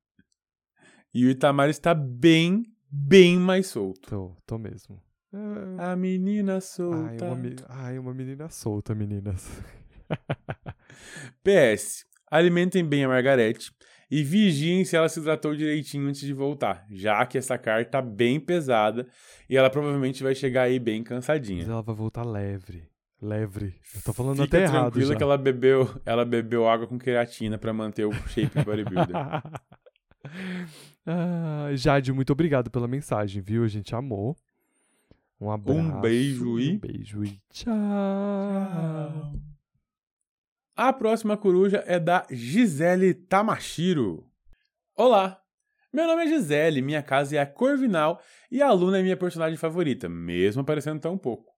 [1.14, 4.10] E o Itamar está bem, bem mais solto.
[4.10, 5.02] Tô, tô mesmo.
[5.34, 7.26] É, A menina Ai, solta.
[7.26, 9.48] uma, me- ai, uma menina solta, meninas.
[11.44, 12.06] PS.
[12.32, 13.72] Alimentem bem a Margarete
[14.10, 18.02] e vigiem se ela se hidratou direitinho antes de voltar, já que essa carta tá
[18.02, 19.08] bem pesada
[19.50, 21.60] e ela provavelmente vai chegar aí bem cansadinha.
[21.62, 22.84] Mas ela vai voltar leve.
[23.22, 23.76] Leve.
[23.96, 25.18] Eu tô falando Fica até errado tranquila já.
[25.18, 29.16] que ela bebeu, ela bebeu água com queratina pra manter o shape bodybuilder.
[31.06, 33.64] ah, Jade, muito obrigado pela mensagem, viu?
[33.64, 34.38] A gente amou.
[35.42, 36.00] Um abraço.
[36.02, 37.74] beijo e- Um beijo e tchau.
[40.76, 44.26] A próxima coruja é da Gisele Tamashiro.
[44.96, 45.42] Olá,
[45.94, 49.58] meu nome é Gisele, minha casa é a Corvinal e a Luna é minha personagem
[49.58, 51.54] favorita, mesmo aparecendo tão pouco.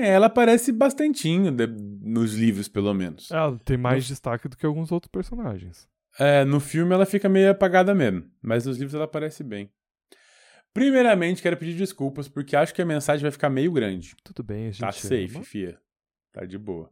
[0.00, 3.30] É, ela aparece bastantinho, de- nos livros pelo menos.
[3.30, 5.88] Ela tem mais destaque do que alguns outros personagens.
[6.18, 9.70] É, no filme ela fica meio apagada mesmo, mas nos livros ela aparece bem.
[10.74, 14.14] Primeiramente, quero pedir desculpas porque acho que a mensagem vai ficar meio grande.
[14.24, 15.44] Tudo bem, a gente Tá safe, ama.
[15.44, 15.78] fia.
[16.32, 16.90] Tá de boa.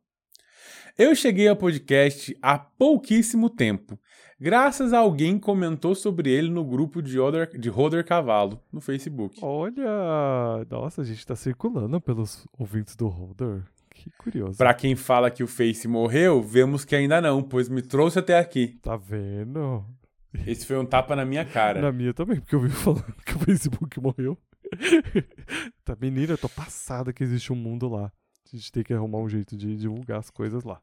[0.98, 3.98] Eu cheguei ao podcast há pouquíssimo tempo,
[4.41, 9.39] graças a alguém comentou sobre ele no grupo de Roder, de Roder Cavalo, no Facebook.
[9.43, 13.62] Olha, nossa, a gente tá circulando pelos ouvintes do Holder.
[13.91, 14.57] Que curioso.
[14.57, 18.39] Pra quem fala que o Face morreu, vemos que ainda não, pois me trouxe até
[18.39, 18.79] aqui.
[18.81, 19.85] Tá vendo?
[20.47, 21.83] Esse foi um tapa na minha cara.
[21.83, 24.39] Na minha também, porque eu vi falando que o Facebook morreu.
[25.85, 28.11] tá, menina, eu tô passada que existe um mundo lá.
[28.53, 30.81] A gente tem que arrumar um jeito de divulgar as coisas lá.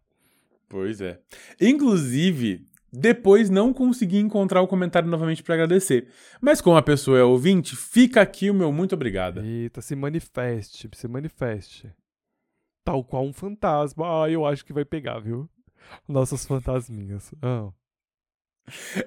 [0.70, 1.20] Pois é.
[1.60, 2.68] Inclusive,
[3.00, 6.08] depois não consegui encontrar o comentário novamente pra agradecer.
[6.42, 9.42] Mas como a pessoa é ouvinte, fica aqui o meu muito obrigado.
[9.44, 11.92] Eita, se manifeste, se manifeste.
[12.84, 14.24] Tal qual um fantasma.
[14.24, 15.50] Ah, eu acho que vai pegar, viu?
[16.08, 17.34] Nossas fantasminhas.
[17.42, 17.70] Ah.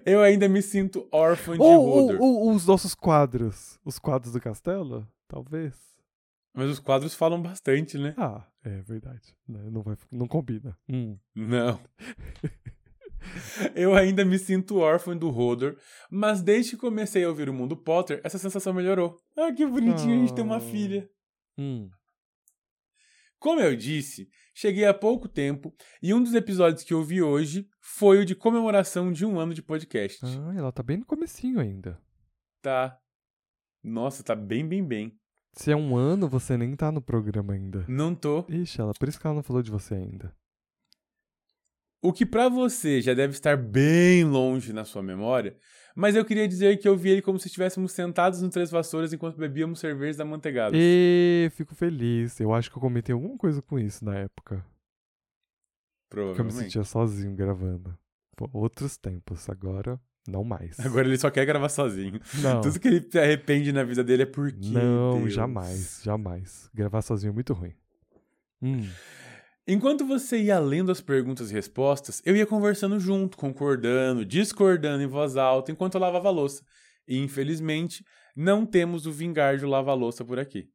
[0.06, 2.22] Eu ainda me sinto órfã de Ou, ou- Roder.
[2.22, 3.78] ou os nossos quadros.
[3.84, 5.06] Os quadros do castelo?
[5.28, 5.74] Talvez.
[6.54, 8.14] Mas os quadros falam bastante, né?
[8.16, 9.36] Ah, é verdade.
[9.46, 10.76] Né, Não, vai, não combina.
[10.88, 11.16] Hum.
[11.34, 11.78] Não.
[13.74, 15.76] Eu ainda me sinto órfão do Roder,
[16.10, 19.16] mas desde que comecei a ouvir o Mundo Potter, essa sensação melhorou.
[19.36, 20.60] Ah, que bonitinho, a gente tem uma Ah.
[20.60, 21.08] filha.
[21.58, 21.88] Hum.
[23.38, 27.66] Como eu disse, cheguei há pouco tempo e um dos episódios que eu vi hoje
[27.80, 30.18] foi o de comemoração de um ano de podcast.
[30.24, 31.98] Ah, ela tá bem no comecinho ainda.
[32.60, 32.98] Tá.
[33.82, 35.16] Nossa, tá bem, bem, bem.
[35.54, 37.84] Se é um ano, você nem tá no programa ainda.
[37.88, 38.44] Não tô.
[38.48, 40.36] Ixi, ela, por isso que ela não falou de você ainda.
[42.02, 45.54] O que pra você já deve estar bem longe na sua memória,
[45.94, 49.12] mas eu queria dizer que eu vi ele como se estivéssemos sentados no Três Vassouras
[49.12, 50.74] enquanto bebíamos cervejas da manteigada.
[50.74, 52.40] E fico feliz.
[52.40, 54.64] Eu acho que eu comentei alguma coisa com isso na época.
[56.10, 56.62] Que eu me Provavelmente.
[56.64, 57.96] sentia sozinho gravando.
[58.36, 60.78] Pô, outros tempos, agora não mais.
[60.80, 62.18] Agora ele só quer gravar sozinho.
[62.42, 62.60] não.
[62.60, 64.68] Tudo que ele se arrepende na vida dele é porque.
[64.70, 65.32] Não, Deus.
[65.32, 66.70] jamais, jamais.
[66.74, 67.74] Gravar sozinho é muito ruim.
[68.62, 68.86] Hum.
[69.66, 75.06] Enquanto você ia lendo as perguntas e respostas, eu ia conversando junto, concordando, discordando em
[75.06, 76.64] voz alta enquanto eu lavava a louça.
[77.06, 78.04] E infelizmente,
[78.34, 80.68] não temos o vingar de lavar louça por aqui.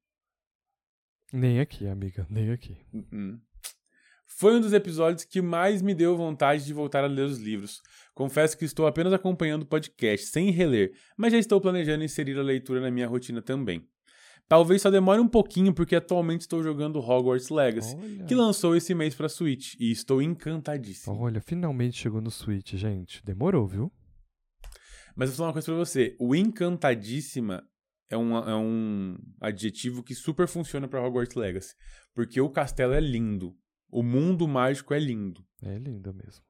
[1.33, 2.77] Nem aqui, amiga, nem aqui.
[2.93, 3.39] Uhum.
[4.27, 7.81] Foi um dos episódios que mais me deu vontade de voltar a ler os livros.
[8.13, 12.43] Confesso que estou apenas acompanhando o podcast, sem reler, mas já estou planejando inserir a
[12.43, 13.87] leitura na minha rotina também.
[14.47, 18.25] Talvez só demore um pouquinho porque atualmente estou jogando Hogwarts Legacy, Olha.
[18.25, 21.19] que lançou esse mês pra Switch, e estou encantadíssimo.
[21.19, 23.23] Olha, finalmente chegou no Switch, gente.
[23.25, 23.91] Demorou, viu?
[25.15, 27.67] Mas vou falar uma coisa pra você, o encantadíssima
[28.09, 31.73] é um, é um adjetivo que super funciona pra Hogwarts Legacy,
[32.13, 33.55] porque o castelo é lindo,
[33.89, 35.43] o mundo mágico é lindo.
[35.63, 36.43] É linda mesmo.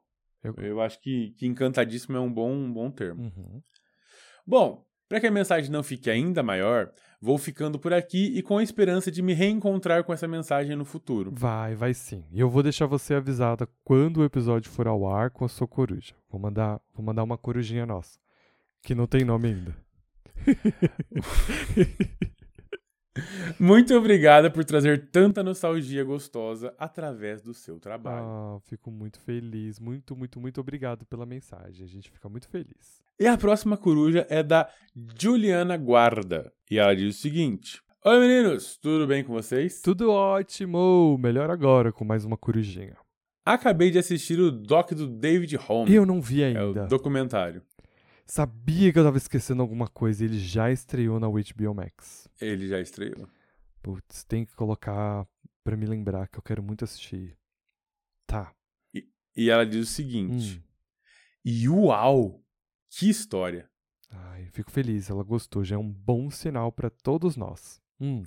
[0.43, 0.53] Eu...
[0.57, 3.23] Eu acho que, que encantadíssimo é um bom, um bom termo.
[3.23, 3.61] Uhum.
[4.45, 6.91] Bom, para que a mensagem não fique ainda maior,
[7.25, 10.85] vou ficando por aqui e com a esperança de me reencontrar com essa mensagem no
[10.85, 11.31] futuro.
[11.33, 12.23] Vai, vai sim.
[12.31, 15.67] E eu vou deixar você avisada quando o episódio for ao ar com a sua
[15.67, 16.13] coruja.
[16.29, 18.19] Vou mandar, vou mandar uma corujinha nossa,
[18.83, 19.75] que não tem nome ainda.
[23.59, 28.25] Muito obrigada por trazer tanta nostalgia gostosa através do seu trabalho.
[28.25, 29.79] Ah, fico muito feliz.
[29.79, 31.83] Muito, muito, muito obrigado pela mensagem.
[31.85, 33.01] A gente fica muito feliz.
[33.19, 34.69] E a próxima coruja é da
[35.19, 36.51] Juliana Guarda.
[36.69, 39.81] E ela diz o seguinte: Oi meninos, tudo bem com vocês?
[39.81, 41.17] Tudo ótimo!
[41.17, 42.97] Melhor agora com mais uma corujinha.
[43.45, 45.93] Acabei de assistir o doc do David Holmes.
[45.93, 46.85] Eu não vi É ainda.
[46.85, 47.61] o documentário.
[48.25, 50.25] Sabia que eu tava esquecendo alguma coisa.
[50.25, 52.27] Ele já estreou na HBO Max.
[52.41, 53.29] Ele já estreou.
[53.81, 55.27] Putz, tem que colocar
[55.63, 57.37] pra me lembrar que eu quero muito assistir.
[58.25, 58.53] Tá.
[59.35, 60.63] E ela diz o seguinte: Hum.
[61.43, 62.43] E uau!
[62.89, 63.69] Que história!
[64.09, 65.09] Ai, fico feliz.
[65.09, 65.63] Ela gostou.
[65.63, 67.81] Já é um bom sinal pra todos nós.
[67.99, 68.23] Hum.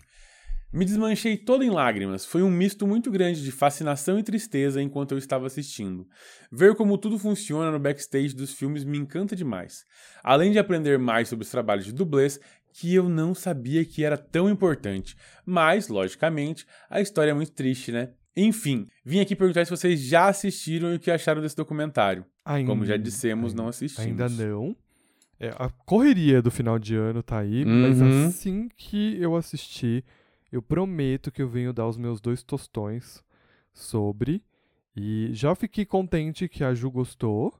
[0.72, 2.26] Me desmanchei todo em lágrimas.
[2.26, 6.06] Foi um misto muito grande de fascinação e tristeza enquanto eu estava assistindo.
[6.52, 9.84] Ver como tudo funciona no backstage dos filmes me encanta demais.
[10.22, 12.38] Além de aprender mais sobre os trabalhos de dublês,
[12.74, 15.16] que eu não sabia que era tão importante.
[15.44, 18.10] Mas, logicamente, a história é muito triste, né?
[18.36, 22.24] Enfim, vim aqui perguntar se vocês já assistiram e o que acharam desse documentário.
[22.44, 24.06] Ainda, Como já dissemos, ainda- não assistimos.
[24.06, 24.76] Ainda não.
[25.40, 28.26] É, a correria do final de ano tá aí, mas Uhum.
[28.26, 30.04] assim que eu assistir,
[30.50, 33.22] eu prometo que eu venho dar os meus dois tostões
[33.72, 34.42] sobre.
[34.96, 37.54] E já fiquei contente que a Ju gostou.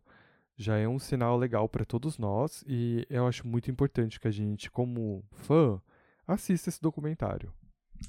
[0.57, 2.65] Já é um sinal legal pra todos nós.
[2.67, 5.81] E eu acho muito importante que a gente, como fã,
[6.27, 7.53] assista esse documentário.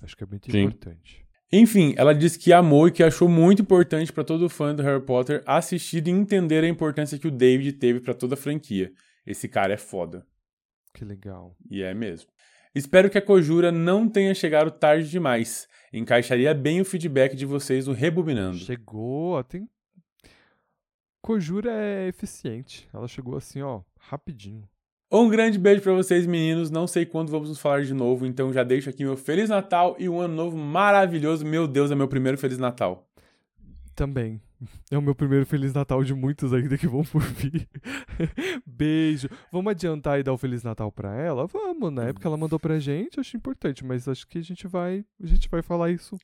[0.02, 0.64] Acho que é muito Sim.
[0.64, 1.26] importante.
[1.52, 5.04] Enfim, ela disse que amou e que achou muito importante pra todo fã do Harry
[5.04, 8.92] Potter assistir e entender a importância que o David teve pra toda a franquia.
[9.26, 10.26] Esse cara é foda.
[10.94, 11.56] que legal.
[11.70, 12.30] E é mesmo.
[12.80, 15.68] Espero que a Cojura não tenha chegado tarde demais.
[15.92, 18.58] Encaixaria bem o feedback de vocês no Rebobinando.
[18.58, 19.70] Chegou, tem.
[21.22, 22.88] Cojura é eficiente.
[22.94, 24.64] Ela chegou assim, ó, rapidinho.
[25.12, 26.72] Um grande beijo pra vocês, meninos.
[26.72, 29.98] Não sei quando vamos nos falar de novo, então já deixo aqui meu Feliz Natal
[30.00, 31.46] e um ano novo maravilhoso.
[31.46, 33.06] Meu Deus, é meu primeiro Feliz Natal.
[33.94, 34.42] Também.
[34.91, 37.68] É o meu primeiro Feliz Natal de muitos ainda que vão por vir.
[38.65, 39.30] Beijo.
[39.52, 41.48] Vamos adiantar e dar o Feliz Natal pra ela?
[41.48, 42.11] Vamos, né?
[42.11, 45.48] Porque ela mandou pra gente, acho importante, mas acho que a gente vai, a gente
[45.49, 46.18] vai falar isso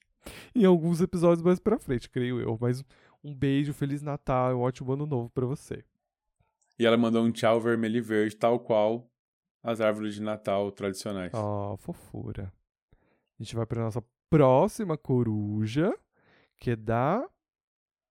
[0.53, 2.57] em alguns episódios mais pra frente, creio eu.
[2.59, 2.83] Mas
[3.23, 5.83] um beijo, Feliz Natal e um ótimo ano novo pra você.
[6.77, 9.09] E ela mandou um tchau vermelho e verde, tal qual
[9.63, 11.31] as árvores de Natal tradicionais.
[11.33, 12.51] Ó, fofura.
[13.39, 15.93] A gente vai pra nossa próxima coruja,
[16.57, 17.27] que é da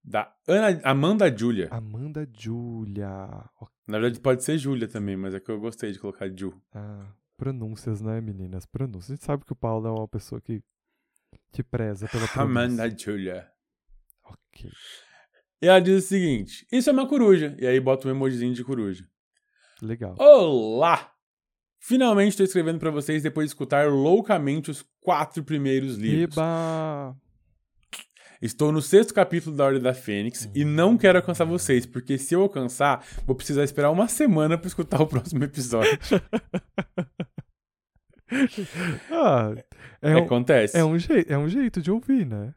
[0.05, 1.69] Da Ana, Amanda Julia.
[1.71, 3.09] Amanda Julia.
[3.59, 6.53] Ó, Na verdade, pode ser Júlia também, mas é que eu gostei de colocar Ju.
[6.75, 7.07] Ah,
[7.39, 8.67] pronúncias, né, meninas?
[8.67, 9.13] Pronúncias.
[9.13, 10.63] A gente sabe que o Paulo é uma pessoa que,
[11.53, 12.43] que preza pela pronúncia.
[12.43, 13.49] Amanda Julia.
[14.25, 14.71] Ok.
[15.63, 17.57] E ela diz o seguinte: Isso é uma coruja.
[17.59, 19.09] E aí bota um emojizinho de coruja.
[19.81, 20.15] Legal.
[20.19, 21.11] Olá!
[21.79, 26.37] Finalmente estou escrevendo pra vocês depois de escutar loucamente os quatro primeiros livros.
[26.37, 27.17] Eba!
[28.45, 32.35] Estou no sexto capítulo da Ordem da Fênix e não quero alcançar vocês, porque se
[32.35, 35.99] eu alcançar, vou precisar esperar uma semana pra escutar o próximo episódio.
[39.13, 39.55] Ah,
[40.03, 40.77] é, um, Acontece.
[40.77, 40.97] é, um
[41.29, 42.53] é um jeito de ouvir, né?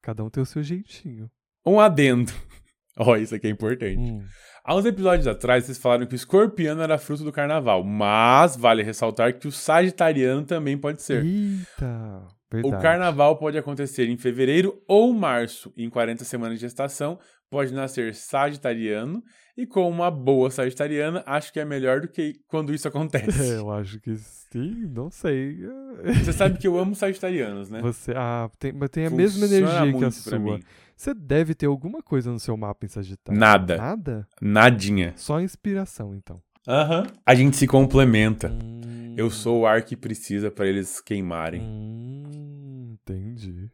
[0.00, 1.30] Cada um tem o seu jeitinho.
[1.66, 2.32] Um adendo.
[2.96, 3.98] Ó, isso aqui é importante.
[3.98, 4.24] Hum.
[4.64, 8.82] Há uns episódios atrás, vocês falaram que o escorpiano era fruto do carnaval, mas vale
[8.82, 11.22] ressaltar que o sagitariano também pode ser.
[11.24, 12.35] Eita!
[12.50, 12.74] Verdade.
[12.74, 15.72] O carnaval pode acontecer em fevereiro ou março.
[15.76, 17.18] Em 40 semanas de gestação,
[17.50, 19.22] pode nascer sagitariano.
[19.56, 23.54] E com uma boa sagitariana, acho que é melhor do que quando isso acontece.
[23.54, 25.58] Eu acho que sim, não sei.
[26.22, 27.80] Você sabe que eu amo sagitarianos, né?
[27.80, 30.60] Você, ah, tem, mas tem a mesma Funciona energia que a sua.
[30.96, 33.38] Você deve ter alguma coisa no seu mapa em Sagitário.
[33.38, 33.76] Nada.
[33.76, 34.28] Nada?
[34.40, 35.12] Nadinha.
[35.16, 36.40] Só inspiração, então.
[36.66, 37.06] Aham.
[37.24, 38.48] A gente se complementa.
[38.48, 41.60] Hum, Eu sou o ar que precisa pra eles queimarem.
[41.62, 43.70] Hum, entendi.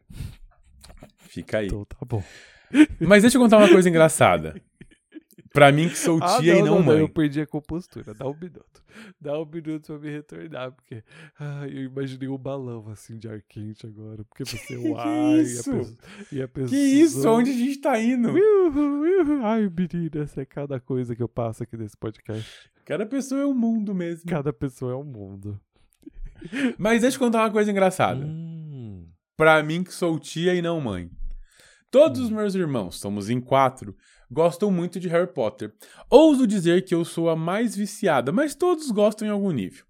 [1.17, 1.67] Fica aí.
[1.67, 2.23] Então tá bom.
[2.99, 4.55] Mas deixa eu contar uma coisa engraçada.
[5.53, 6.99] Pra mim que sou Ah, tia e não, mãe.
[6.99, 8.13] Eu perdi a compostura.
[8.15, 8.83] Dá um minuto.
[9.21, 11.03] Dá um minuto pra me retornar, porque
[11.39, 14.23] ah, eu imaginei um balão assim de ar quente agora.
[14.25, 15.71] Porque você é o ar e a isso?
[15.71, 15.97] pessoa.
[16.31, 17.29] E a pessoa Que isso?
[17.29, 18.29] Onde a gente tá indo?
[19.43, 22.49] Ai, menina, essa é cada coisa que eu passo aqui nesse podcast.
[22.83, 24.27] Cada pessoa é um mundo mesmo.
[24.27, 25.59] Cada pessoa é um mundo.
[26.77, 28.25] Mas deixa eu contar uma coisa engraçada.
[28.25, 29.07] Hum,
[29.37, 31.09] Pra mim que sou tia e não mãe.
[31.89, 33.95] Todos os meus irmãos, somos em quatro,
[34.33, 35.71] gostam muito de Harry Potter.
[36.09, 39.85] Ouso dizer que eu sou a mais viciada, mas todos gostam em algum nível.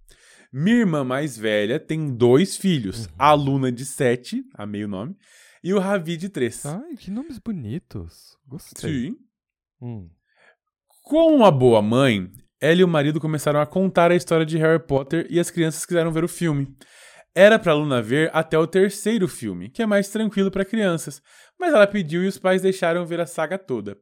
[0.51, 5.15] Minha irmã mais velha tem dois filhos, a Luna de sete, a meio nome,
[5.63, 6.63] e o Ravi de três.
[6.65, 8.37] Ai, que nomes bonitos.
[8.45, 9.07] Gostei.
[9.09, 9.17] Sim.
[9.81, 10.09] Hum.
[11.03, 14.85] Com uma boa mãe, ela e o marido começaram a contar a história de Harry
[14.85, 16.77] Potter e as crianças quiseram ver o filme.
[17.33, 21.19] Era pra Luna ver até o terceiro filme, que é mais tranquilo para crianças,
[21.59, 23.97] mas ela pediu e os pais deixaram ver a saga toda.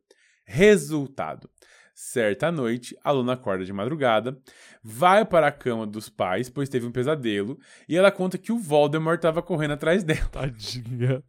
[0.52, 1.50] Resultado:
[1.96, 4.38] certa noite, a Luna acorda de madrugada,
[4.84, 7.58] vai para a cama dos pais, pois teve um pesadelo,
[7.88, 10.28] e ela conta que o Voldemort estava correndo atrás dela.
[10.30, 11.24] Tadinha.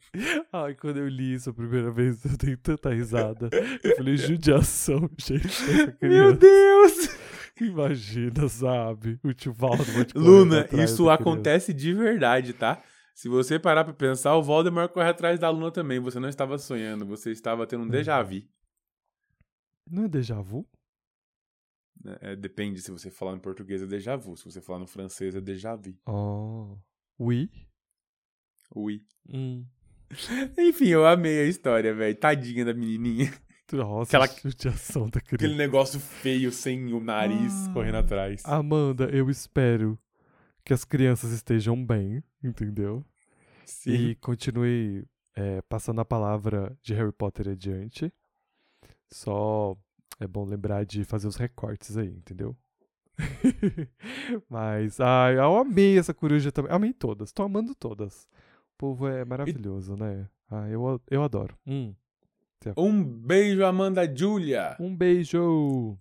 [0.53, 3.49] Ai, quando eu li isso a primeira vez, eu dei tanta risada.
[3.85, 6.35] Eu falei, judiação, gente, Meu.
[6.35, 7.17] Deus!
[7.61, 9.21] Imagina, sabe?
[9.23, 12.83] O tio correndo Luna, isso acontece de verdade, tá?
[13.15, 16.01] Se você parar pra pensar, o Voldemort corre atrás da Luna também.
[16.01, 18.43] Você não estava sonhando, você estava tendo um déjà vu.
[19.91, 20.67] Não é déjà vu?
[22.03, 22.17] né?
[22.21, 24.37] É, depende se você falar em português é déjà vu.
[24.37, 25.95] Se você falar no francês é déjà vu.
[26.07, 26.77] Oh.
[27.19, 27.51] Oui?
[28.75, 29.05] Oui.
[29.29, 29.65] Hum.
[30.59, 32.17] Enfim, eu amei a história, velho.
[32.17, 33.33] Tadinha da menininha.
[33.73, 35.57] Nossa, Aquela- judiação da Aquele criança.
[35.57, 37.73] negócio feio sem o nariz Ah.
[37.73, 38.43] correndo atrás.
[38.45, 39.99] Amanda, eu espero
[40.65, 43.05] que as crianças estejam bem, entendeu?
[43.65, 43.93] Sim.
[43.93, 48.13] E continue é, passando a palavra de Harry Potter adiante.
[49.13, 49.77] Só
[50.19, 52.57] é bom lembrar de fazer os recortes aí, entendeu?
[54.49, 56.73] Mas, ai, eu amei essa coruja também.
[56.73, 58.25] Amei todas, tô amando todas.
[58.75, 60.29] O povo é maravilhoso, né?
[60.51, 61.57] Ah, eu, eu adoro.
[61.67, 61.95] Hum.
[62.77, 64.77] Um beijo, Amanda Julia.
[64.79, 65.99] Um beijo!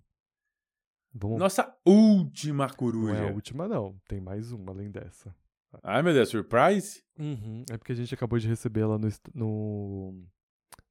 [1.14, 3.14] Vamos, Nossa última não coruja.
[3.16, 3.96] é a última, não.
[4.08, 5.34] Tem mais uma além dessa.
[5.82, 7.02] Ai, meu Deus, surprise?
[7.18, 10.14] Uhum, É porque a gente acabou de recebê-la no, est- no,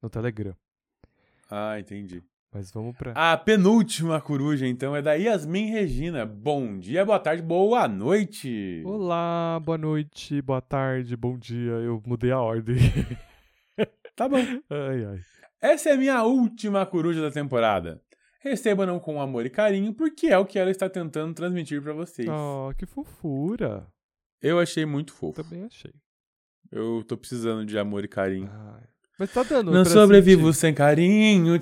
[0.00, 0.54] no Telegram.
[1.54, 2.22] Ah, entendi.
[2.50, 3.12] Mas vamos pra.
[3.14, 6.24] A penúltima coruja, então, é da Yasmin Regina.
[6.24, 8.82] Bom dia, boa tarde, boa noite.
[8.86, 11.72] Olá, boa noite, boa tarde, bom dia.
[11.72, 12.76] Eu mudei a ordem.
[14.14, 14.36] Tá bom.
[14.68, 15.20] ai, ai.
[15.58, 18.00] Essa é a minha última coruja da temporada.
[18.40, 22.28] Recebam com amor e carinho, porque é o que ela está tentando transmitir pra vocês.
[22.28, 23.86] Oh, que fofura.
[24.42, 25.42] Eu achei muito fofo.
[25.42, 25.94] Também achei.
[26.70, 28.50] Eu tô precisando de amor e carinho.
[28.52, 28.91] Ai.
[29.22, 29.70] Mas tá dando.
[29.70, 30.58] Não sobrevivo sentir.
[30.58, 31.54] sem carinho.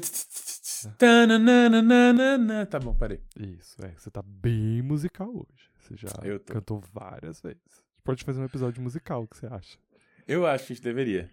[2.71, 3.21] Tá bom, parei.
[3.39, 3.93] Isso, é.
[3.99, 5.71] Você tá bem musical hoje.
[5.79, 6.09] Você já
[6.47, 7.61] cantou várias vezes.
[7.69, 9.79] A gente pode fazer um episódio musical, o que você acha?
[10.27, 11.31] Eu acho que a gente deveria.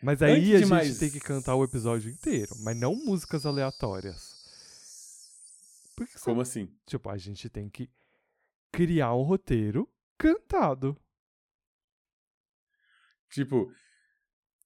[0.00, 3.44] Mas aí Antes a gente mais- tem que cantar o episódio inteiro, mas não músicas
[3.44, 4.38] aleatórias.
[5.96, 6.72] Porque, sabe, Como assim?
[6.86, 7.90] tipo, a gente tem que
[8.70, 10.96] criar um roteiro cantado.
[13.30, 13.70] Tipo.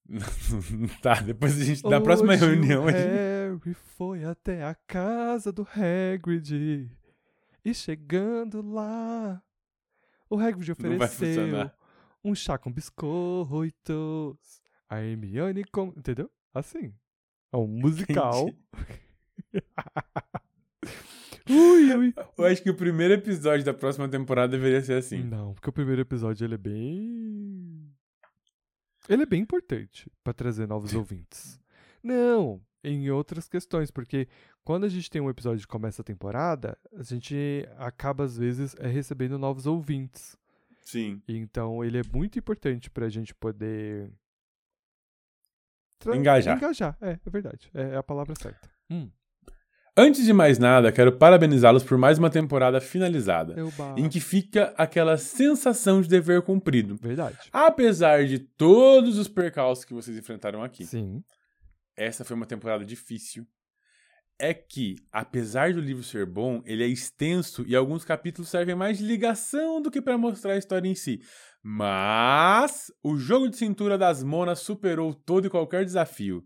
[1.01, 1.83] tá, depois a gente.
[1.85, 3.07] Na próxima Hoje reunião o a gente.
[3.07, 6.91] Harry foi até a casa do Hagrid.
[7.65, 9.43] E chegando lá,
[10.29, 11.71] o Hagrid ofereceu
[12.23, 14.63] um chá com biscoitos.
[14.89, 15.89] A Hermione com...
[15.97, 16.31] Entendeu?
[16.53, 16.93] Assim.
[17.53, 18.51] É um musical.
[21.49, 22.15] ui, ui.
[22.37, 25.23] Eu acho que o primeiro episódio da próxima temporada deveria ser assim.
[25.23, 27.34] Não, porque o primeiro episódio ele é bem.
[29.09, 31.61] Ele é bem importante pra trazer novos ouvintes.
[32.03, 34.29] Não, em outras questões, porque
[34.63, 38.75] quando a gente tem um episódio que começa a temporada, a gente acaba às vezes
[38.79, 40.37] é, recebendo novos ouvintes.
[40.83, 41.23] Sim.
[41.27, 44.11] Então ele é muito importante pra gente poder
[45.99, 46.57] tra- Engajar.
[46.57, 47.71] Engajar, é, é verdade.
[47.75, 48.71] É, é a palavra certa.
[48.91, 49.11] Hum,
[49.97, 53.55] Antes de mais nada, quero parabenizá-los por mais uma temporada finalizada,
[53.97, 56.97] em que fica aquela sensação de dever cumprido.
[57.01, 57.39] Verdade.
[57.53, 61.23] Apesar de todos os percalços que vocês enfrentaram aqui, Sim.
[61.97, 63.47] essa foi uma temporada difícil.
[64.37, 68.99] É que, apesar do livro ser bom, ele é extenso e alguns capítulos servem mais
[68.99, 71.21] de ligação do que para mostrar a história em si.
[71.63, 76.45] Mas o jogo de cintura das monas superou todo e qualquer desafio.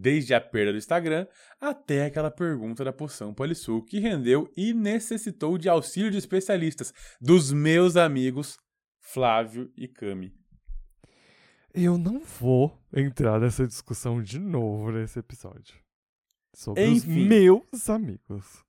[0.00, 1.26] Desde a perda do Instagram
[1.60, 7.52] até aquela pergunta da poção Polissul que rendeu e necessitou de auxílio de especialistas, dos
[7.52, 8.56] meus amigos
[9.00, 10.32] Flávio e Cami.
[11.74, 15.74] Eu não vou entrar nessa discussão de novo nesse episódio.
[16.54, 17.22] Sobre Enfim.
[17.22, 18.64] os meus amigos.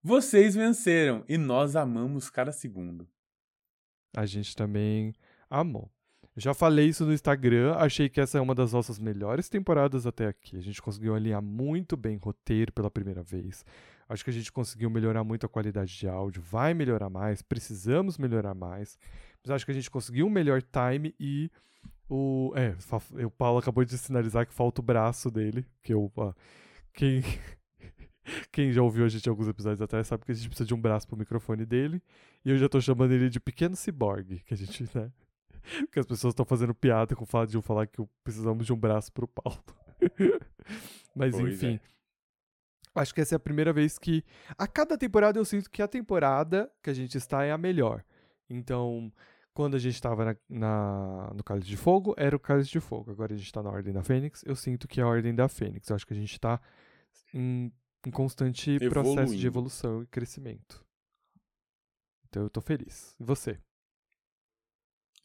[0.00, 3.08] Vocês venceram e nós amamos cada segundo.
[4.16, 5.12] A gente também
[5.50, 5.90] amou.
[6.36, 10.26] Já falei isso no Instagram, achei que essa é uma das nossas melhores temporadas até
[10.26, 10.56] aqui.
[10.56, 13.64] A gente conseguiu alinhar muito bem roteiro pela primeira vez.
[14.08, 18.18] Acho que a gente conseguiu melhorar muito a qualidade de áudio, vai melhorar mais, precisamos
[18.18, 18.98] melhorar mais.
[19.42, 21.50] Mas acho que a gente conseguiu um melhor time e
[22.08, 22.52] o.
[22.56, 22.74] É,
[23.24, 25.64] o Paulo acabou de sinalizar que falta o braço dele.
[25.82, 26.12] Que eu.
[26.92, 27.22] quem.
[28.50, 30.72] Quem já ouviu a gente em alguns episódios atrás sabe que a gente precisa de
[30.72, 32.02] um braço pro microfone dele.
[32.42, 35.12] E eu já tô chamando ele de pequeno ciborgue, que a gente, né?
[35.86, 38.72] Porque as pessoas estão fazendo piada com o fato de eu falar que precisamos de
[38.72, 39.62] um braço pro Paulo.
[41.14, 41.74] Mas Pois enfim.
[41.76, 41.80] é.
[43.00, 44.22] Acho que essa é a primeira vez que.
[44.56, 48.04] A cada temporada eu sinto que a temporada que a gente está é a melhor.
[48.48, 49.12] Então,
[49.52, 53.10] quando a gente estava na, na- no Cálice de Fogo, era o Cálice de Fogo.
[53.10, 54.44] Agora a gente está na Ordem da Fênix.
[54.46, 55.88] Eu sinto que é a Ordem da Fênix.
[55.88, 56.60] Eu acho que a gente está
[57.32, 57.72] em,
[58.06, 59.46] em constante processo de Evoluindo.
[59.46, 60.84] evolução e crescimento.
[62.28, 63.16] Então eu tô feliz.
[63.18, 63.58] E você?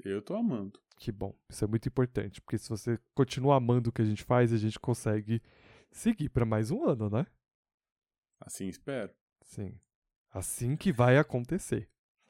[0.03, 0.80] Eu tô amando.
[0.97, 1.35] Que bom.
[1.49, 2.41] Isso é muito importante.
[2.41, 5.41] Porque se você continua amando o que a gente faz, a gente consegue
[5.91, 7.26] seguir para mais um ano, né?
[8.39, 9.11] Assim espero.
[9.43, 9.80] Sim.
[10.31, 11.89] Assim que vai acontecer.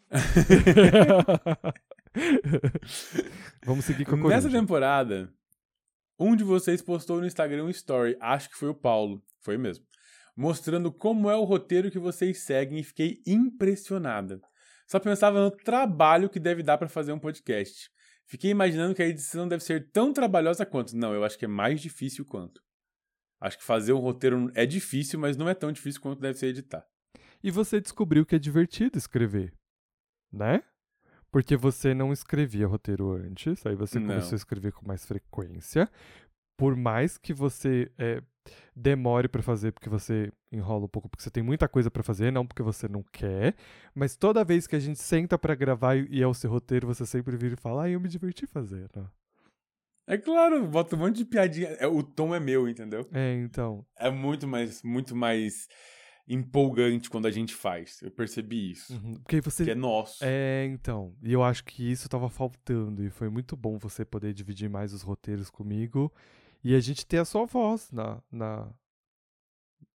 [3.64, 4.60] Vamos seguir com a Nessa coruja.
[4.60, 5.34] temporada,
[6.20, 9.86] um de vocês postou no Instagram um story, acho que foi o Paulo, foi mesmo,
[10.36, 14.41] mostrando como é o roteiro que vocês seguem e fiquei impressionada.
[14.90, 17.90] Só pensava no trabalho que deve dar pra fazer um podcast.
[18.26, 20.95] Fiquei imaginando que a edição deve ser tão trabalhosa quanto.
[20.98, 22.61] Não, eu acho que é mais difícil quanto.
[23.40, 26.48] Acho que fazer um roteiro é difícil, mas não é tão difícil quanto deve ser
[26.48, 26.84] editar.
[27.44, 29.53] E você descobriu que é divertido escrever,
[30.32, 30.61] né?
[31.32, 34.07] Porque você não escrevia roteiro antes, aí você Não.
[34.07, 35.88] começou a escrever com mais frequência.
[36.60, 38.22] Por mais que você é,
[38.76, 42.34] demore pra fazer, porque você enrola um pouco, porque você tem muita coisa pra fazer,
[42.34, 43.56] não porque você não quer.
[43.95, 47.06] Mas toda vez que a gente senta pra gravar e é o seu roteiro, você
[47.06, 49.10] sempre vira e fala: Ah, eu me diverti fazendo.
[50.06, 51.69] É claro, bota um monte de piadinha.
[51.80, 53.07] É, o tom é meu, entendeu?
[53.14, 53.86] É, então.
[53.95, 55.69] É muito mais, muito mais
[56.27, 58.02] empolgante quando a gente faz.
[58.02, 58.91] Eu percebi isso.
[58.94, 59.64] uhum, Porque você.
[59.64, 60.18] Que é nosso.
[60.26, 61.15] É, então.
[61.23, 63.02] E eu acho que isso tava faltando.
[63.02, 66.11] E foi muito bom você poder dividir mais os roteiros comigo.
[66.64, 68.73] E a gente ter a sua voz na, na,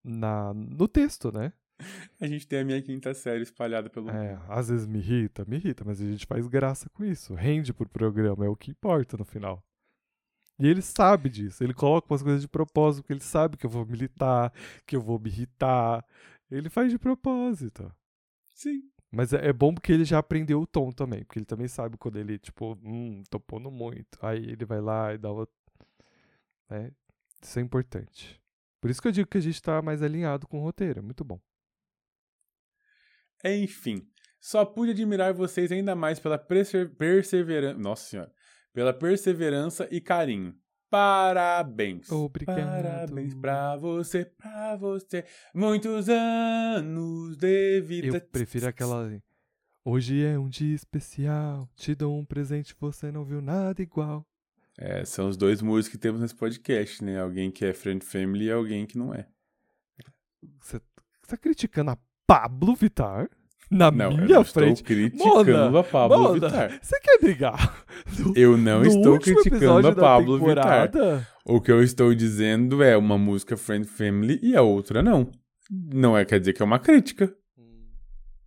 [0.03, 1.53] na, no texto, né?
[2.21, 4.45] A gente tem a minha quinta série espalhada pelo É, mundo.
[4.49, 7.35] às vezes me irrita, me irrita, mas a gente faz graça com isso.
[7.35, 9.63] Rende pro programa, é o que importa no final.
[10.59, 11.65] E ele sabe disso.
[11.65, 14.53] Ele coloca umas coisas de propósito, porque ele sabe que eu vou militar,
[14.87, 16.05] que eu vou me irritar.
[16.49, 17.93] Ele faz de propósito.
[18.55, 18.89] Sim.
[19.11, 21.25] Mas é, é bom porque ele já aprendeu o tom também.
[21.25, 24.17] Porque ele também sabe quando ele, tipo, hum, tô pondo muito.
[24.23, 25.49] Aí ele vai lá e dá uma.
[26.75, 26.93] Né?
[27.43, 28.41] Isso é importante.
[28.81, 30.99] Por isso que eu digo que a gente tá mais alinhado com o roteiro.
[30.99, 31.41] É muito bom.
[33.45, 34.07] Enfim,
[34.41, 37.79] só pude admirar vocês ainda mais pela perseverança.
[37.79, 38.33] Nossa senhora.
[38.73, 40.55] Pela perseverança e carinho.
[40.91, 42.11] Parabéns.
[42.11, 42.57] Obrigado.
[42.57, 45.25] Parabéns pra você, pra você.
[45.55, 48.19] Muitos anos de vida.
[48.19, 49.11] Eu prefiro aquela.
[49.85, 51.69] Hoje é um dia especial.
[51.75, 54.27] Te dou um presente, você não viu nada igual.
[54.79, 57.21] É, são os dois músicos que temos nesse podcast, né?
[57.21, 59.27] Alguém que é Friend Family e alguém que não é.
[60.61, 60.81] Você
[61.29, 63.29] tá criticando a Pablo Vittar?
[63.71, 64.73] Na Não, eu minha não frente?
[64.83, 66.79] estou criticando Mona, a Pablo Mona, Vittar.
[66.83, 67.85] Você quer brigar?
[68.19, 70.91] No- Eu não estou criticando a Pablo Vittar.
[71.47, 75.31] O que eu estou dizendo é uma música Friend Family e a outra não.
[75.71, 77.35] Não é quer dizer que é uma crítica.
[77.57, 77.87] Hum,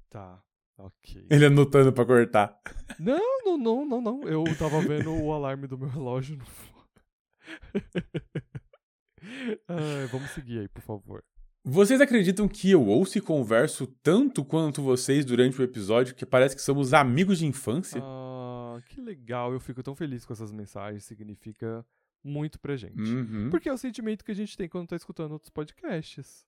[0.09, 0.36] Tá,
[0.77, 1.25] ok.
[1.29, 2.57] Ele anotando pra cortar.
[2.99, 4.23] Não, não, não, não, não.
[4.23, 6.37] Eu tava vendo o alarme do meu relógio.
[6.37, 6.45] No...
[9.67, 11.23] Ai, vamos seguir aí, por favor.
[11.69, 16.55] Vocês acreditam que eu ouço e converso tanto quanto vocês durante o episódio que parece
[16.55, 18.01] que somos amigos de infância?
[18.01, 19.51] Ah, que legal.
[19.51, 21.03] Eu fico tão feliz com essas mensagens.
[21.03, 21.85] Significa
[22.23, 23.01] muito pra gente.
[23.01, 23.49] Uhum.
[23.49, 26.45] Porque é o sentimento que a gente tem quando tá escutando outros podcasts,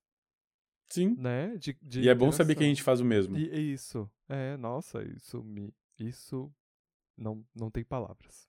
[0.90, 1.16] Sim.
[1.18, 1.56] né?
[1.58, 3.38] De, de E é bom saber que a gente faz o mesmo.
[3.38, 4.10] E, e isso.
[4.28, 5.74] É, nossa, isso me.
[6.00, 6.52] Isso
[7.18, 8.48] não, não tem palavras.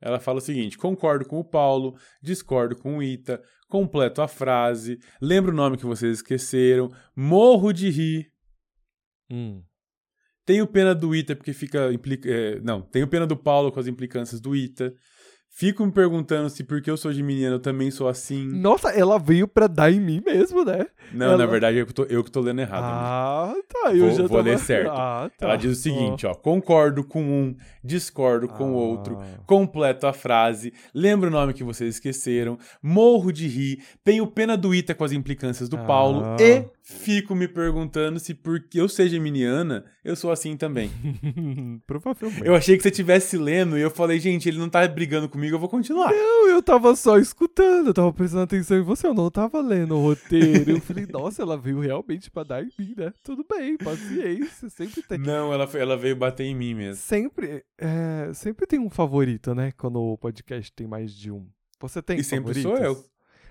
[0.00, 4.98] Ela fala o seguinte: concordo com o Paulo, discordo com o Ita, completo a frase,
[5.20, 8.32] lembro o nome que vocês esqueceram, morro de rir.
[9.30, 9.62] Hum.
[10.44, 11.92] Tenho pena do Ita porque fica.
[11.92, 14.94] Implica, é, não, tenho pena do Paulo com as implicâncias do Ita.
[15.52, 18.46] Fico me perguntando se porque eu sou geminiano eu também sou assim.
[18.46, 20.86] Nossa, ela veio pra dar em mim mesmo, né?
[21.12, 22.84] Não, ela- na verdade eu que tô, eu que tô lendo errado.
[22.84, 22.98] amigo.
[23.02, 23.92] Ah, tá.
[23.92, 24.42] Eu Vou- já vou tava...
[24.42, 24.90] ler certo.
[24.92, 25.46] Ah, tá.
[25.46, 29.26] Ela diz o seguinte, ó, concordo com um, discordo com o outro, Ah.
[29.44, 34.72] completo a frase, lembro o nome que vocês esqueceram, morro de rir, tenho pena do
[34.74, 35.84] Ita com as implicâncias do Ah.
[35.84, 40.90] Paulo e fico me perguntando se porque eu seja geminiana, eu sou assim também.
[41.86, 42.46] Provavelmente.
[42.46, 45.39] Eu achei que você estivesse lendo e eu falei, gente, ele não tá brigando comigo,
[45.48, 46.10] eu vou continuar.
[46.12, 49.96] Não, eu tava só escutando, eu tava prestando atenção em você, eu não tava lendo
[49.96, 50.70] o roteiro.
[50.72, 53.12] Eu falei, nossa, ela veio realmente pra dar em mim, né?
[53.22, 55.18] Tudo bem, paciência, sempre tem.
[55.18, 57.02] Não, ela, foi- ela veio bater em mim mesmo.
[57.02, 59.72] Sempre, é, sempre tem um favorito, né?
[59.72, 61.46] Quando o podcast tem mais de um.
[61.80, 62.78] Você tem E sempre favoritos?
[62.78, 63.04] sou eu.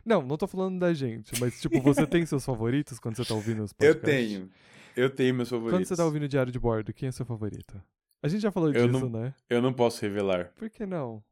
[0.06, 3.34] Não, não tô falando da gente, mas tipo, você tem seus favoritos quando você tá
[3.34, 4.30] ouvindo os Eu podcasts?
[4.30, 4.50] tenho.
[4.96, 5.78] Eu tenho meus favoritos.
[5.80, 7.80] Quando você tá ouvindo o Diário de Bordo, quem é seu favorito?
[8.22, 9.34] A gente já falou Eu disso, não- né?
[9.50, 11.24] Eu não posso revelar, Por que não?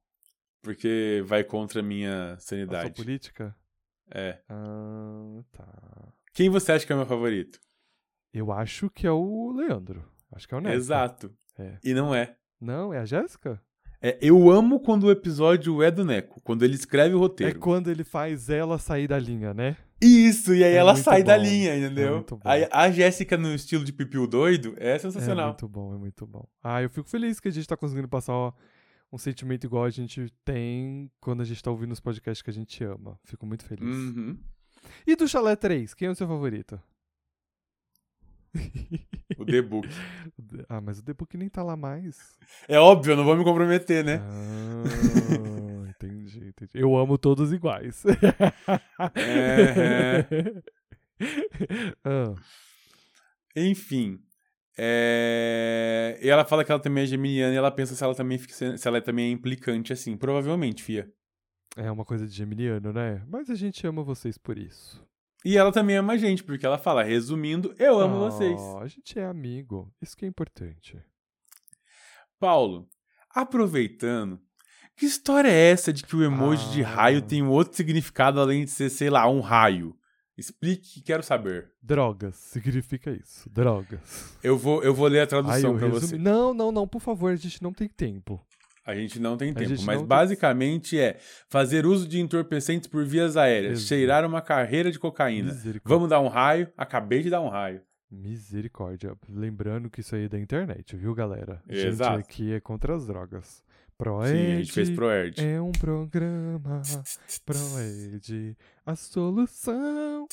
[0.62, 2.92] Porque vai contra a minha A sua sanidade.
[2.94, 3.56] política?
[4.12, 4.40] É.
[4.50, 6.14] Ah, tá.
[6.34, 7.60] Quem você acha que é o meu favorito?
[8.34, 10.04] Eu acho que é o Leandro.
[10.32, 10.76] Acho que é o Neto.
[10.76, 11.34] Exato.
[11.58, 11.78] É.
[11.84, 12.36] E não é.
[12.60, 13.62] Não, é a Jéssica?
[14.02, 17.60] É, eu amo quando o episódio é do Neco, quando ele escreve o É roteiro.
[17.60, 19.76] quando ele faz ela sair da linha, né?
[20.00, 21.44] Isso, e aí É ela sai da bom.
[21.44, 22.24] linha, É entendeu?
[22.30, 22.40] bom.
[22.44, 25.48] Aí a Jéssica no estilo de pipiu doido é É sensacional.
[25.48, 26.48] muito bom, é muito bom.
[26.64, 28.54] Ah, eu fico feliz que a gente tá conseguindo passar ó,
[29.12, 32.54] um sentimento igual a gente tem quando a gente tá ouvindo os podcasts que a
[32.54, 33.20] gente ama.
[33.24, 33.96] Fico muito feliz.
[33.96, 34.38] Uhum.
[35.06, 36.82] E do Chalé 3, quem é o seu favorito?
[39.38, 39.88] O The Book.
[40.70, 42.38] ah, mas o The Book nem tá lá mais.
[42.68, 44.20] É óbvio, eu não vou me comprometer, né?
[44.22, 46.72] Ah, entendi, entendi.
[46.74, 48.04] Eu amo todos iguais.
[49.16, 50.26] É,
[52.04, 52.36] Ah,
[53.56, 54.20] Enfim.
[54.78, 56.20] É...
[56.22, 58.54] E ela fala que ela também é geminiana e ela pensa se ela também, fica
[58.78, 60.16] se ela também é implicante assim.
[60.16, 61.10] Provavelmente, Fia.
[61.76, 63.24] é uma coisa de geminiano, né?
[63.28, 65.06] Mas a gente ama vocês por isso.
[65.45, 68.60] E ela também ama a gente, porque ela fala, resumindo, eu amo Oh, vocês.
[68.82, 69.94] A gente é amigo.
[70.02, 70.99] Isso que é importante.
[72.40, 72.88] Paulo,
[73.34, 74.40] aproveitando,
[74.95, 76.88] que história é essa de que o emoji de Ah.
[76.88, 79.95] raio tem um outro significado além de ser, sei lá, um raio?
[80.38, 81.72] Explique, quero saber.
[81.82, 83.50] Drogas, significa isso.
[83.50, 84.36] Drogas.
[84.44, 86.02] Eu vou, eu vou ler a tradução pra resumi...
[86.08, 86.18] você.
[86.18, 88.40] Não, não, não, por favor, a gente não tem tempo.
[88.86, 91.18] A gente não tem tempo, mas não tem- basicamente é
[91.50, 93.88] fazer uso de entorpecentes por vias aéreas, Exato.
[93.88, 95.54] cheirar uma carreira de cocaína.
[95.84, 96.72] Vamos dar um raio?
[96.78, 97.82] Acabei de dar um raio.
[98.10, 99.14] Misericórdia.
[99.28, 101.62] Lembrando que isso aí é da internet, viu, galera?
[101.68, 102.16] Exato.
[102.18, 103.62] gente aqui é contra as drogas.
[103.98, 104.30] Proed.
[104.30, 105.44] Sim, a gente fez Proerd.
[105.44, 106.82] É um programa
[107.45, 108.56] Proed,
[108.86, 110.28] a solução,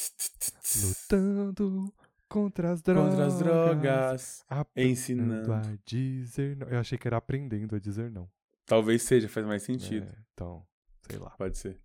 [0.83, 1.93] lutando
[2.29, 3.09] contra as drogas.
[3.11, 4.45] Contra as drogas,
[4.77, 5.53] ensinando.
[5.53, 6.69] a dizer não.
[6.69, 8.29] Eu achei que era aprendendo a dizer não.
[8.67, 10.07] Talvez seja, faz mais sentido.
[10.07, 10.63] É, então,
[11.09, 11.31] sei lá.
[11.31, 11.81] Pode ser.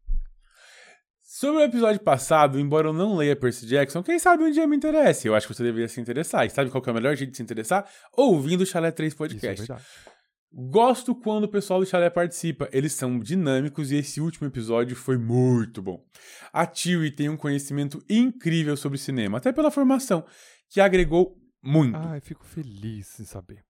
[1.21, 4.75] Sobre o episódio passado, embora eu não leia Percy Jackson, quem sabe um dia me
[4.75, 5.27] interesse.
[5.27, 6.45] Eu acho que você deveria se interessar.
[6.45, 7.87] E sabe qual que é o melhor jeito de se interessar?
[8.13, 9.67] Ouvindo o Chalé 3 Isso é Podcast.
[9.67, 9.85] verdade.
[10.51, 12.67] Gosto quando o pessoal do Chalé participa.
[12.71, 16.03] Eles são dinâmicos e esse último episódio foi muito bom.
[16.51, 20.25] A Tiwi tem um conhecimento incrível sobre cinema, até pela formação,
[20.69, 21.95] que agregou muito.
[21.95, 23.63] Ai, fico feliz em saber.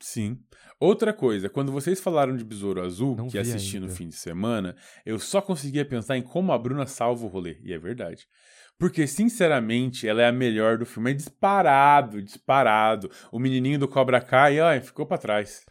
[0.00, 0.38] Sim.
[0.80, 3.96] Outra coisa, quando vocês falaram de Besouro Azul, Não que assisti no ainda.
[3.96, 7.58] fim de semana, eu só conseguia pensar em como a Bruna salva o rolê.
[7.62, 8.26] E é verdade.
[8.78, 11.10] Porque, sinceramente, ela é a melhor do filme.
[11.10, 13.10] É disparado, disparado.
[13.32, 15.64] O menininho do Cobra Kai, ai, ficou pra trás.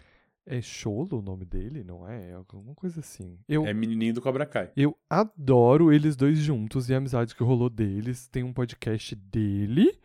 [0.50, 2.30] É Cholo o nome dele, não é?
[2.30, 3.38] É alguma coisa assim.
[3.50, 4.72] Eu, É menininho do Cobra Kai.
[4.78, 8.28] eu adoro eles dois juntos e a amizade que rolou deles.
[8.30, 10.00] Tem um podcast dele,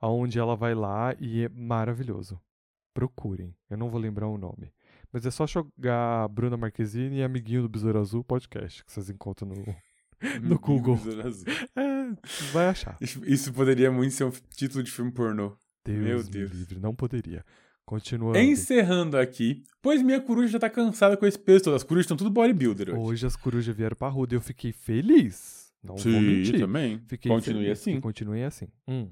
[0.00, 2.40] onde ela vai lá e é maravilhoso.
[2.94, 3.54] Procurem.
[3.70, 4.72] Eu não vou lembrar o nome.
[5.12, 9.48] Mas é só jogar Bruna Marquezine e Amiguinho do Besouro Azul podcast, que vocês encontram
[9.48, 9.54] no.
[10.40, 10.96] No Google.
[11.74, 12.96] É, vai achar.
[13.00, 15.56] Isso- Isso poderia muito ser um título de filme pornô.
[15.84, 16.50] Deus, Meu me Deus.
[16.52, 16.78] livre.
[16.80, 17.44] Não poderia.
[17.84, 18.38] Continuando.
[18.38, 21.74] Encerrando aqui, pois minha coruja já tá cansada com esse peso todo.
[21.76, 22.98] As corujas estão tudo bodybuilder hoje.
[22.98, 25.72] Hoje as corujas vieram pra Ruda e eu fiquei feliz.
[25.82, 26.60] Não vou Sim, mentir.
[26.60, 27.02] também.
[27.08, 27.94] Fiquei Continue feliz assim.
[27.96, 28.68] que Continuem assim.
[28.86, 29.10] Hum.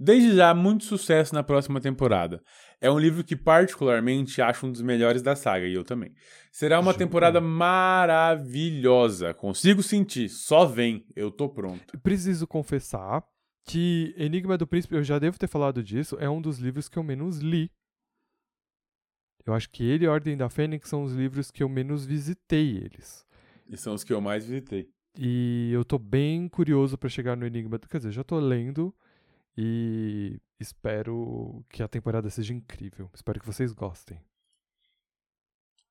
[0.00, 2.40] Desde já, muito sucesso na próxima temporada.
[2.80, 6.12] É um livro que, particularmente, acho um dos melhores da saga, e eu também.
[6.52, 6.98] Será uma Jura?
[6.98, 9.34] temporada maravilhosa.
[9.34, 10.28] Consigo sentir.
[10.28, 11.04] Só vem.
[11.16, 11.98] Eu tô pronto.
[12.00, 13.24] Preciso confessar
[13.68, 16.98] que Enigma do Príncipe, eu já devo ter falado disso, é um dos livros que
[16.98, 17.70] eu menos li.
[19.44, 22.76] Eu acho que ele e Ordem da Fênix são os livros que eu menos visitei
[22.76, 23.26] eles.
[23.68, 24.90] E são os que eu mais visitei.
[25.18, 27.78] E eu tô bem curioso pra chegar no Enigma.
[27.78, 28.94] do- Quer dizer, já tô lendo
[29.56, 33.10] e espero que a temporada seja incrível.
[33.14, 34.20] Espero que vocês gostem.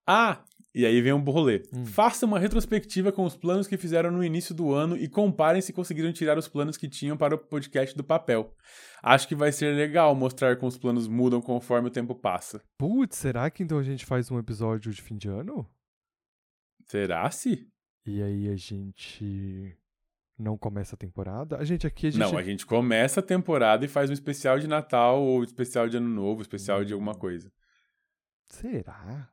[0.06, 1.64] Ah, e aí vem um rolê.
[1.74, 1.86] Hum.
[1.86, 5.74] Faça uma retrospectiva com os planos que fizeram no início do ano e comparem se
[5.74, 8.56] conseguiram tirar os planos que tinham para o podcast do papel.
[9.02, 12.62] Acho que vai ser legal mostrar como os planos mudam conforme o tempo passa.
[12.78, 15.68] Putz, será que então a gente faz um episódio de fim de ano?
[16.86, 17.68] Será se?
[18.06, 19.76] E aí a gente
[20.38, 21.58] não começa a temporada?
[21.58, 22.20] A gente aqui, a gente...
[22.20, 25.98] Não, a gente começa a temporada e faz um especial de Natal ou especial de
[25.98, 27.52] Ano Novo, especial de alguma coisa.
[28.48, 29.30] Será?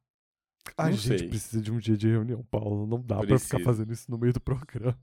[0.76, 1.28] A Não gente sei.
[1.28, 2.86] precisa de um dia de reunião, Paulo.
[2.86, 4.96] Não dá pra ficar fazendo isso no meio do programa.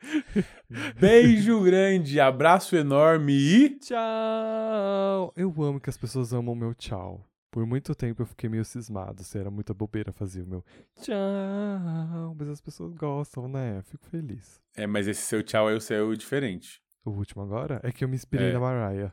[1.00, 3.70] Beijo grande, abraço enorme e.
[3.78, 5.32] Tchau!
[5.36, 7.24] Eu amo que as pessoas amam meu tchau.
[7.50, 10.62] Por muito tempo eu fiquei meio cismado se era muita bobeira fazer o meu
[11.00, 12.34] tchau.
[12.38, 13.80] Mas as pessoas gostam, né?
[13.86, 14.60] Fico feliz.
[14.76, 16.80] É, mas esse seu tchau é o seu diferente.
[17.04, 18.52] O último agora é que eu me inspirei É.
[18.52, 19.12] na Mariah.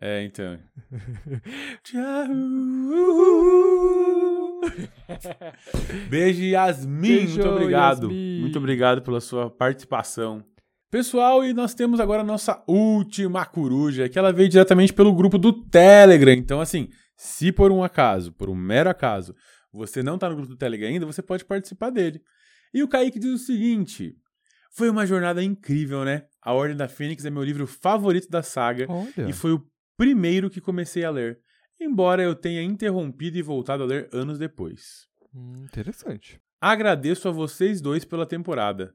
[0.00, 0.58] É, então.
[6.08, 7.00] Beijo, Yasmin.
[7.00, 8.02] Beijo, muito obrigado.
[8.04, 8.40] Yasmin.
[8.40, 10.44] Muito obrigado pela sua participação.
[10.90, 15.36] Pessoal, e nós temos agora a nossa última coruja, que ela veio diretamente pelo grupo
[15.36, 16.32] do Telegram.
[16.32, 19.34] Então, assim, se por um acaso, por um mero acaso,
[19.72, 22.22] você não tá no grupo do Telegram ainda, você pode participar dele.
[22.72, 24.14] E o Kaique diz o seguinte:
[24.70, 26.24] Foi uma jornada incrível, né?
[26.42, 29.28] A Ordem da Fênix é meu livro favorito da saga Olha.
[29.28, 29.62] e foi o
[29.96, 31.38] primeiro que comecei a ler,
[31.80, 35.06] embora eu tenha interrompido e voltado a ler anos depois.
[35.34, 36.40] Hum, interessante.
[36.60, 38.94] Agradeço a vocês dois pela temporada.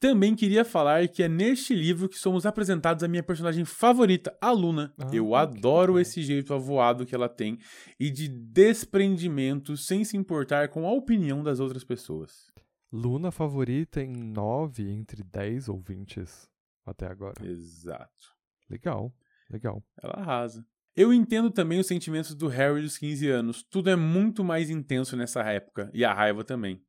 [0.00, 4.50] Também queria falar que é neste livro que somos apresentados a minha personagem favorita, a
[4.50, 4.94] Luna.
[4.98, 6.00] Ah, eu adoro legal.
[6.00, 7.58] esse jeito avoado que ela tem
[7.98, 12.50] e de desprendimento sem se importar com a opinião das outras pessoas.
[12.90, 16.48] Luna favorita em 9 entre 10 ouvintes
[16.86, 17.34] até agora.
[17.44, 18.34] Exato.
[18.70, 19.12] Legal,
[19.50, 19.84] legal.
[20.02, 20.64] Ela arrasa.
[20.96, 23.62] Eu entendo também os sentimentos do Harry dos 15 anos.
[23.62, 25.90] Tudo é muito mais intenso nessa época.
[25.94, 26.82] E a raiva também.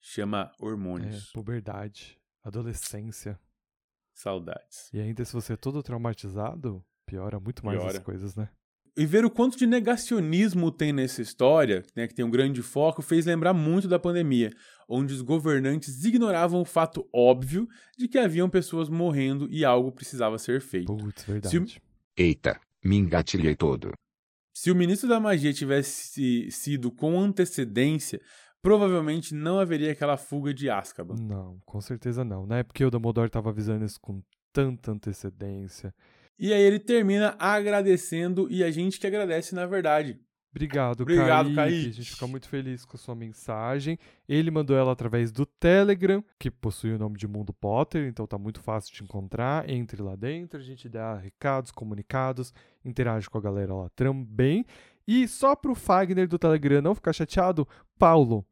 [0.00, 1.30] Chama É, hormônios.
[1.32, 3.38] puberdade, adolescência.
[4.14, 4.88] Saudades.
[4.92, 8.00] E ainda se você é todo traumatizado, piora muito mais as Piora.
[8.00, 8.48] coisas, né?
[8.96, 13.00] E ver o quanto de negacionismo tem nessa história, né, que tem um grande foco,
[13.02, 14.50] fez lembrar muito da pandemia,
[14.88, 20.38] onde os governantes ignoravam o fato óbvio de que haviam pessoas morrendo e algo precisava
[20.38, 20.94] ser feito.
[20.94, 21.80] Putz, verdade.
[22.16, 23.92] Eita, me engatilhei todo.
[24.54, 28.20] Se o ministro da magia tivesse sido com antecedência,
[28.62, 31.14] provavelmente não haveria aquela fuga de Azkaban.
[31.16, 32.62] Não, com certeza não, né?
[32.62, 35.94] Porque o Dumbledore tava avisando isso com tanta antecedência.
[36.38, 40.18] E aí ele termina agradecendo e a gente que agradece na verdade.
[40.50, 41.54] Obrigado, Obrigado, Kaique.
[41.54, 41.88] Kaique.
[41.88, 43.96] A gente fica muito feliz com a sua mensagem.
[44.28, 48.36] Ele mandou ela através do Telegram, que possui o nome de Mundo Potter, então tá
[48.36, 49.68] muito fácil de encontrar.
[49.70, 52.52] Entre lá dentro, a gente dá recados, comunicados,
[52.84, 54.64] interage com a galera lá também.
[55.06, 57.66] E só pro Fagner do Telegram não ficar chateado,
[57.98, 58.44] Paulo,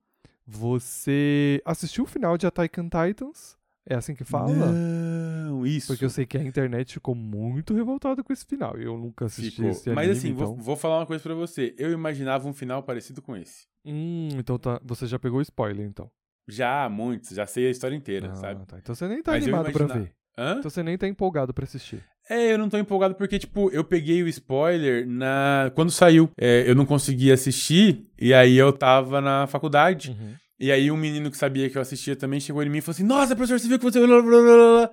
[0.47, 3.57] você assistiu o final de Attack on Titans?
[3.87, 4.53] É assim que fala?
[4.55, 5.87] Não, isso.
[5.87, 8.77] Porque eu sei que a internet ficou muito revoltada com esse final.
[8.77, 9.71] Eu nunca assisti Ficou.
[9.71, 10.47] esse anime, Mas assim, então...
[10.49, 11.75] vou, vou falar uma coisa pra você.
[11.79, 13.67] Eu imaginava um final parecido com esse.
[13.87, 16.11] Hum, então tá, você já pegou spoiler, então.
[16.47, 17.31] Já, muitos.
[17.31, 18.67] Já sei a história inteira, Ah, sabe?
[18.67, 18.79] tá.
[18.79, 20.13] Então você nem tá Mas animado pra imagina- ver.
[20.37, 20.57] Hã?
[20.59, 22.05] Então você nem tá empolgado pra assistir.
[22.29, 25.71] É, eu não tô empolgado porque, tipo, eu peguei o spoiler na...
[25.75, 26.31] quando saiu.
[26.37, 30.17] É, eu não consegui assistir, e aí eu tava na faculdade.
[30.61, 32.95] E aí um menino que sabia que eu assistia também chegou em mim e falou
[32.95, 34.05] assim, nossa, professor, você viu que você...
[34.05, 34.91] blá, blá, blá, blá."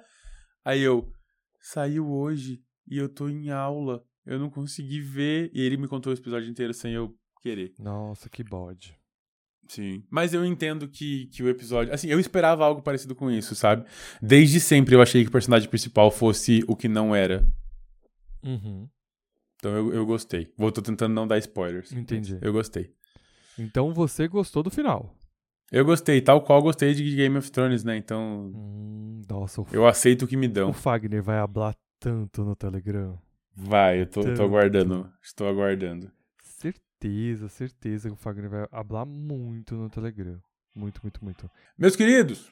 [0.64, 1.12] Aí eu,
[1.60, 4.04] saiu hoje e eu tô em aula.
[4.26, 5.52] Eu não consegui ver.
[5.54, 7.74] E ele me contou o episódio inteiro sem eu querer.
[7.80, 8.96] Nossa, que bode.
[9.68, 10.04] Sim.
[10.10, 11.94] Mas eu entendo que, que o episódio.
[11.94, 13.86] Assim, eu esperava algo parecido com isso, sabe?
[14.22, 17.48] Desde sempre eu achei que o personagem principal fosse o que não era.
[18.44, 18.88] Uhum.
[19.58, 20.54] Então eu, eu gostei.
[20.58, 21.92] Vou tô tentando não dar spoilers.
[21.92, 22.38] Entendi.
[22.42, 22.94] Eu gostei.
[23.58, 25.18] Então você gostou do final.
[25.72, 27.98] Eu gostei, tal qual gostei de Game of Thrones, né?
[27.98, 30.74] Então Hum, nossa, o, eu aceito o que me o dão.
[30.74, 33.18] Fagner vai hablar tanto no Telegram.
[33.56, 35.10] Vai, eu tô, tô aguardando.
[35.24, 36.12] Estou aguardando.
[37.02, 40.40] Certeza, certeza que o Fagner vai hablar muito no Telegram.
[40.74, 41.50] Muito, muito, muito.
[41.78, 42.52] Meus queridos,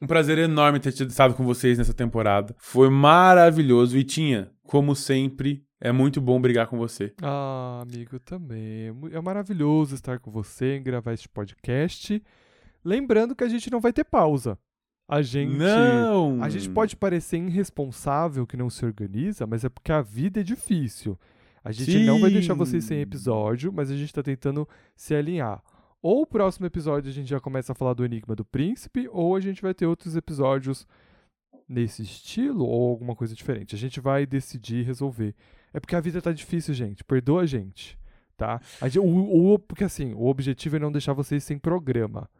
[0.00, 2.54] um prazer enorme ter estado com vocês nessa temporada.
[2.58, 7.14] Foi maravilhoso e tinha, como sempre, é muito bom brigar com você.
[7.22, 8.88] Ah, amigo, também.
[9.12, 12.22] É É maravilhoso estar com você, gravar este podcast.
[12.84, 14.58] Lembrando que a gente não vai ter pausa.
[15.08, 15.56] A gente.
[15.56, 16.42] Não!
[16.42, 20.42] A gente pode parecer irresponsável que não se organiza, mas é porque a vida é
[20.42, 21.18] difícil.
[21.68, 23.02] A gente não vai deixar vocês sem Sim.
[23.02, 25.62] episódio, mas a gente tá tentando se alinhar.
[26.00, 29.34] Ou o próximo episódio a gente já começa a falar do Enigma do Príncipe, ou
[29.34, 30.86] a gente vai ter outros episódios
[31.68, 33.74] nesse estilo, ou alguma coisa diferente.
[33.74, 35.34] A gente vai decidir e resolver.
[35.74, 37.02] É porque a vida tá difícil, gente.
[37.02, 37.98] Perdoa a gente,
[38.36, 38.60] tá?
[38.80, 42.30] A gente- o, o- porque assim, o objetivo é não deixar vocês sem programa.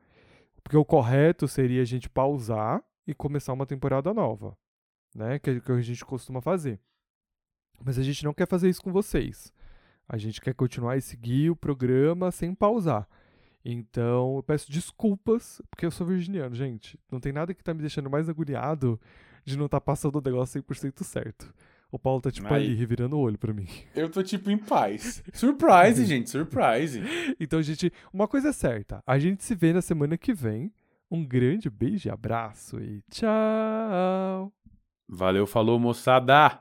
[0.63, 4.57] Porque o correto seria a gente pausar e começar uma temporada nova,
[5.15, 5.39] né?
[5.41, 6.79] Que, é o que a gente costuma fazer.
[7.85, 9.53] Mas a gente não quer fazer isso com vocês.
[10.09, 13.09] A gente quer continuar e seguir o programa sem pausar.
[13.65, 16.99] Então, eu peço desculpas, porque eu sou virginiano, gente.
[17.11, 19.01] Não tem nada que tá me deixando mais agoniado
[19.45, 21.53] de não estar passando o negócio 100% certo.
[21.91, 22.67] O Paulo tá, tipo, Aí.
[22.67, 23.67] ali, revirando o olho pra mim.
[23.95, 25.23] Eu tô tipo em paz.
[25.33, 27.01] Surprise, gente, surprise.
[27.41, 29.03] Então, gente, uma coisa é certa.
[29.07, 30.73] A gente se vê na semana que vem.
[31.09, 34.53] Um grande beijo e abraço e tchau!
[35.09, 36.61] Valeu, falou, moçada!